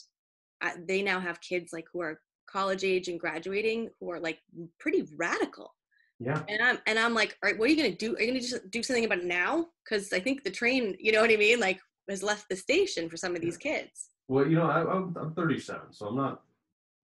uh, 0.61 0.71
they 0.87 1.01
now 1.01 1.19
have 1.19 1.39
kids 1.41 1.71
like 1.71 1.85
who 1.93 2.01
are 2.01 2.19
college 2.47 2.83
age 2.83 3.07
and 3.07 3.19
graduating 3.19 3.89
who 3.99 4.11
are 4.11 4.19
like 4.19 4.39
pretty 4.79 5.07
radical. 5.15 5.73
Yeah, 6.19 6.41
and 6.49 6.63
i'm 6.63 6.79
and 6.87 6.97
i'm 6.97 7.13
like 7.13 7.37
all 7.43 7.49
right 7.49 7.59
what 7.59 7.69
are 7.69 7.71
you 7.71 7.77
gonna 7.77 7.95
do? 7.95 8.15
Are 8.15 8.21
you 8.21 8.27
gonna 8.27 8.39
just 8.39 8.71
do 8.71 8.81
something 8.81 9.05
about 9.05 9.19
it 9.19 9.25
now? 9.25 9.67
Because 9.83 10.11
i 10.13 10.19
think 10.19 10.43
the 10.43 10.49
train 10.49 10.95
you 10.99 11.11
know 11.11 11.21
what 11.21 11.29
i 11.29 11.35
mean 11.35 11.59
like 11.59 11.79
has 12.09 12.23
left 12.23 12.49
the 12.49 12.55
station 12.55 13.09
for 13.09 13.17
some 13.17 13.35
of 13.35 13.41
these 13.41 13.57
kids. 13.57 14.09
Well, 14.27 14.47
you 14.47 14.55
know, 14.55 14.69
I, 14.69 14.81
I'm, 14.81 15.15
I'm 15.19 15.33
37, 15.33 15.93
so 15.93 16.07
I'm 16.07 16.15
not, 16.15 16.41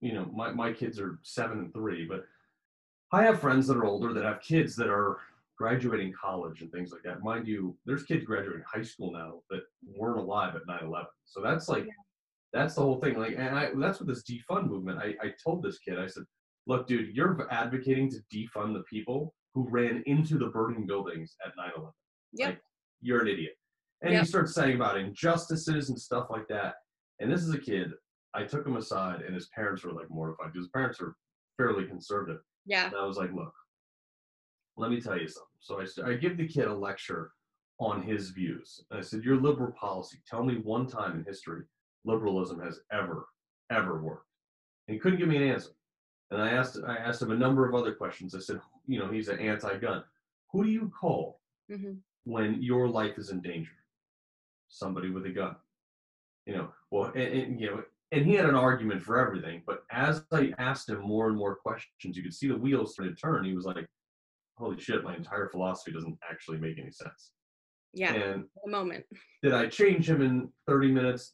you 0.02 0.14
know, 0.14 0.30
my, 0.34 0.52
my 0.52 0.74
kids 0.74 1.00
are 1.00 1.20
seven 1.24 1.60
and 1.60 1.74
three, 1.74 2.06
but 2.06 2.26
I 3.12 3.24
have 3.24 3.40
friends 3.40 3.68
that 3.68 3.78
are 3.78 3.86
older 3.86 4.14
that 4.14 4.24
have 4.24 4.42
kids 4.42 4.76
that 4.78 4.90
are 4.90 5.20
graduating 5.58 6.14
college 6.14 6.62
and 6.62 6.72
things 6.72 6.92
like 6.92 7.04
that. 7.04 7.24
Mind 7.24 7.48
you, 7.48 7.78
there's 7.86 8.04
kids 8.04 8.26
graduating 8.26 8.64
high 8.68 8.82
school 8.82 9.12
now 9.12 9.36
that 9.50 9.62
weren't 9.96 10.20
alive 10.20 10.56
at 10.56 10.68
9 10.68 10.80
11. 10.84 11.08
So 11.26 11.42
that's 11.42 11.70
like, 11.70 11.88
that's 12.54 12.76
the 12.76 12.82
whole 12.82 13.00
thing. 13.00 13.18
Like, 13.18 13.36
and 13.38 13.58
I, 13.58 13.70
that's 13.76 14.00
what 14.00 14.08
this 14.08 14.24
defund 14.24 14.68
movement, 14.70 15.00
I, 15.00 15.16
I 15.26 15.32
told 15.44 15.64
this 15.64 15.80
kid, 15.80 16.00
I 16.00 16.08
said, 16.08 16.24
look, 16.68 16.88
dude, 16.88 17.16
you're 17.16 17.48
advocating 17.52 18.10
to 18.12 18.18
defund 18.34 18.74
the 18.74 18.84
people 18.90 19.34
who 19.54 19.68
ran 19.70 20.04
into 20.06 20.38
the 20.38 20.48
burning 20.48 20.86
buildings 20.86 21.36
at 21.46 21.54
9 21.58 21.72
11. 21.76 21.92
Yep. 22.34 22.50
Like, 22.50 22.62
you're 23.02 23.22
an 23.22 23.28
idiot. 23.28 23.54
And 24.02 24.14
Yep. 24.14 24.22
he 24.22 24.28
starts 24.28 24.54
saying 24.54 24.76
about 24.76 24.98
injustices 24.98 25.90
and 25.90 26.00
stuff 26.00 26.28
like 26.30 26.48
that. 26.50 26.76
And 27.20 27.32
this 27.32 27.42
is 27.42 27.54
a 27.54 27.58
kid, 27.60 27.92
I 28.34 28.44
took 28.44 28.66
him 28.66 28.76
aside, 28.78 29.22
and 29.22 29.34
his 29.34 29.50
parents 29.56 29.84
were 29.84 29.92
like 29.94 30.10
mortified 30.10 30.54
because 30.54 30.66
his 30.66 30.72
parents 30.72 31.00
are 31.02 31.16
fairly 31.58 31.86
conservative. 31.86 32.42
yeah 32.66 32.88
And 32.88 32.96
I 32.96 33.06
was 33.06 33.18
like, 33.18 33.32
look, 33.34 33.54
let 34.78 34.90
me 34.92 35.00
tell 35.00 35.18
you 35.18 35.28
something. 35.28 35.50
So 35.60 35.80
I, 35.80 35.86
st- 35.86 36.08
I 36.08 36.14
give 36.16 36.38
the 36.38 36.48
kid 36.48 36.66
a 36.66 36.74
lecture 36.74 37.32
on 37.80 38.02
his 38.02 38.30
views. 38.32 38.84
And 38.90 39.00
I 39.00 39.04
said, 39.04 39.24
your 39.24 39.38
liberal 39.38 39.72
policy, 39.80 40.18
tell 40.28 40.44
me 40.44 40.56
one 40.64 40.88
time 40.88 41.18
in 41.20 41.24
history 41.26 41.64
liberalism 42.06 42.60
has 42.60 42.80
ever, 42.92 43.28
ever 43.72 44.02
worked. 44.02 44.28
And 44.88 44.96
he 44.96 45.00
couldn't 45.00 45.20
give 45.20 45.28
me 45.28 45.38
an 45.38 45.44
answer. 45.44 45.72
And 46.32 46.42
I 46.42 46.50
asked, 46.50 46.80
I 46.88 46.96
asked 46.96 47.22
him 47.22 47.32
a 47.32 47.38
number 47.38 47.68
of 47.68 47.76
other 47.76 47.94
questions. 47.94 48.36
I 48.36 48.40
said, 48.40 48.60
you 48.88 49.00
know, 49.00 49.10
he's 49.10 49.28
an 49.28 49.40
anti-gun. 49.40 50.04
Who 50.52 50.64
do 50.64 50.70
you 50.70 50.92
call 51.00 51.40
hmm 51.70 51.94
when 52.26 52.62
your 52.62 52.88
life 52.88 53.18
is 53.18 53.32
in 53.32 53.42
danger? 53.42 53.74
Somebody 54.70 55.10
with 55.10 55.26
a 55.26 55.30
gun. 55.30 55.56
You 56.46 56.56
know, 56.56 56.70
well, 56.90 57.12
and, 57.16 57.34
and 57.34 57.60
you 57.60 57.68
know, 57.68 57.84
and 58.12 58.26
he 58.26 58.34
had 58.34 58.46
an 58.46 58.56
argument 58.56 59.02
for 59.04 59.20
everything. 59.20 59.62
But 59.66 59.84
as 59.92 60.24
I 60.32 60.54
asked 60.58 60.90
him 60.90 61.02
more 61.02 61.28
and 61.28 61.38
more 61.38 61.56
questions, 61.56 62.16
you 62.16 62.24
could 62.24 62.34
see 62.34 62.48
the 62.48 62.58
wheels 62.58 62.94
started 62.94 63.18
to 63.18 63.22
turn. 63.22 63.44
He 63.44 63.54
was 63.54 63.66
like, 63.66 63.86
"Holy 64.58 64.80
shit, 64.80 65.04
my 65.04 65.16
entire 65.16 65.50
philosophy 65.50 65.92
doesn't 65.92 66.18
actually 66.30 66.58
make 66.58 66.80
any 66.80 66.92
sense." 66.92 67.32
yeah 67.94 68.14
And 68.14 68.46
a 68.66 68.70
moment 68.70 69.06
did 69.44 69.54
I 69.54 69.68
change 69.68 70.10
him 70.10 70.22
in 70.22 70.50
30 70.68 70.92
minutes? 70.92 71.34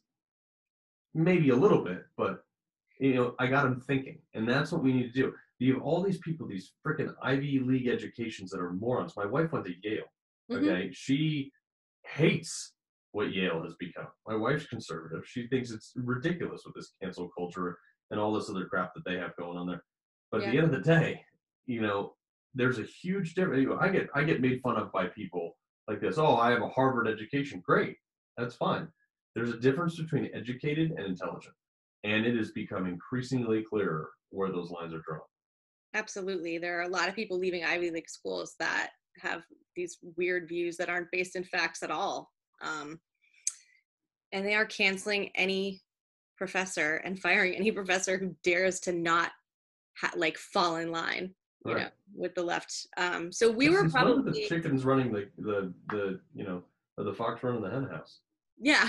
Maybe 1.14 1.50
a 1.50 1.56
little 1.56 1.82
bit, 1.84 2.04
but 2.16 2.44
you 2.98 3.14
know, 3.14 3.34
I 3.38 3.46
got 3.46 3.66
him 3.66 3.80
thinking, 3.80 4.20
and 4.34 4.48
that's 4.48 4.70
what 4.72 4.82
we 4.82 4.92
need 4.92 5.12
to 5.14 5.22
do. 5.22 5.34
you 5.58 5.74
have 5.74 5.82
all 5.82 6.02
these 6.02 6.18
people, 6.18 6.46
these 6.46 6.72
freaking 6.86 7.14
Ivy 7.22 7.58
League 7.60 7.88
educations 7.88 8.50
that 8.50 8.60
are 8.60 8.72
morons. 8.72 9.14
My 9.16 9.26
wife 9.26 9.52
went 9.52 9.66
to 9.66 9.74
Yale. 9.82 10.04
Mhm. 10.50 10.56
Okay, 10.58 10.90
she 10.92 11.52
hates 12.04 12.74
what 13.12 13.32
Yale 13.32 13.62
has 13.64 13.74
become. 13.74 14.08
My 14.26 14.34
wife's 14.36 14.66
conservative. 14.66 15.26
She 15.26 15.48
thinks 15.48 15.70
it's 15.70 15.92
ridiculous 15.96 16.62
with 16.64 16.74
this 16.74 16.94
cancel 17.02 17.28
culture 17.36 17.78
and 18.10 18.18
all 18.18 18.32
this 18.32 18.48
other 18.48 18.66
crap 18.66 18.94
that 18.94 19.04
they 19.04 19.16
have 19.18 19.36
going 19.36 19.58
on 19.58 19.66
there. 19.66 19.84
But 20.30 20.42
at 20.42 20.46
the 20.52 20.58
end 20.58 20.66
of 20.66 20.72
the 20.72 20.80
day, 20.96 21.24
you 21.66 21.80
know, 21.82 22.16
there's 22.54 22.78
a 22.78 22.84
huge 22.84 23.34
difference. 23.34 23.68
I 23.80 23.88
get 23.90 24.08
I 24.14 24.24
get 24.24 24.40
made 24.40 24.60
fun 24.62 24.76
of 24.76 24.90
by 24.92 25.08
people 25.08 25.58
like 25.88 26.00
this. 26.00 26.18
Oh, 26.18 26.36
I 26.36 26.50
have 26.50 26.62
a 26.62 26.68
Harvard 26.68 27.06
education. 27.08 27.60
Great, 27.60 27.98
that's 28.36 28.54
fine. 28.56 28.90
There's 29.34 29.50
a 29.50 29.58
difference 29.58 29.96
between 30.00 30.30
educated 30.34 30.90
and 30.92 31.06
intelligent, 31.06 31.54
and 32.04 32.26
it 32.26 32.36
has 32.36 32.50
become 32.50 32.86
increasingly 32.86 33.62
clearer 33.62 34.10
where 34.30 34.50
those 34.50 34.70
lines 34.70 34.92
are 34.94 35.00
drawn. 35.06 35.20
Absolutely. 35.94 36.58
There 36.58 36.78
are 36.78 36.82
a 36.82 36.88
lot 36.88 37.08
of 37.08 37.14
people 37.14 37.38
leaving 37.38 37.64
Ivy 37.64 37.90
League 37.90 38.08
schools 38.08 38.54
that 38.58 38.90
have 39.18 39.42
these 39.76 39.98
weird 40.16 40.48
views 40.48 40.76
that 40.76 40.88
aren't 40.88 41.10
based 41.10 41.36
in 41.36 41.44
facts 41.44 41.82
at 41.82 41.90
all. 41.90 42.30
Um, 42.62 43.00
and 44.32 44.46
they 44.46 44.54
are 44.54 44.66
canceling 44.66 45.30
any 45.34 45.82
professor 46.36 46.96
and 46.96 47.18
firing 47.18 47.54
any 47.54 47.70
professor 47.80 48.18
who 48.18 48.34
dares 48.44 48.80
to 48.80 48.92
not 48.92 49.32
ha- 50.00 50.12
like 50.16 50.38
fall 50.38 50.76
in 50.76 50.90
line, 50.90 51.34
you 51.66 51.74
Right. 51.74 51.82
know, 51.84 51.90
with 52.14 52.34
the 52.34 52.42
left. 52.42 52.86
Um, 52.96 53.32
so 53.32 53.50
we 53.50 53.68
were 53.68 53.84
of 53.84 53.92
the 54.24 54.46
chickens 54.48 54.84
running 54.84 55.12
the 55.12 55.28
the 55.38 55.72
the 55.88 56.20
you 56.34 56.44
know 56.44 56.62
the 56.96 57.12
fox 57.14 57.42
running 57.42 57.62
the 57.62 57.70
hen 57.70 57.88
house. 57.88 58.20
Yeah, 58.60 58.88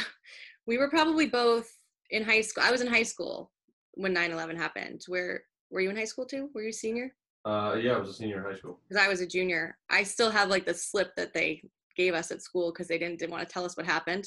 we 0.67 0.77
were 0.77 0.89
probably 0.89 1.27
both 1.27 1.69
in 2.09 2.23
high 2.23 2.41
school. 2.41 2.63
I 2.63 2.71
was 2.71 2.81
in 2.81 2.87
high 2.87 3.03
school 3.03 3.51
when 3.93 4.13
9-11 4.13 4.57
happened. 4.57 5.01
Where 5.07 5.43
were 5.69 5.81
you 5.81 5.89
in 5.89 5.97
high 5.97 6.05
school 6.05 6.25
too? 6.25 6.49
Were 6.53 6.61
you 6.63 6.69
a 6.69 6.73
senior? 6.73 7.13
Uh, 7.45 7.75
yeah, 7.81 7.93
I 7.93 7.97
was 7.99 8.09
a 8.09 8.13
senior 8.13 8.37
in 8.37 8.43
high 8.51 8.57
school. 8.57 8.79
because 8.87 9.03
I 9.03 9.07
was 9.09 9.21
a 9.21 9.27
junior. 9.27 9.77
I 9.89 10.03
still 10.03 10.29
have 10.29 10.49
like 10.49 10.65
the 10.65 10.73
slip 10.73 11.15
that 11.15 11.33
they 11.33 11.63
gave 11.97 12.13
us 12.13 12.31
at 12.31 12.41
school 12.41 12.71
because 12.71 12.87
they 12.87 12.97
didn't, 12.97 13.19
didn't 13.19 13.31
want 13.31 13.47
to 13.47 13.51
tell 13.51 13.65
us 13.65 13.75
what 13.75 13.85
happened. 13.85 14.25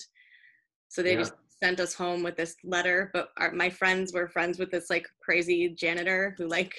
So 0.89 1.03
they 1.03 1.13
Yeah. 1.13 1.21
just 1.21 1.35
sent 1.63 1.81
us 1.81 1.95
home 1.95 2.23
with 2.23 2.37
this 2.37 2.57
letter. 2.65 3.11
But 3.13 3.29
our, 3.39 3.53
my 3.53 3.71
friends 3.71 4.13
were 4.13 4.29
friends 4.29 4.59
with 4.59 4.71
this 4.71 4.91
like 4.91 5.07
crazy 5.23 5.69
janitor 5.71 6.35
who 6.39 6.49
like 6.49 6.75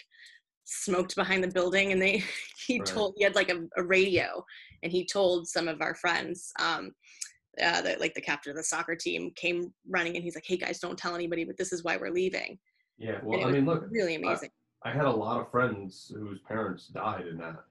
smoked 0.65 1.15
behind 1.15 1.43
the 1.43 1.47
building, 1.47 1.91
and 1.91 2.01
they 2.01 2.23
he 2.67 2.79
Right. 2.79 2.87
told 2.87 3.13
he 3.17 3.23
had 3.23 3.35
like 3.35 3.49
a, 3.49 3.61
a 3.77 3.83
radio, 3.83 4.43
and 4.83 4.91
he 4.91 5.05
told 5.05 5.47
some 5.47 5.67
of 5.67 5.81
our 5.81 5.95
friends. 5.95 6.51
Um, 6.59 6.91
uh, 7.61 7.81
that 7.81 7.99
like 7.99 8.13
the 8.13 8.21
captain 8.21 8.51
of 8.51 8.57
the 8.57 8.63
soccer 8.63 8.95
team 8.95 9.31
came 9.35 9.73
running 9.87 10.15
and 10.15 10.23
he's 10.23 10.35
like, 10.35 10.45
"Hey 10.45 10.57
guys, 10.57 10.79
don't 10.79 10.97
tell 10.97 11.15
anybody, 11.15 11.43
but 11.43 11.57
this 11.57 11.73
is 11.73 11.83
why 11.83 11.97
we're 11.97 12.11
leaving." 12.11 12.57
Yeah, 12.97 13.19
well, 13.23 13.45
I 13.45 13.51
mean, 13.51 13.65
look, 13.65 13.85
really 13.89 14.15
amazing. 14.15 14.49
I 14.83 14.91
had 14.91 15.05
a 15.05 15.11
lot 15.11 15.41
of 15.41 15.51
friends 15.51 16.11
whose 16.15 16.39
parents 16.47 16.87
died 16.87 17.27
in 17.27 17.37
that 17.37 17.63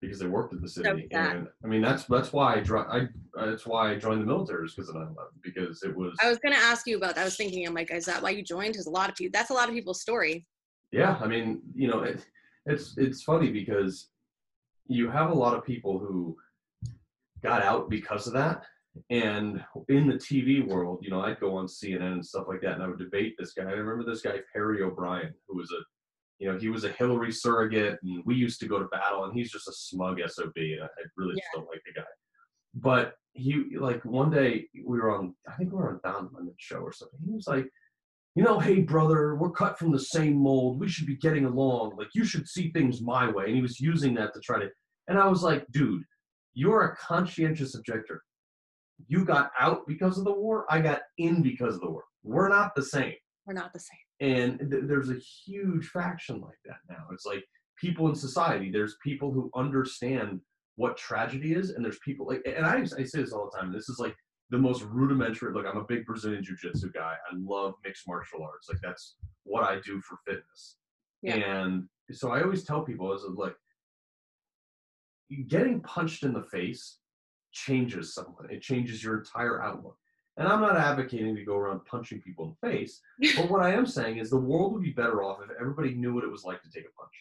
because 0.00 0.18
they 0.18 0.26
worked 0.26 0.52
at 0.52 0.60
the 0.60 0.68
city, 0.68 1.08
sad. 1.12 1.36
and 1.36 1.48
I 1.64 1.68
mean 1.68 1.82
that's 1.82 2.04
that's 2.04 2.32
why 2.32 2.54
I 2.54 2.60
dro- 2.60 2.88
I 2.90 3.08
that's 3.34 3.66
why 3.66 3.92
I 3.92 3.96
joined 3.96 4.22
the 4.22 4.26
military 4.26 4.66
is 4.66 4.74
because 4.74 4.88
of 4.88 4.96
9/11 4.96 5.14
because 5.42 5.82
it 5.82 5.96
was 5.96 6.16
I 6.22 6.28
was 6.28 6.38
gonna 6.38 6.56
ask 6.56 6.86
you 6.86 6.96
about 6.96 7.14
that. 7.14 7.22
I 7.22 7.24
was 7.24 7.36
thinking, 7.36 7.66
I'm 7.66 7.74
like, 7.74 7.92
is 7.92 8.06
that 8.06 8.22
why 8.22 8.30
you 8.30 8.42
joined? 8.42 8.72
Because 8.72 8.86
a 8.86 8.90
lot 8.90 9.08
of 9.08 9.14
people, 9.14 9.30
that's 9.32 9.50
a 9.50 9.54
lot 9.54 9.68
of 9.68 9.74
people's 9.74 10.00
story. 10.00 10.46
yeah 10.90 11.16
i 11.20 11.26
mean 11.26 11.62
you 11.74 11.88
know 11.88 12.00
it, 12.02 12.26
it's 12.66 12.96
it's 12.98 13.22
funny 13.22 13.50
because 13.50 14.08
you 14.88 15.10
have 15.10 15.30
a 15.30 15.34
lot 15.34 15.56
of 15.56 15.64
people 15.64 15.98
who 15.98 16.36
got 17.42 17.62
out 17.62 17.88
because 17.88 18.26
of 18.26 18.32
that 18.32 18.64
and 19.10 19.64
in 19.88 20.06
the 20.06 20.14
tv 20.14 20.66
world 20.66 20.98
you 21.02 21.10
know 21.10 21.22
i'd 21.22 21.40
go 21.40 21.56
on 21.56 21.66
cnn 21.66 22.12
and 22.12 22.24
stuff 22.24 22.46
like 22.48 22.60
that 22.60 22.74
and 22.74 22.82
i 22.82 22.86
would 22.86 22.98
debate 22.98 23.34
this 23.38 23.52
guy 23.52 23.62
i 23.62 23.72
remember 23.72 24.04
this 24.04 24.22
guy 24.22 24.36
perry 24.52 24.82
o'brien 24.82 25.32
who 25.48 25.56
was 25.56 25.70
a 25.72 25.80
you 26.38 26.50
know 26.50 26.58
he 26.58 26.68
was 26.68 26.84
a 26.84 26.92
hillary 26.92 27.32
surrogate 27.32 27.98
and 28.02 28.22
we 28.26 28.34
used 28.34 28.60
to 28.60 28.66
go 28.66 28.78
to 28.78 28.86
battle 28.86 29.24
and 29.24 29.34
he's 29.34 29.50
just 29.50 29.68
a 29.68 29.72
smug 29.72 30.20
sob 30.28 30.52
and 30.56 30.82
i, 30.82 30.84
I 30.84 31.04
really 31.16 31.34
just 31.34 31.48
don't 31.54 31.68
like 31.68 31.82
the 31.86 32.00
guy 32.00 32.06
but 32.74 33.14
he 33.32 33.64
like 33.78 34.04
one 34.04 34.30
day 34.30 34.66
we 34.84 34.98
were 34.98 35.16
on 35.16 35.34
i 35.48 35.52
think 35.52 35.72
we 35.72 35.78
were 35.78 35.88
on 35.88 36.00
Don 36.04 36.28
Lemon 36.34 36.54
show 36.58 36.78
or 36.78 36.92
something 36.92 37.20
he 37.24 37.32
was 37.32 37.46
like 37.46 37.66
you 38.34 38.42
know, 38.42 38.58
hey 38.58 38.80
brother, 38.80 39.34
we're 39.34 39.50
cut 39.50 39.78
from 39.78 39.92
the 39.92 39.98
same 39.98 40.36
mold. 40.36 40.80
We 40.80 40.88
should 40.88 41.06
be 41.06 41.16
getting 41.16 41.44
along. 41.44 41.96
Like 41.98 42.08
you 42.14 42.24
should 42.24 42.48
see 42.48 42.70
things 42.70 43.02
my 43.02 43.30
way. 43.30 43.44
And 43.44 43.54
he 43.54 43.60
was 43.60 43.78
using 43.78 44.14
that 44.14 44.32
to 44.32 44.40
try 44.40 44.58
to 44.58 44.70
and 45.08 45.18
I 45.18 45.28
was 45.28 45.42
like, 45.42 45.66
dude, 45.72 46.04
you're 46.54 46.84
a 46.84 46.96
conscientious 46.96 47.74
objector. 47.74 48.22
You 49.08 49.24
got 49.24 49.50
out 49.58 49.86
because 49.86 50.18
of 50.18 50.24
the 50.24 50.32
war. 50.32 50.66
I 50.70 50.80
got 50.80 51.02
in 51.18 51.42
because 51.42 51.74
of 51.74 51.80
the 51.80 51.90
war. 51.90 52.04
We're 52.22 52.48
not 52.48 52.74
the 52.74 52.82
same. 52.82 53.14
We're 53.46 53.54
not 53.54 53.72
the 53.72 53.80
same. 53.80 53.98
And 54.20 54.70
th- 54.70 54.84
there's 54.86 55.10
a 55.10 55.18
huge 55.18 55.86
faction 55.88 56.40
like 56.40 56.58
that 56.64 56.76
now. 56.88 57.04
It's 57.12 57.26
like 57.26 57.44
people 57.80 58.08
in 58.08 58.14
society. 58.14 58.70
There's 58.70 58.96
people 59.02 59.32
who 59.32 59.50
understand 59.56 60.40
what 60.76 60.96
tragedy 60.96 61.54
is, 61.54 61.70
and 61.70 61.84
there's 61.84 61.98
people 62.04 62.26
like, 62.26 62.42
and 62.46 62.64
I, 62.64 62.80
I 62.80 63.04
say 63.04 63.20
this 63.20 63.32
all 63.32 63.50
the 63.52 63.58
time. 63.58 63.72
This 63.72 63.88
is 63.88 63.98
like 63.98 64.14
the 64.50 64.58
most 64.58 64.82
rudimentary. 64.82 65.52
Look, 65.52 65.66
I'm 65.66 65.78
a 65.78 65.84
big 65.84 66.06
Brazilian 66.06 66.44
jiu-jitsu 66.44 66.92
guy. 66.92 67.14
I 67.30 67.34
love 67.36 67.74
mixed 67.84 68.06
martial 68.06 68.42
arts. 68.42 68.68
Like 68.68 68.80
that's 68.82 69.16
what 69.44 69.64
I 69.64 69.80
do 69.84 70.00
for 70.00 70.18
fitness. 70.26 70.76
Yeah. 71.22 71.36
And 71.36 71.88
so 72.10 72.30
I 72.30 72.42
always 72.42 72.64
tell 72.64 72.82
people 72.82 73.12
is 73.14 73.24
like 73.34 73.56
getting 75.48 75.80
punched 75.80 76.24
in 76.24 76.32
the 76.32 76.42
face 76.42 76.98
changes 77.52 78.14
someone. 78.14 78.50
It 78.50 78.62
changes 78.62 79.02
your 79.02 79.18
entire 79.18 79.62
outlook. 79.62 79.96
And 80.38 80.48
I'm 80.48 80.60
not 80.60 80.76
advocating 80.76 81.36
to 81.36 81.44
go 81.44 81.56
around 81.56 81.84
punching 81.84 82.22
people 82.22 82.44
in 82.46 82.68
the 82.70 82.74
face, 82.74 83.00
but 83.36 83.50
what 83.50 83.60
I 83.60 83.72
am 83.72 83.86
saying 83.86 84.18
is 84.18 84.30
the 84.30 84.38
world 84.38 84.72
would 84.72 84.82
be 84.82 84.90
better 84.90 85.22
off 85.22 85.40
if 85.44 85.50
everybody 85.60 85.94
knew 85.94 86.14
what 86.14 86.24
it 86.24 86.30
was 86.30 86.44
like 86.44 86.62
to 86.62 86.70
take 86.70 86.84
a 86.84 86.98
punch. 86.98 87.12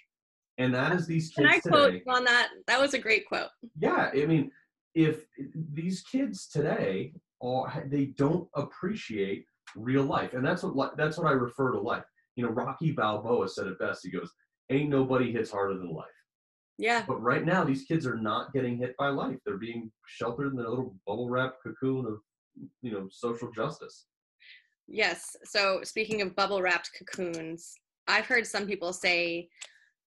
And 0.58 0.74
that 0.74 0.94
is 0.94 1.08
these 1.08 1.30
kids. 1.30 1.36
Can 1.36 1.48
I 1.48 1.60
quote 1.60 1.92
today. 1.94 2.04
on 2.08 2.24
that? 2.26 2.50
That 2.68 2.80
was 2.80 2.94
a 2.94 3.00
great 3.00 3.28
quote. 3.28 3.50
Yeah, 3.80 4.12
I 4.14 4.26
mean, 4.26 4.52
if 4.94 5.26
these 5.74 6.02
kids 6.02 6.48
today 6.48 7.14
are 7.42 7.84
they 7.88 8.06
don't 8.06 8.48
appreciate 8.56 9.46
real 9.76 10.04
life, 10.04 10.34
and 10.34 10.46
that's 10.46 10.64
what 10.64 10.96
that's 10.98 11.18
what 11.18 11.28
I 11.28 11.32
refer 11.32 11.72
to 11.72 11.80
life. 11.80 12.04
You 12.36 12.46
know, 12.46 12.52
Rocky 12.52 12.92
Balboa 12.92 13.48
said 13.50 13.68
it 13.68 13.80
best. 13.80 14.02
He 14.04 14.12
goes, 14.12 14.32
"Ain't 14.70 14.90
nobody 14.90 15.32
hits 15.32 15.52
harder 15.52 15.78
than 15.78 15.94
life." 15.94 16.08
Yeah. 16.82 17.04
But 17.08 17.22
right 17.22 17.46
now, 17.46 17.64
these 17.64 17.84
kids 17.84 18.08
are 18.08 18.18
not 18.18 18.54
getting 18.54 18.80
hit 18.80 18.98
by 18.98 19.10
life. 19.10 19.38
They're 19.46 19.58
being 19.58 19.92
sheltered 20.08 20.48
in 20.48 20.58
their 20.58 20.68
little 20.68 20.96
bubble 21.06 21.30
wrap 21.30 21.58
cocoon 21.62 22.08
of, 22.08 22.18
you 22.82 22.92
know, 22.92 23.08
social 23.12 23.52
justice. 23.52 24.08
Yes. 24.88 25.36
So 25.44 25.82
speaking 25.84 26.24
of 26.24 26.36
bubble 26.36 26.60
wrapped 26.60 26.90
cocoons, 26.98 27.76
I've 28.08 28.26
heard 28.26 28.48
some 28.48 28.66
people 28.66 28.94
say, 28.94 29.48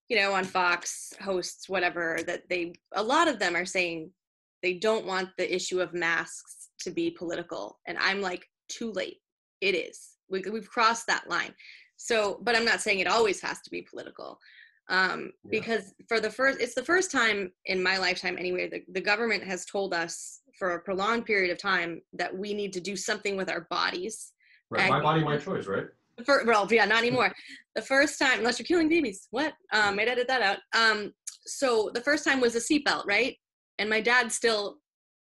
you 0.08 0.16
know, 0.18 0.32
on 0.32 0.42
Fox 0.42 1.12
hosts, 1.22 1.68
whatever, 1.68 2.18
that 2.26 2.42
they, 2.50 2.72
a 2.96 3.02
lot 3.02 3.28
of 3.28 3.38
them 3.38 3.54
are 3.54 3.64
saying 3.64 4.10
they 4.64 4.74
don't 4.74 5.06
want 5.06 5.28
the 5.38 5.54
issue 5.54 5.80
of 5.80 5.94
masks 5.94 6.70
to 6.80 6.90
be 6.90 7.08
political. 7.08 7.78
And 7.87 7.96
I'm 7.98 8.20
like, 8.20 8.44
too 8.68 8.90
late. 8.90 9.18
It 9.60 9.76
is. 9.76 10.16
We, 10.28 10.42
we've 10.50 10.68
crossed 10.68 11.06
that 11.06 11.30
line. 11.30 11.54
So, 11.96 12.40
but 12.42 12.56
I'm 12.56 12.64
not 12.64 12.80
saying 12.80 12.98
it 12.98 13.06
always 13.06 13.40
has 13.42 13.60
to 13.60 13.70
be 13.70 13.87
political. 13.88 14.40
Um, 14.88 15.33
Yeah. 15.44 15.61
because 15.61 15.94
for 16.09 16.20
the 16.20 16.31
first, 16.31 16.61
it's 16.61 16.75
the 16.75 16.85
first 16.85 17.11
time 17.11 17.51
in 17.66 17.83
my 17.83 17.99
lifetime 17.99 18.37
anyway, 18.38 18.68
the, 18.68 18.83
the 18.92 19.01
government 19.01 19.42
has 19.44 19.64
told 19.64 19.94
us 19.94 20.40
for 20.59 20.75
a 20.75 20.81
prolonged 20.83 21.25
period 21.25 21.51
of 21.51 21.59
time 21.59 22.01
that 22.12 22.37
we 22.37 22.55
need 22.55 22.73
to 22.75 22.81
do 22.81 22.94
something 22.97 23.37
with 23.37 23.51
our 23.51 23.66
bodies 23.70 24.35
Right, 24.70 24.90
my 24.90 25.01
body, 25.01 25.23
my 25.23 25.37
choice. 25.37 25.66
Right. 25.66 25.87
for, 26.25 26.44
well, 26.47 26.66
yeah, 26.70 26.85
not 26.85 26.99
anymore. 26.99 27.33
The 27.75 27.83
first 27.83 28.18
time, 28.18 28.38
unless 28.38 28.59
you're 28.59 28.66
killing 28.66 28.88
babies, 28.88 29.29
what? 29.31 29.53
Um, 29.73 29.99
I'd 29.99 30.09
edit 30.09 30.29
that 30.29 30.42
out. 30.42 30.59
Um, 30.75 31.12
so 31.47 31.90
the 31.94 32.01
first 32.01 32.25
time 32.25 32.40
was 32.40 32.57
a 32.57 32.61
seatbelt, 32.61 33.07
right? 33.07 33.37
And 33.79 33.90
my 33.90 34.01
dad 34.01 34.33
still 34.33 34.79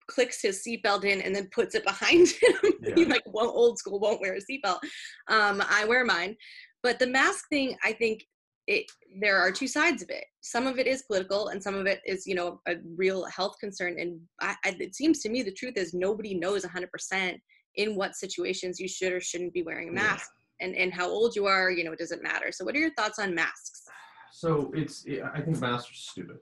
clicks 0.08 0.42
his 0.42 0.64
seatbelt 0.66 1.04
in 1.04 1.22
and 1.22 1.36
then 1.36 1.50
puts 1.52 1.76
it 1.76 1.86
behind 1.86 2.28
him. 2.28 2.74
he 2.96 3.06
like 3.06 3.24
well, 3.28 3.50
old 3.50 3.78
school 3.78 4.00
won't 4.00 4.22
wear 4.22 4.36
a 4.36 4.40
seatbelt. 4.40 4.80
Um, 5.28 5.62
I 5.70 5.86
wear 5.88 6.04
mine, 6.06 6.36
but 6.84 7.00
the 7.00 7.08
mask 7.08 7.46
thing, 7.50 7.78
I 7.84 7.94
think 7.94 8.26
it 8.68 8.92
there 9.22 9.38
are 9.40 9.52
two 9.52 9.68
sides 9.68 10.02
of 10.04 10.10
it. 10.10 10.26
Some 10.42 10.68
of 10.68 10.78
it 10.78 10.88
is 10.88 11.04
political, 11.04 11.48
and 11.48 11.62
some 11.64 11.76
of 11.76 11.88
it 11.88 12.02
is 12.06 12.28
you 12.28 12.36
know 12.36 12.62
a 12.68 12.76
real 12.96 13.26
health 13.26 13.56
concern. 13.60 13.98
And 14.00 14.20
I, 14.42 14.56
I, 14.66 14.76
it 14.80 14.94
seems 14.96 15.20
to 15.24 15.30
me 15.30 15.42
the 15.42 15.52
truth 15.52 15.78
is 15.78 15.94
nobody 15.94 16.34
knows 16.36 16.66
100% 16.66 17.40
in 17.76 17.96
what 17.96 18.16
situations 18.16 18.80
you 18.80 18.88
should 18.88 19.14
or 19.14 19.22
shouldn't 19.22 19.54
be 19.54 19.64
wearing 19.64 19.90
a 19.90 19.94
Yeah. 19.94 20.04
mask 20.08 20.30
and 20.60 20.76
and 20.76 20.94
how 20.94 21.08
old 21.08 21.36
you 21.36 21.46
are 21.46 21.70
you 21.72 21.84
know 21.84 21.92
it 21.92 22.00
doesn't 22.00 22.24
matter 22.24 22.52
so 22.52 22.66
what 22.66 22.76
are 22.76 22.80
your 22.80 22.94
thoughts 22.96 23.20
on 23.20 23.34
masks 23.36 23.84
So 24.32 24.72
it's 24.76 25.06
I 25.36 25.40
think 25.42 25.60
masks 25.62 25.92
are 25.92 25.94
stupid. 26.12 26.38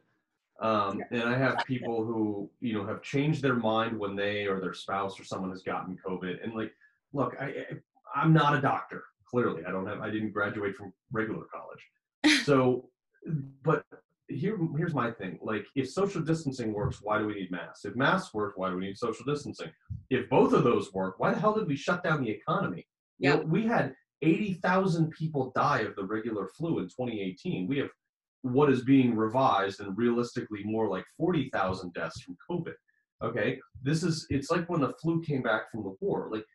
Um, 0.61 1.03
and 1.11 1.23
I 1.23 1.37
have 1.37 1.57
people 1.67 2.05
who 2.05 2.49
you 2.61 2.73
know 2.73 2.85
have 2.87 3.01
changed 3.01 3.41
their 3.41 3.55
mind 3.55 3.99
when 3.99 4.15
they 4.15 4.45
or 4.45 4.59
their 4.61 4.73
spouse 4.73 5.19
or 5.19 5.23
someone 5.25 5.51
has 5.51 5.61
gotten 5.63 5.97
COVID. 6.07 6.41
And 6.43 6.53
like, 6.55 6.71
look, 7.13 7.35
I 7.39 7.45
I- 7.45 7.81
I'm 8.19 8.31
not 8.31 8.55
a 8.55 8.61
doctor. 8.61 9.03
Clearly, 9.29 9.65
I 9.67 9.71
don't 9.71 9.85
have. 9.87 9.99
I 9.99 10.09
didn't 10.09 10.31
graduate 10.31 10.75
from 10.77 10.93
regular 11.11 11.43
college. 11.53 11.83
So, 12.43 12.89
but 13.63 13.83
here 14.27 14.57
here's 14.77 14.93
my 14.93 15.11
thing. 15.11 15.39
Like, 15.41 15.65
if 15.75 15.89
social 15.89 16.21
distancing 16.21 16.73
works, 16.73 16.99
why 17.01 17.19
do 17.19 17.27
we 17.27 17.35
need 17.35 17.51
masks? 17.51 17.85
If 17.85 17.95
masks 17.95 18.33
work, 18.33 18.53
why 18.55 18.69
do 18.69 18.77
we 18.77 18.87
need 18.87 18.97
social 18.97 19.25
distancing? 19.25 19.71
If 20.09 20.29
both 20.29 20.53
of 20.53 20.63
those 20.63 20.93
work, 20.93 21.15
why 21.19 21.33
the 21.33 21.39
hell 21.39 21.55
did 21.55 21.67
we 21.67 21.75
shut 21.75 22.03
down 22.03 22.23
the 22.23 22.31
economy? 22.31 22.85
You 23.19 23.29
know, 23.29 23.37
we 23.41 23.65
had 23.65 23.93
80,000 24.21 25.11
people 25.11 25.51
die 25.55 25.81
of 25.81 25.95
the 25.95 26.05
regular 26.05 26.47
flu 26.57 26.79
in 26.79 26.85
2018. 26.85 27.67
We 27.67 27.77
have 27.79 27.89
what 28.41 28.69
is 28.69 28.81
being 28.83 29.15
revised 29.15 29.81
and 29.81 29.97
realistically 29.97 30.63
more 30.63 30.87
like 30.87 31.05
40,000 31.17 31.93
deaths 31.93 32.21
from 32.21 32.37
COVID. 32.49 32.73
Okay, 33.23 33.59
this 33.81 34.03
is 34.03 34.27
it's 34.29 34.51
like 34.51 34.69
when 34.69 34.81
the 34.81 34.93
flu 35.01 35.21
came 35.21 35.41
back 35.41 35.71
from 35.71 35.83
the 35.83 35.95
war. 36.01 36.29
Like 36.31 36.45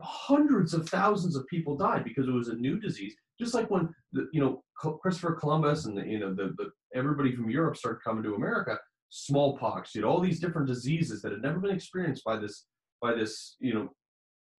hundreds 0.00 0.74
of 0.74 0.88
thousands 0.88 1.36
of 1.36 1.46
people 1.46 1.76
died 1.76 2.04
because 2.04 2.28
it 2.28 2.32
was 2.32 2.48
a 2.48 2.54
new 2.54 2.78
disease. 2.78 3.14
Just 3.40 3.54
like 3.54 3.70
when 3.70 3.88
the, 4.12 4.28
you 4.32 4.40
know 4.40 4.62
Christopher 5.00 5.34
Columbus 5.34 5.86
and 5.86 5.96
the, 5.96 6.06
you 6.06 6.18
know 6.18 6.34
the, 6.34 6.54
the 6.56 6.70
everybody 6.94 7.34
from 7.34 7.50
Europe 7.50 7.76
started 7.76 8.02
coming 8.02 8.22
to 8.24 8.34
America, 8.34 8.78
smallpox, 9.10 9.94
you 9.94 10.02
know 10.02 10.08
all 10.08 10.20
these 10.20 10.40
different 10.40 10.66
diseases 10.66 11.22
that 11.22 11.32
had 11.32 11.42
never 11.42 11.58
been 11.58 11.74
experienced 11.74 12.24
by 12.24 12.36
this 12.36 12.66
by 13.00 13.14
this 13.14 13.56
you 13.60 13.74
know 13.74 13.88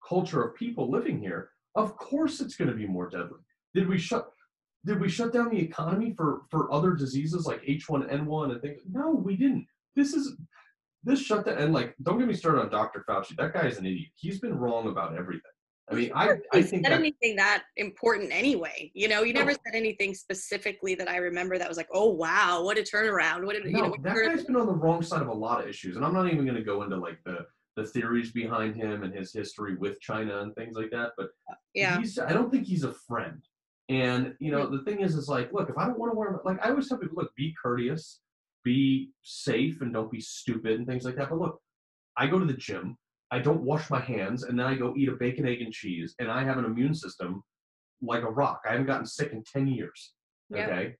culture 0.06 0.42
of 0.42 0.54
people 0.54 0.90
living 0.90 1.20
here. 1.20 1.50
Of 1.74 1.96
course, 1.96 2.40
it's 2.40 2.56
going 2.56 2.70
to 2.70 2.76
be 2.76 2.86
more 2.86 3.08
deadly. 3.08 3.38
Did 3.74 3.88
we 3.88 3.98
shut? 3.98 4.30
Did 4.86 4.98
we 4.98 5.10
shut 5.10 5.32
down 5.32 5.50
the 5.50 5.60
economy 5.60 6.14
for 6.16 6.42
for 6.50 6.72
other 6.72 6.94
diseases 6.94 7.46
like 7.46 7.62
H1N1 7.62 8.52
and 8.52 8.62
things? 8.62 8.80
No, 8.90 9.10
we 9.10 9.36
didn't. 9.36 9.66
This 9.94 10.14
is 10.14 10.36
this 11.04 11.20
shut 11.20 11.46
down 11.46 11.58
and 11.58 11.72
like 11.72 11.94
don't 12.02 12.18
get 12.18 12.28
me 12.28 12.34
started 12.34 12.60
on 12.60 12.70
Dr. 12.70 13.04
Fauci. 13.08 13.36
That 13.36 13.52
guy 13.52 13.66
is 13.66 13.78
an 13.78 13.86
idiot. 13.86 14.10
He's 14.16 14.40
been 14.40 14.54
wrong 14.54 14.88
about 14.88 15.16
everything. 15.16 15.42
I 15.90 15.94
mean, 15.94 16.12
I, 16.14 16.36
I 16.52 16.62
think 16.62 16.84
said 16.84 16.84
that, 16.84 16.92
anything 16.92 17.34
that 17.36 17.64
important 17.76 18.30
anyway. 18.32 18.92
You 18.94 19.08
know, 19.08 19.22
you 19.22 19.32
never 19.32 19.50
said 19.50 19.74
anything 19.74 20.14
specifically 20.14 20.94
that 20.94 21.08
I 21.08 21.16
remember 21.16 21.58
that 21.58 21.68
was 21.68 21.76
like, 21.76 21.88
oh 21.92 22.10
wow, 22.10 22.62
what 22.62 22.78
a 22.78 22.82
turnaround. 22.82 23.44
What 23.44 23.56
did 23.56 23.64
no, 23.64 23.70
you 23.70 23.88
know? 23.88 23.96
that 24.02 24.14
guy's 24.14 24.44
been 24.44 24.56
on 24.56 24.66
the 24.66 24.72
wrong 24.72 25.02
side 25.02 25.22
of 25.22 25.28
a 25.28 25.34
lot 25.34 25.60
of 25.60 25.68
issues, 25.68 25.96
and 25.96 26.04
I'm 26.04 26.14
not 26.14 26.26
even 26.26 26.44
going 26.44 26.56
to 26.56 26.62
go 26.62 26.82
into 26.82 26.96
like 26.96 27.18
the 27.24 27.46
the 27.76 27.84
theories 27.86 28.30
behind 28.30 28.76
him 28.76 29.02
and 29.02 29.14
his 29.14 29.32
history 29.32 29.76
with 29.76 30.00
China 30.00 30.42
and 30.42 30.54
things 30.54 30.76
like 30.76 30.90
that. 30.90 31.12
But 31.16 31.30
uh, 31.50 31.54
yeah, 31.74 31.98
he's 31.98 32.18
I 32.18 32.32
don't 32.32 32.50
think 32.50 32.66
he's 32.66 32.84
a 32.84 32.92
friend. 32.92 33.42
And 33.88 34.34
you 34.38 34.52
know, 34.52 34.66
the 34.70 34.84
thing 34.84 35.00
is, 35.00 35.16
is 35.16 35.28
like, 35.28 35.52
look, 35.52 35.68
if 35.68 35.76
I 35.76 35.86
don't 35.86 35.98
want 35.98 36.12
to 36.12 36.16
wear, 36.16 36.40
like, 36.44 36.64
I 36.64 36.70
always 36.70 36.88
tell 36.88 36.98
people, 36.98 37.16
look, 37.16 37.34
be 37.34 37.52
courteous, 37.60 38.20
be 38.64 39.10
safe, 39.22 39.80
and 39.80 39.92
don't 39.92 40.10
be 40.10 40.20
stupid 40.20 40.78
and 40.78 40.86
things 40.86 41.04
like 41.04 41.16
that. 41.16 41.30
But 41.30 41.38
look, 41.38 41.60
I 42.16 42.26
go 42.26 42.38
to 42.38 42.44
the 42.44 42.52
gym. 42.52 42.96
I 43.30 43.38
don't 43.38 43.62
wash 43.62 43.90
my 43.90 44.00
hands, 44.00 44.42
and 44.42 44.58
then 44.58 44.66
I 44.66 44.74
go 44.74 44.94
eat 44.96 45.08
a 45.08 45.12
bacon, 45.12 45.46
egg, 45.46 45.62
and 45.62 45.72
cheese, 45.72 46.14
and 46.18 46.30
I 46.30 46.42
have 46.44 46.58
an 46.58 46.64
immune 46.64 46.94
system 46.94 47.42
like 48.02 48.22
a 48.22 48.30
rock. 48.30 48.62
I 48.66 48.72
haven't 48.72 48.86
gotten 48.86 49.06
sick 49.06 49.32
in 49.32 49.44
ten 49.44 49.66
years. 49.66 50.14
Yep. 50.50 50.68
Okay, 50.68 50.96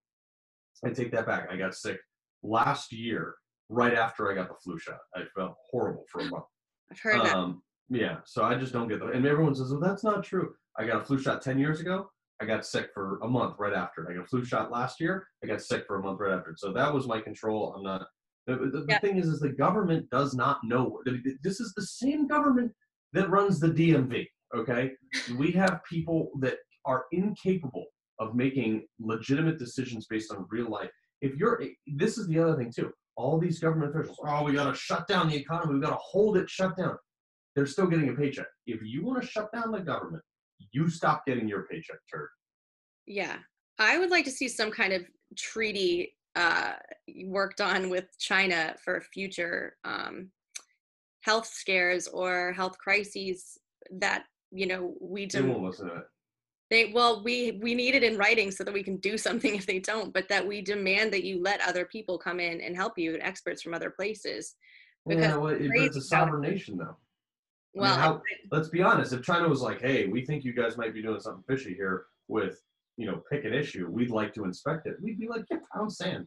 I 0.84 0.90
take 0.90 1.10
that 1.12 1.26
back. 1.26 1.48
I 1.50 1.56
got 1.56 1.74
sick 1.74 1.98
last 2.42 2.92
year, 2.92 3.34
right 3.68 3.94
after 3.94 4.30
I 4.30 4.34
got 4.34 4.48
the 4.48 4.54
flu 4.62 4.78
shot. 4.78 4.98
I 5.14 5.22
felt 5.34 5.54
horrible 5.70 6.04
for 6.10 6.20
a 6.20 6.24
month. 6.26 6.44
I've 6.90 7.00
heard 7.00 7.20
that. 7.24 7.34
Um, 7.34 7.62
yeah, 7.88 8.18
so 8.24 8.44
I 8.44 8.54
just 8.54 8.72
don't 8.72 8.88
get 8.88 9.00
that. 9.00 9.12
And 9.12 9.26
everyone 9.26 9.54
says, 9.54 9.72
well, 9.72 9.80
that's 9.80 10.04
not 10.04 10.22
true. 10.22 10.54
I 10.78 10.86
got 10.86 11.02
a 11.02 11.04
flu 11.04 11.18
shot 11.18 11.42
10 11.42 11.58
years 11.58 11.80
ago. 11.80 12.08
I 12.40 12.46
got 12.46 12.64
sick 12.64 12.90
for 12.94 13.18
a 13.22 13.28
month 13.28 13.56
right 13.58 13.74
after. 13.74 14.10
I 14.10 14.14
got 14.14 14.24
a 14.24 14.26
flu 14.26 14.44
shot 14.44 14.70
last 14.70 14.98
year. 14.98 15.26
I 15.44 15.46
got 15.46 15.60
sick 15.60 15.84
for 15.86 15.98
a 15.98 16.02
month 16.02 16.20
right 16.20 16.32
after. 16.32 16.54
So 16.56 16.72
that 16.72 16.92
was 16.92 17.06
my 17.06 17.20
control. 17.20 17.74
I'm 17.76 17.82
not. 17.82 18.06
The, 18.46 18.56
the, 18.56 18.86
Yeah. 18.88 18.98
thing 19.00 19.18
is, 19.18 19.28
is 19.28 19.40
the 19.40 19.50
government 19.50 20.08
does 20.10 20.34
not 20.34 20.58
know. 20.64 21.02
This 21.42 21.60
is 21.60 21.74
the 21.74 21.82
same 21.84 22.26
government 22.26 22.72
that 23.12 23.28
runs 23.28 23.60
the 23.60 23.68
DMV. 23.68 24.26
Okay, 24.56 24.92
we 25.36 25.52
have 25.52 25.80
people 25.88 26.30
that 26.40 26.56
are 26.84 27.04
incapable 27.12 27.84
of 28.18 28.34
making 28.34 28.84
legitimate 28.98 29.58
decisions 29.58 30.06
based 30.10 30.32
on 30.32 30.44
real 30.50 30.68
life. 30.68 30.90
If 31.20 31.36
you're, 31.36 31.62
this 31.86 32.18
is 32.18 32.26
the 32.26 32.38
other 32.40 32.56
thing 32.56 32.72
too. 32.74 32.90
All 33.16 33.38
these 33.38 33.60
government 33.60 33.94
officials, 33.94 34.18
oh, 34.24 34.42
we 34.44 34.54
got 34.54 34.70
to 34.70 34.74
shut 34.74 35.06
down 35.06 35.28
the 35.28 35.36
economy. 35.36 35.74
We 35.74 35.80
got 35.80 35.90
to 35.90 35.96
hold 36.00 36.36
it 36.36 36.48
shut 36.48 36.76
down. 36.76 36.96
They're 37.54 37.66
still 37.66 37.86
getting 37.86 38.08
a 38.08 38.14
paycheck. 38.14 38.46
If 38.66 38.80
you 38.82 39.04
want 39.04 39.22
to 39.22 39.28
shut 39.28 39.52
down 39.52 39.70
the 39.70 39.80
government, 39.80 40.22
you 40.72 40.88
stop 40.88 41.26
getting 41.26 41.48
your 41.48 41.62
paycheck, 41.70 41.98
turd. 42.12 42.28
Yeah, 43.06 43.36
I 43.78 43.98
would 43.98 44.10
like 44.10 44.24
to 44.26 44.30
see 44.30 44.48
some 44.48 44.70
kind 44.70 44.92
of 44.92 45.02
treaty 45.36 46.14
uh, 46.36 46.74
worked 47.24 47.60
on 47.60 47.90
with 47.90 48.06
China 48.18 48.74
for 48.84 49.00
future 49.00 49.76
um, 49.84 50.30
health 51.22 51.46
scares 51.46 52.06
or 52.08 52.52
health 52.52 52.78
crises 52.78 53.58
that 53.98 54.24
you 54.50 54.66
know 54.66 54.94
we 55.00 55.26
They 55.26 55.42
won't 55.42 55.62
listen 55.62 55.88
to 55.88 55.96
it. 55.96 56.04
they 56.70 56.92
well 56.92 57.22
we 57.24 57.58
we 57.62 57.74
need 57.74 57.94
it 57.94 58.02
in 58.02 58.16
writing 58.16 58.50
so 58.50 58.64
that 58.64 58.74
we 58.74 58.82
can 58.82 58.96
do 58.98 59.18
something 59.26 59.54
if 59.54 59.66
they 59.66 59.78
don't 59.78 60.12
but 60.12 60.28
that 60.28 60.46
we 60.46 60.60
demand 60.62 61.12
that 61.12 61.24
you 61.24 61.42
let 61.42 61.60
other 61.66 61.84
people 61.84 62.18
come 62.18 62.40
in 62.40 62.60
and 62.60 62.76
help 62.76 62.98
you 62.98 63.18
experts 63.20 63.62
from 63.62 63.74
other 63.74 63.90
places 63.90 64.54
Because 65.06 65.24
Yeah, 65.24 65.36
well, 65.36 65.54
it, 65.54 65.68
but 65.74 65.84
it's 65.86 65.96
a 65.96 66.02
sovereign 66.02 66.42
nation, 66.42 66.76
though. 66.78 66.96
Well 67.74 67.94
how- 67.94 68.14
I- 68.16 68.20
Let's 68.50 68.68
be 68.68 68.82
honest. 68.82 69.12
If 69.12 69.22
China 69.22 69.48
was 69.48 69.60
like, 69.62 69.80
"Hey, 69.80 70.06
we 70.06 70.24
think 70.26 70.44
you 70.44 70.52
guys 70.52 70.76
might 70.76 70.92
be 70.94 71.02
doing 71.02 71.20
something 71.20 71.44
fishy 71.48 71.74
here 71.74 72.06
with, 72.28 72.60
you 72.96 73.06
know, 73.06 73.22
pick 73.30 73.44
an 73.44 73.54
issue. 73.54 73.88
We'd 73.88 74.10
like 74.10 74.32
to 74.34 74.44
inspect 74.44 74.86
it," 74.86 74.96
we'd 75.00 75.18
be 75.20 75.28
like, 75.28 75.44
"Yeah, 75.50 75.58
pound 75.74 75.92
sand." 75.92 76.26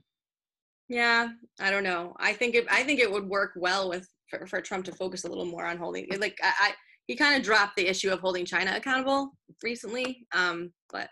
yeah 0.89 1.29
i 1.61 1.71
don't 1.71 1.85
know 1.85 2.13
i 2.19 2.33
think 2.33 2.55
it 2.55 2.65
i 2.69 2.83
think 2.83 2.99
it 2.99 3.09
would 3.09 3.25
work 3.27 3.51
well 3.55 3.87
with 3.89 4.05
for, 4.29 4.45
for 4.45 4.59
trump 4.59 4.83
to 4.83 4.91
focus 4.91 5.23
a 5.23 5.27
little 5.29 5.45
more 5.45 5.65
on 5.65 5.77
holding 5.77 6.05
like 6.19 6.37
i, 6.43 6.51
I 6.59 6.73
he 7.07 7.15
kind 7.15 7.37
of 7.37 7.41
dropped 7.41 7.77
the 7.77 7.87
issue 7.87 8.11
of 8.11 8.19
holding 8.19 8.43
china 8.45 8.73
accountable 8.75 9.31
recently 9.63 10.27
um 10.35 10.73
but 10.91 11.09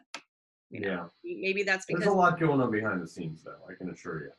you 0.71 0.81
know 0.81 1.09
Yeah, 1.23 1.39
maybe 1.41 1.63
that's 1.63 1.85
because 1.85 2.03
there's 2.03 2.13
a 2.13 2.17
lot 2.17 2.37
going 2.37 2.59
on 2.59 2.69
behind 2.69 3.01
the 3.01 3.07
scenes, 3.07 3.43
though. 3.43 3.59
I 3.69 3.73
can 3.75 3.89
assure 3.89 4.23
you. 4.25 4.31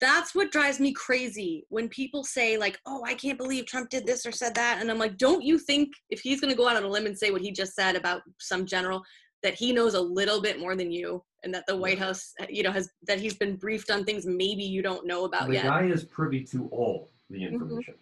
That's 0.00 0.34
what 0.34 0.50
drives 0.50 0.80
me 0.80 0.92
crazy 0.92 1.64
when 1.68 1.88
people 1.88 2.24
say 2.24 2.56
like 2.56 2.78
oh 2.86 3.02
i 3.06 3.14
can't 3.14 3.38
believe 3.38 3.66
trump 3.66 3.88
did 3.90 4.06
this 4.06 4.26
or 4.26 4.32
said 4.32 4.54
that 4.54 4.78
and 4.80 4.90
i'm 4.90 4.98
like 4.98 5.16
don't 5.16 5.42
you 5.42 5.58
think 5.58 5.88
if 6.10 6.20
he's 6.20 6.40
going 6.40 6.50
to 6.50 6.56
go 6.56 6.68
out 6.68 6.76
on 6.76 6.82
a 6.84 6.88
limb 6.88 7.06
and 7.06 7.16
say 7.18 7.30
what 7.30 7.40
he 7.40 7.50
just 7.52 7.74
said 7.74 7.94
about 7.96 8.22
some 8.38 8.66
general 8.66 9.02
that 9.42 9.54
he 9.54 9.72
knows 9.72 9.94
a 9.94 10.00
little 10.00 10.40
bit 10.40 10.58
more 10.60 10.76
than 10.76 10.90
you 10.90 11.22
and 11.44 11.52
that 11.54 11.64
the 11.66 11.76
white 11.76 11.98
house 11.98 12.32
you 12.48 12.62
know 12.62 12.70
has 12.72 12.88
that 13.06 13.18
he's 13.20 13.34
been 13.34 13.56
briefed 13.56 13.90
on 13.90 14.04
things 14.04 14.26
maybe 14.26 14.62
you 14.62 14.82
don't 14.82 15.06
know 15.06 15.24
about 15.24 15.42
yet. 15.42 15.48
the 15.48 15.54
yet 15.54 15.64
guy 15.64 15.84
is 15.84 16.04
privy 16.04 16.42
to 16.44 16.68
all 16.68 17.08
the 17.30 17.38
Mm-hmm. 17.38 17.54
information, 17.54 17.94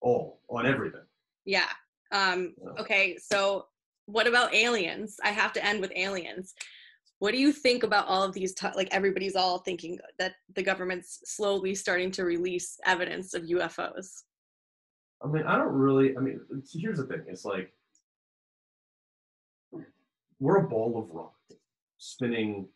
all 0.00 0.38
on 0.48 0.64
everything. 0.64 1.00
yeah 1.44 1.66
um 2.12 2.54
okay 2.78 3.16
so 3.20 3.66
what 4.06 4.28
about 4.28 4.54
aliens 4.54 5.16
i 5.24 5.30
have 5.30 5.52
to 5.52 5.64
end 5.64 5.80
with 5.80 5.90
aliens 5.96 6.54
what 7.18 7.32
do 7.32 7.38
you 7.38 7.52
think 7.52 7.82
about 7.82 8.06
all 8.06 8.22
of 8.22 8.32
these 8.32 8.54
t- 8.54 8.68
like 8.74 8.88
everybody's 8.90 9.36
all 9.36 9.58
thinking 9.58 9.98
that 10.18 10.34
the 10.54 10.62
government's 10.62 11.20
slowly 11.24 11.74
starting 11.74 12.10
to 12.10 12.24
release 12.24 12.78
evidence 12.84 13.34
of 13.34 13.42
ufos 13.44 14.22
I 15.22 15.28
mean, 15.28 15.44
I 15.44 15.56
don't 15.56 15.72
really. 15.72 16.16
I 16.16 16.20
mean, 16.20 16.40
here's 16.72 16.98
the 16.98 17.04
thing. 17.04 17.22
It's 17.28 17.44
like 17.44 17.72
we're 20.38 20.58
a 20.58 20.68
ball 20.68 20.98
of 20.98 21.10
rock 21.10 21.34
spinning. 21.98 22.68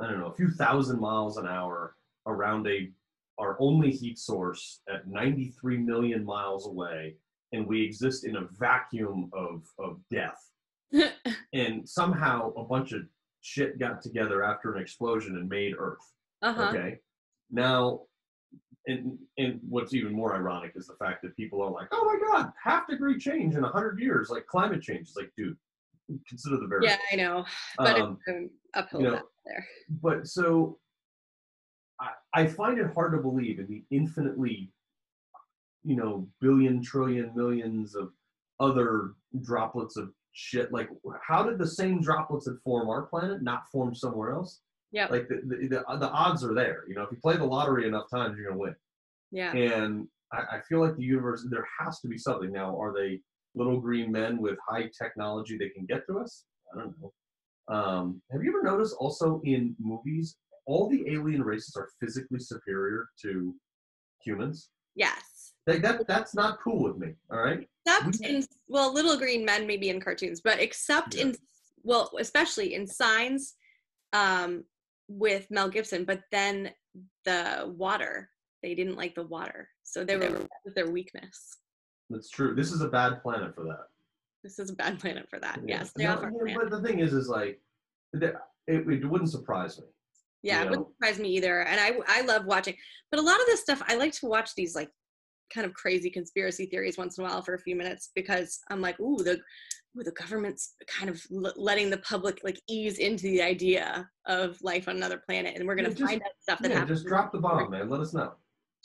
I 0.00 0.06
don't 0.06 0.20
know, 0.20 0.28
a 0.28 0.34
few 0.34 0.50
thousand 0.50 1.00
miles 1.00 1.36
an 1.36 1.46
hour 1.46 1.96
around 2.26 2.66
a 2.66 2.90
our 3.38 3.56
only 3.58 3.90
heat 3.90 4.18
source 4.18 4.80
at 4.88 5.06
93 5.06 5.78
million 5.78 6.24
miles 6.24 6.66
away, 6.66 7.16
and 7.52 7.66
we 7.66 7.82
exist 7.82 8.24
in 8.24 8.36
a 8.36 8.46
vacuum 8.58 9.30
of 9.32 9.64
of 9.78 10.00
death. 10.10 10.50
And 11.52 11.88
somehow 11.88 12.52
a 12.54 12.62
bunch 12.62 12.92
of 12.92 13.02
shit 13.40 13.78
got 13.78 14.02
together 14.02 14.42
after 14.44 14.74
an 14.74 14.82
explosion 14.82 15.36
and 15.36 15.48
made 15.48 15.74
Earth. 15.78 16.12
uh-huh 16.42 16.68
Okay. 16.74 16.98
Now, 17.50 18.02
and 18.86 19.18
and 19.38 19.60
what's 19.68 19.92
even 19.94 20.12
more 20.12 20.34
ironic 20.34 20.72
is 20.74 20.86
the 20.86 20.94
fact 20.94 21.22
that 21.22 21.36
people 21.36 21.62
are 21.62 21.70
like, 21.70 21.88
"Oh 21.92 22.04
my 22.04 22.18
God, 22.26 22.52
half 22.62 22.86
degree 22.88 23.18
change 23.18 23.54
in 23.56 23.62
hundred 23.64 23.98
years, 24.00 24.30
like 24.30 24.46
climate 24.46 24.82
change." 24.82 25.00
It's 25.08 25.16
like, 25.16 25.30
dude, 25.36 25.56
consider 26.28 26.56
the 26.58 26.66
variables. 26.66 26.98
yeah 27.10 27.12
i 27.12 27.16
know 27.16 27.44
but 27.76 28.00
Um, 28.00 28.18
uphill 28.74 29.00
you 29.00 29.06
know, 29.10 29.22
there 29.46 29.66
but 30.02 30.26
so, 30.26 30.78
I 32.00 32.10
I 32.34 32.46
find 32.46 32.78
it 32.78 32.92
hard 32.94 33.12
to 33.12 33.18
believe 33.18 33.58
in 33.58 33.66
the 33.66 33.84
infinitely, 33.90 34.72
you 35.84 35.96
know, 35.96 36.28
billion, 36.40 36.82
trillion, 36.82 37.32
millions 37.34 37.94
of 37.94 38.12
other 38.60 39.14
droplets 39.42 39.96
of 39.96 40.12
shit. 40.32 40.72
Like, 40.72 40.88
how 41.26 41.42
did 41.42 41.58
the 41.58 41.66
same 41.66 42.00
droplets 42.00 42.46
that 42.46 42.62
form 42.62 42.88
our 42.88 43.02
planet 43.02 43.42
not 43.42 43.64
form 43.72 43.94
somewhere 43.94 44.32
else? 44.32 44.60
yeah 44.92 45.06
Like 45.10 45.28
the, 45.28 45.40
the, 45.46 45.68
the, 45.68 45.98
the 45.98 46.10
odds 46.10 46.44
are 46.44 46.54
there. 46.54 46.84
You 46.88 46.94
know, 46.94 47.02
if 47.02 47.10
you 47.12 47.18
play 47.22 47.36
the 47.36 47.44
lottery 47.44 47.86
enough 47.86 48.10
times, 48.12 48.36
you're 48.36 48.48
gonna 48.48 48.60
win. 48.60 48.74
yeah 49.30 49.52
And 49.52 50.08
I, 50.32 50.56
I 50.56 50.60
feel 50.68 50.80
like 50.80 50.96
the 50.96 51.04
universe, 51.04 51.46
there 51.50 51.66
has 51.78 52.00
to 52.00 52.08
be 52.08 52.18
something. 52.18 52.52
Now, 52.52 52.80
are 52.80 52.92
they 52.92 53.20
little 53.54 53.80
green 53.80 54.12
men 54.12 54.38
with 54.38 54.58
high 54.66 54.90
technology 55.00 55.58
that 55.58 55.74
can 55.74 55.86
get 55.86 56.06
to 56.06 56.18
us? 56.18 56.44
I 56.74 56.78
don't 56.78 56.94
know. 57.00 57.12
Um, 57.74 58.22
have 58.32 58.42
you 58.42 58.50
ever 58.50 58.62
noticed 58.62 58.96
also 58.98 59.40
in 59.44 59.76
movies, 59.78 60.36
all 60.66 60.88
the 60.88 61.04
alien 61.08 61.42
races 61.42 61.74
are 61.76 61.88
physically 62.00 62.40
superior 62.40 63.08
to 63.22 63.54
humans? 64.24 64.70
yes 64.94 65.22
Like 65.70 65.82
that, 65.82 66.06
that's 66.06 66.34
not 66.34 66.60
cool 66.60 66.82
with 66.82 66.96
me. 66.98 67.14
All 67.30 67.38
right. 67.38 67.68
except 67.86 68.20
in 68.24 68.44
well 68.68 68.92
little 68.92 69.16
green 69.16 69.44
men 69.44 69.66
maybe 69.66 69.88
in 69.88 70.00
cartoons 70.00 70.40
but 70.40 70.60
except 70.60 71.14
Yeah. 71.14 71.22
in 71.22 71.36
well 71.82 72.10
especially 72.18 72.74
in 72.74 72.86
signs 72.86 73.54
um 74.12 74.64
with 75.08 75.50
mel 75.50 75.68
gibson 75.68 76.04
but 76.04 76.20
then 76.30 76.70
the 77.24 77.72
water 77.84 78.28
they 78.62 78.74
didn't 78.74 78.96
like 78.96 79.14
the 79.14 79.22
water 79.36 79.68
so 79.82 80.04
they 80.04 80.16
were 80.16 80.46
their 80.76 80.90
weakness 80.90 81.56
That's 82.10 82.30
true. 82.30 82.54
This 82.54 82.70
is 82.72 82.80
a 82.82 82.88
bad 82.88 83.22
planet 83.22 83.54
for 83.54 83.64
that. 83.64 83.86
this 84.44 84.58
is 84.58 84.68
a 84.70 84.74
bad 84.84 84.98
planet 85.00 85.26
for 85.30 85.38
that 85.40 85.58
Yeah. 85.64 85.78
yes 85.78 85.90
stay 85.90 86.04
No, 86.04 86.12
off 86.12 86.22
our 86.24 86.32
yeah, 86.46 86.56
But 86.60 86.70
the 86.70 86.82
thing 86.86 86.98
is, 87.00 87.12
is 87.12 87.28
like, 87.28 87.60
it, 88.12 88.34
it 88.66 89.04
wouldn't 89.12 89.30
surprise 89.38 89.78
me 89.80 89.86
Yeah, 90.42 90.60
You 90.60 90.66
it 90.66 90.70
wouldn't 90.70 90.88
surprise 90.94 91.18
me 91.24 91.28
either. 91.36 91.56
And 91.70 91.78
I 91.86 91.88
I 92.18 92.20
love 92.32 92.44
watching, 92.54 92.76
but 93.10 93.18
a 93.22 93.26
lot 93.30 93.40
of 93.42 93.46
this 93.50 93.60
stuff 93.66 93.80
I 93.90 93.94
like 94.02 94.12
to 94.20 94.26
watch 94.36 94.50
these 94.54 94.74
like 94.80 94.90
kind 95.52 95.66
of 95.66 95.74
crazy 95.74 96.10
conspiracy 96.10 96.66
theories 96.66 96.96
once 96.98 97.18
in 97.18 97.24
a 97.24 97.28
while 97.28 97.42
for 97.42 97.54
a 97.54 97.58
few 97.60 97.76
minutes 97.76 98.10
because 98.14 98.60
I'm 98.70 98.80
like, 98.80 98.98
ooh, 99.00 99.18
the 99.22 99.38
ooh, 99.98 100.04
the 100.04 100.12
government's 100.12 100.74
kind 100.86 101.10
of 101.10 101.20
l- 101.34 101.52
letting 101.56 101.90
the 101.90 101.98
public 101.98 102.40
like 102.44 102.60
ease 102.68 102.98
into 102.98 103.24
the 103.24 103.42
idea 103.42 104.08
of 104.26 104.56
life 104.62 104.88
on 104.88 104.96
another 104.96 105.20
planet, 105.28 105.56
and 105.56 105.66
we're 105.66 105.74
gonna 105.74 105.88
Yeah, 105.88 105.94
just- 105.94 106.10
find 106.10 106.22
out 106.22 106.30
stuff 106.40 106.58
that 106.60 106.70
Yeah, 106.70 106.78
happens. 106.80 107.00
just 107.00 107.08
drop 107.08 107.32
the 107.32 107.38
bomb, 107.40 107.70
man. 107.70 107.88
Let 107.88 108.00
us 108.00 108.14
know. 108.14 108.34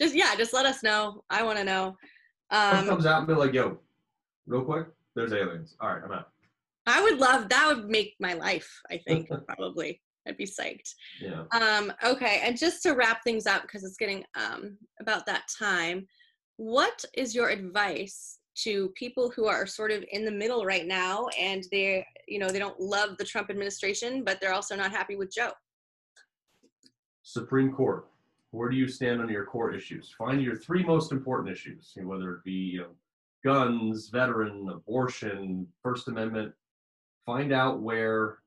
Just 0.01 0.15
yeah, 0.15 0.35
just 0.35 0.53
let 0.53 0.65
us 0.65 0.83
know. 0.83 1.23
I 1.29 1.43
want 1.43 1.57
to 1.57 1.63
know. 1.63 1.95
Um, 2.51 2.87
comes 2.87 3.05
out 3.05 3.19
and 3.19 3.27
be 3.27 3.33
like, 3.33 3.53
"Yo, 3.53 3.79
real 4.45 4.63
quick, 4.63 4.87
there's 5.15 5.31
aliens. 5.33 5.75
All 5.79 5.89
right, 5.93 6.03
I'm 6.03 6.11
out." 6.11 6.29
I 6.87 7.01
would 7.01 7.17
love 7.19 7.49
that. 7.49 7.67
Would 7.75 7.85
make 7.89 8.13
my 8.19 8.33
life. 8.33 8.69
I 8.91 8.97
think 9.07 9.29
probably. 9.47 10.01
I'd 10.27 10.37
be 10.37 10.45
psyched. 10.45 10.89
Yeah. 11.21 11.43
Um, 11.53 11.93
okay, 12.03 12.41
and 12.43 12.57
just 12.57 12.81
to 12.83 12.93
wrap 12.93 13.23
things 13.23 13.45
up 13.45 13.61
because 13.61 13.83
it's 13.83 13.95
getting 13.95 14.23
um, 14.35 14.75
about 14.99 15.25
that 15.27 15.43
time, 15.59 16.07
what 16.57 17.03
is 17.13 17.35
your 17.35 17.49
advice 17.49 18.39
to 18.55 18.89
people 18.95 19.29
who 19.29 19.45
are 19.45 19.65
sort 19.65 19.91
of 19.91 20.03
in 20.11 20.23
the 20.23 20.31
middle 20.31 20.65
right 20.65 20.87
now 20.87 21.27
and 21.39 21.65
they, 21.71 22.05
you 22.27 22.39
know, 22.39 22.49
they 22.49 22.59
don't 22.59 22.79
love 22.79 23.17
the 23.17 23.25
Trump 23.25 23.49
administration, 23.49 24.23
but 24.23 24.39
they're 24.39 24.53
also 24.53 24.75
not 24.75 24.91
happy 24.91 25.15
with 25.15 25.33
Joe? 25.33 25.51
Supreme 27.23 27.73
Court. 27.73 28.07
Where 28.51 28.69
do 28.69 28.77
you 28.77 28.87
stand 28.87 29.21
on 29.21 29.27
your 29.29 29.45
core 29.45 29.73
issues? 29.73 30.13
Find 30.17 30.41
your 30.41 30.55
three 30.55 30.83
most 30.83 31.11
important 31.11 31.49
issues, 31.49 31.91
you 31.95 32.03
know, 32.03 32.07
whether 32.07 32.31
it 32.35 32.43
be 32.45 32.51
you 32.51 32.81
know, 32.81 32.87
guns, 33.43 34.07
veteran, 34.09 34.69
abortion, 34.69 35.67
First 35.83 36.07
Amendment. 36.07 36.53
Find 37.25 37.51
out 37.51 37.81
where 37.81 38.37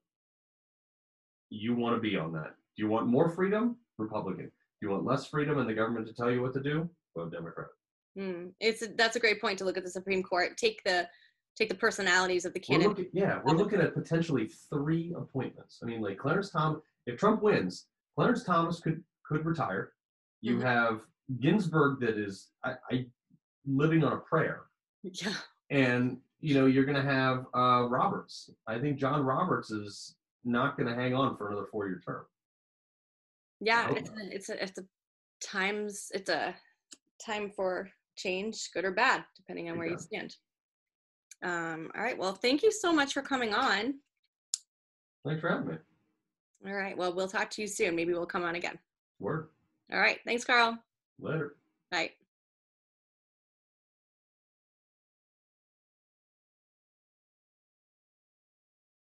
you 1.50 1.74
want 1.74 1.96
to 1.96 2.00
be 2.00 2.16
on 2.16 2.32
that. 2.32 2.54
Do 2.76 2.82
you 2.82 2.88
want 2.88 3.06
more 3.06 3.28
freedom? 3.28 3.76
Republican. 3.98 4.46
Do 4.46 4.86
you 4.86 4.90
want 4.90 5.04
less 5.04 5.26
freedom 5.26 5.58
and 5.58 5.68
the 5.68 5.74
government 5.74 6.06
to 6.06 6.14
tell 6.14 6.30
you 6.30 6.40
what 6.40 6.54
to 6.54 6.62
do? 6.62 6.88
Vote 7.14 7.32
Democrat. 7.32 7.68
Hmm. 8.18 8.48
It's 8.58 8.82
that's 8.96 9.14
a 9.14 9.20
great 9.20 9.40
point 9.40 9.58
to 9.60 9.64
look 9.64 9.76
at 9.76 9.84
the 9.84 9.90
Supreme 9.90 10.24
Court. 10.24 10.56
Take 10.56 10.82
the 10.82 11.08
take 11.56 11.68
the 11.68 11.74
personalities 11.76 12.44
of 12.44 12.52
the 12.52 12.58
We're 12.68 12.78
candidates. 12.78 12.98
looking, 12.98 13.10
yeah, 13.20 13.40
we're 13.44 13.54
looking 13.56 13.80
at 13.80 13.94
potentially 13.94 14.50
three 14.70 15.14
appointments. 15.16 15.78
I 15.82 15.86
mean, 15.86 16.00
like 16.00 16.18
Clarence 16.18 16.50
Thomas. 16.50 16.82
If 17.06 17.16
Trump 17.18 17.42
wins, 17.42 17.86
Clarence 18.16 18.42
Thomas 18.42 18.80
could 18.80 19.04
could 19.24 19.46
retire. 19.46 19.92
You 20.40 20.56
Mhm. 20.56 20.62
have 20.62 21.00
Ginsburg 21.40 22.00
that 22.00 22.18
is 22.18 22.50
I, 22.64 22.74
I 22.90 23.06
living 23.66 24.02
on 24.02 24.14
a 24.14 24.18
prayer, 24.18 24.62
Yeah. 25.04 25.34
and 25.70 26.20
you 26.40 26.54
know 26.54 26.66
you're 26.66 26.84
going 26.86 26.96
to 26.96 27.08
have 27.10 27.46
uh, 27.54 27.86
Roberts. 27.88 28.50
I 28.66 28.80
think 28.80 28.98
John 28.98 29.24
Roberts 29.24 29.70
is 29.70 30.16
not 30.44 30.76
going 30.76 30.88
to 30.88 30.94
hang 30.96 31.14
on 31.14 31.36
for 31.36 31.48
another 31.50 31.66
four 31.70 31.86
year 31.86 32.00
term. 32.04 32.24
Yeah, 33.60 33.92
it's 33.94 34.10
a, 34.10 34.14
it's 34.34 34.48
a, 34.48 34.62
it's 34.64 34.78
a 34.78 34.84
times 35.40 36.10
it's 36.14 36.30
a 36.30 36.56
time 37.24 37.50
for 37.54 37.88
change, 38.18 38.70
good 38.74 38.84
or 38.84 38.92
bad, 38.92 39.24
depending 39.36 39.70
on 39.70 39.78
where 39.78 39.88
you 39.88 39.98
stand. 39.98 40.36
Um, 41.42 41.90
all 41.96 42.02
right. 42.02 42.18
Well, 42.18 42.34
thank 42.34 42.62
you 42.62 42.72
so 42.72 42.92
much 42.92 43.14
for 43.14 43.22
coming 43.22 43.54
on. 43.54 43.94
Thanks 45.24 45.40
for 45.40 45.48
having 45.48 45.68
me. 45.68 45.74
All 46.66 46.74
right. 46.74 46.96
Well, 46.96 47.14
we'll 47.14 47.28
talk 47.28 47.50
to 47.50 47.62
you 47.62 47.68
soon. 47.68 47.94
Maybe 47.94 48.12
we'll 48.12 48.26
come 48.26 48.44
on 48.44 48.56
again. 48.56 48.78
Word. 49.20 49.48
All 49.92 50.00
right. 50.00 50.18
Thanks, 50.26 50.44
Carl. 50.44 50.76
Later. 51.20 51.54
Bye. 51.90 52.10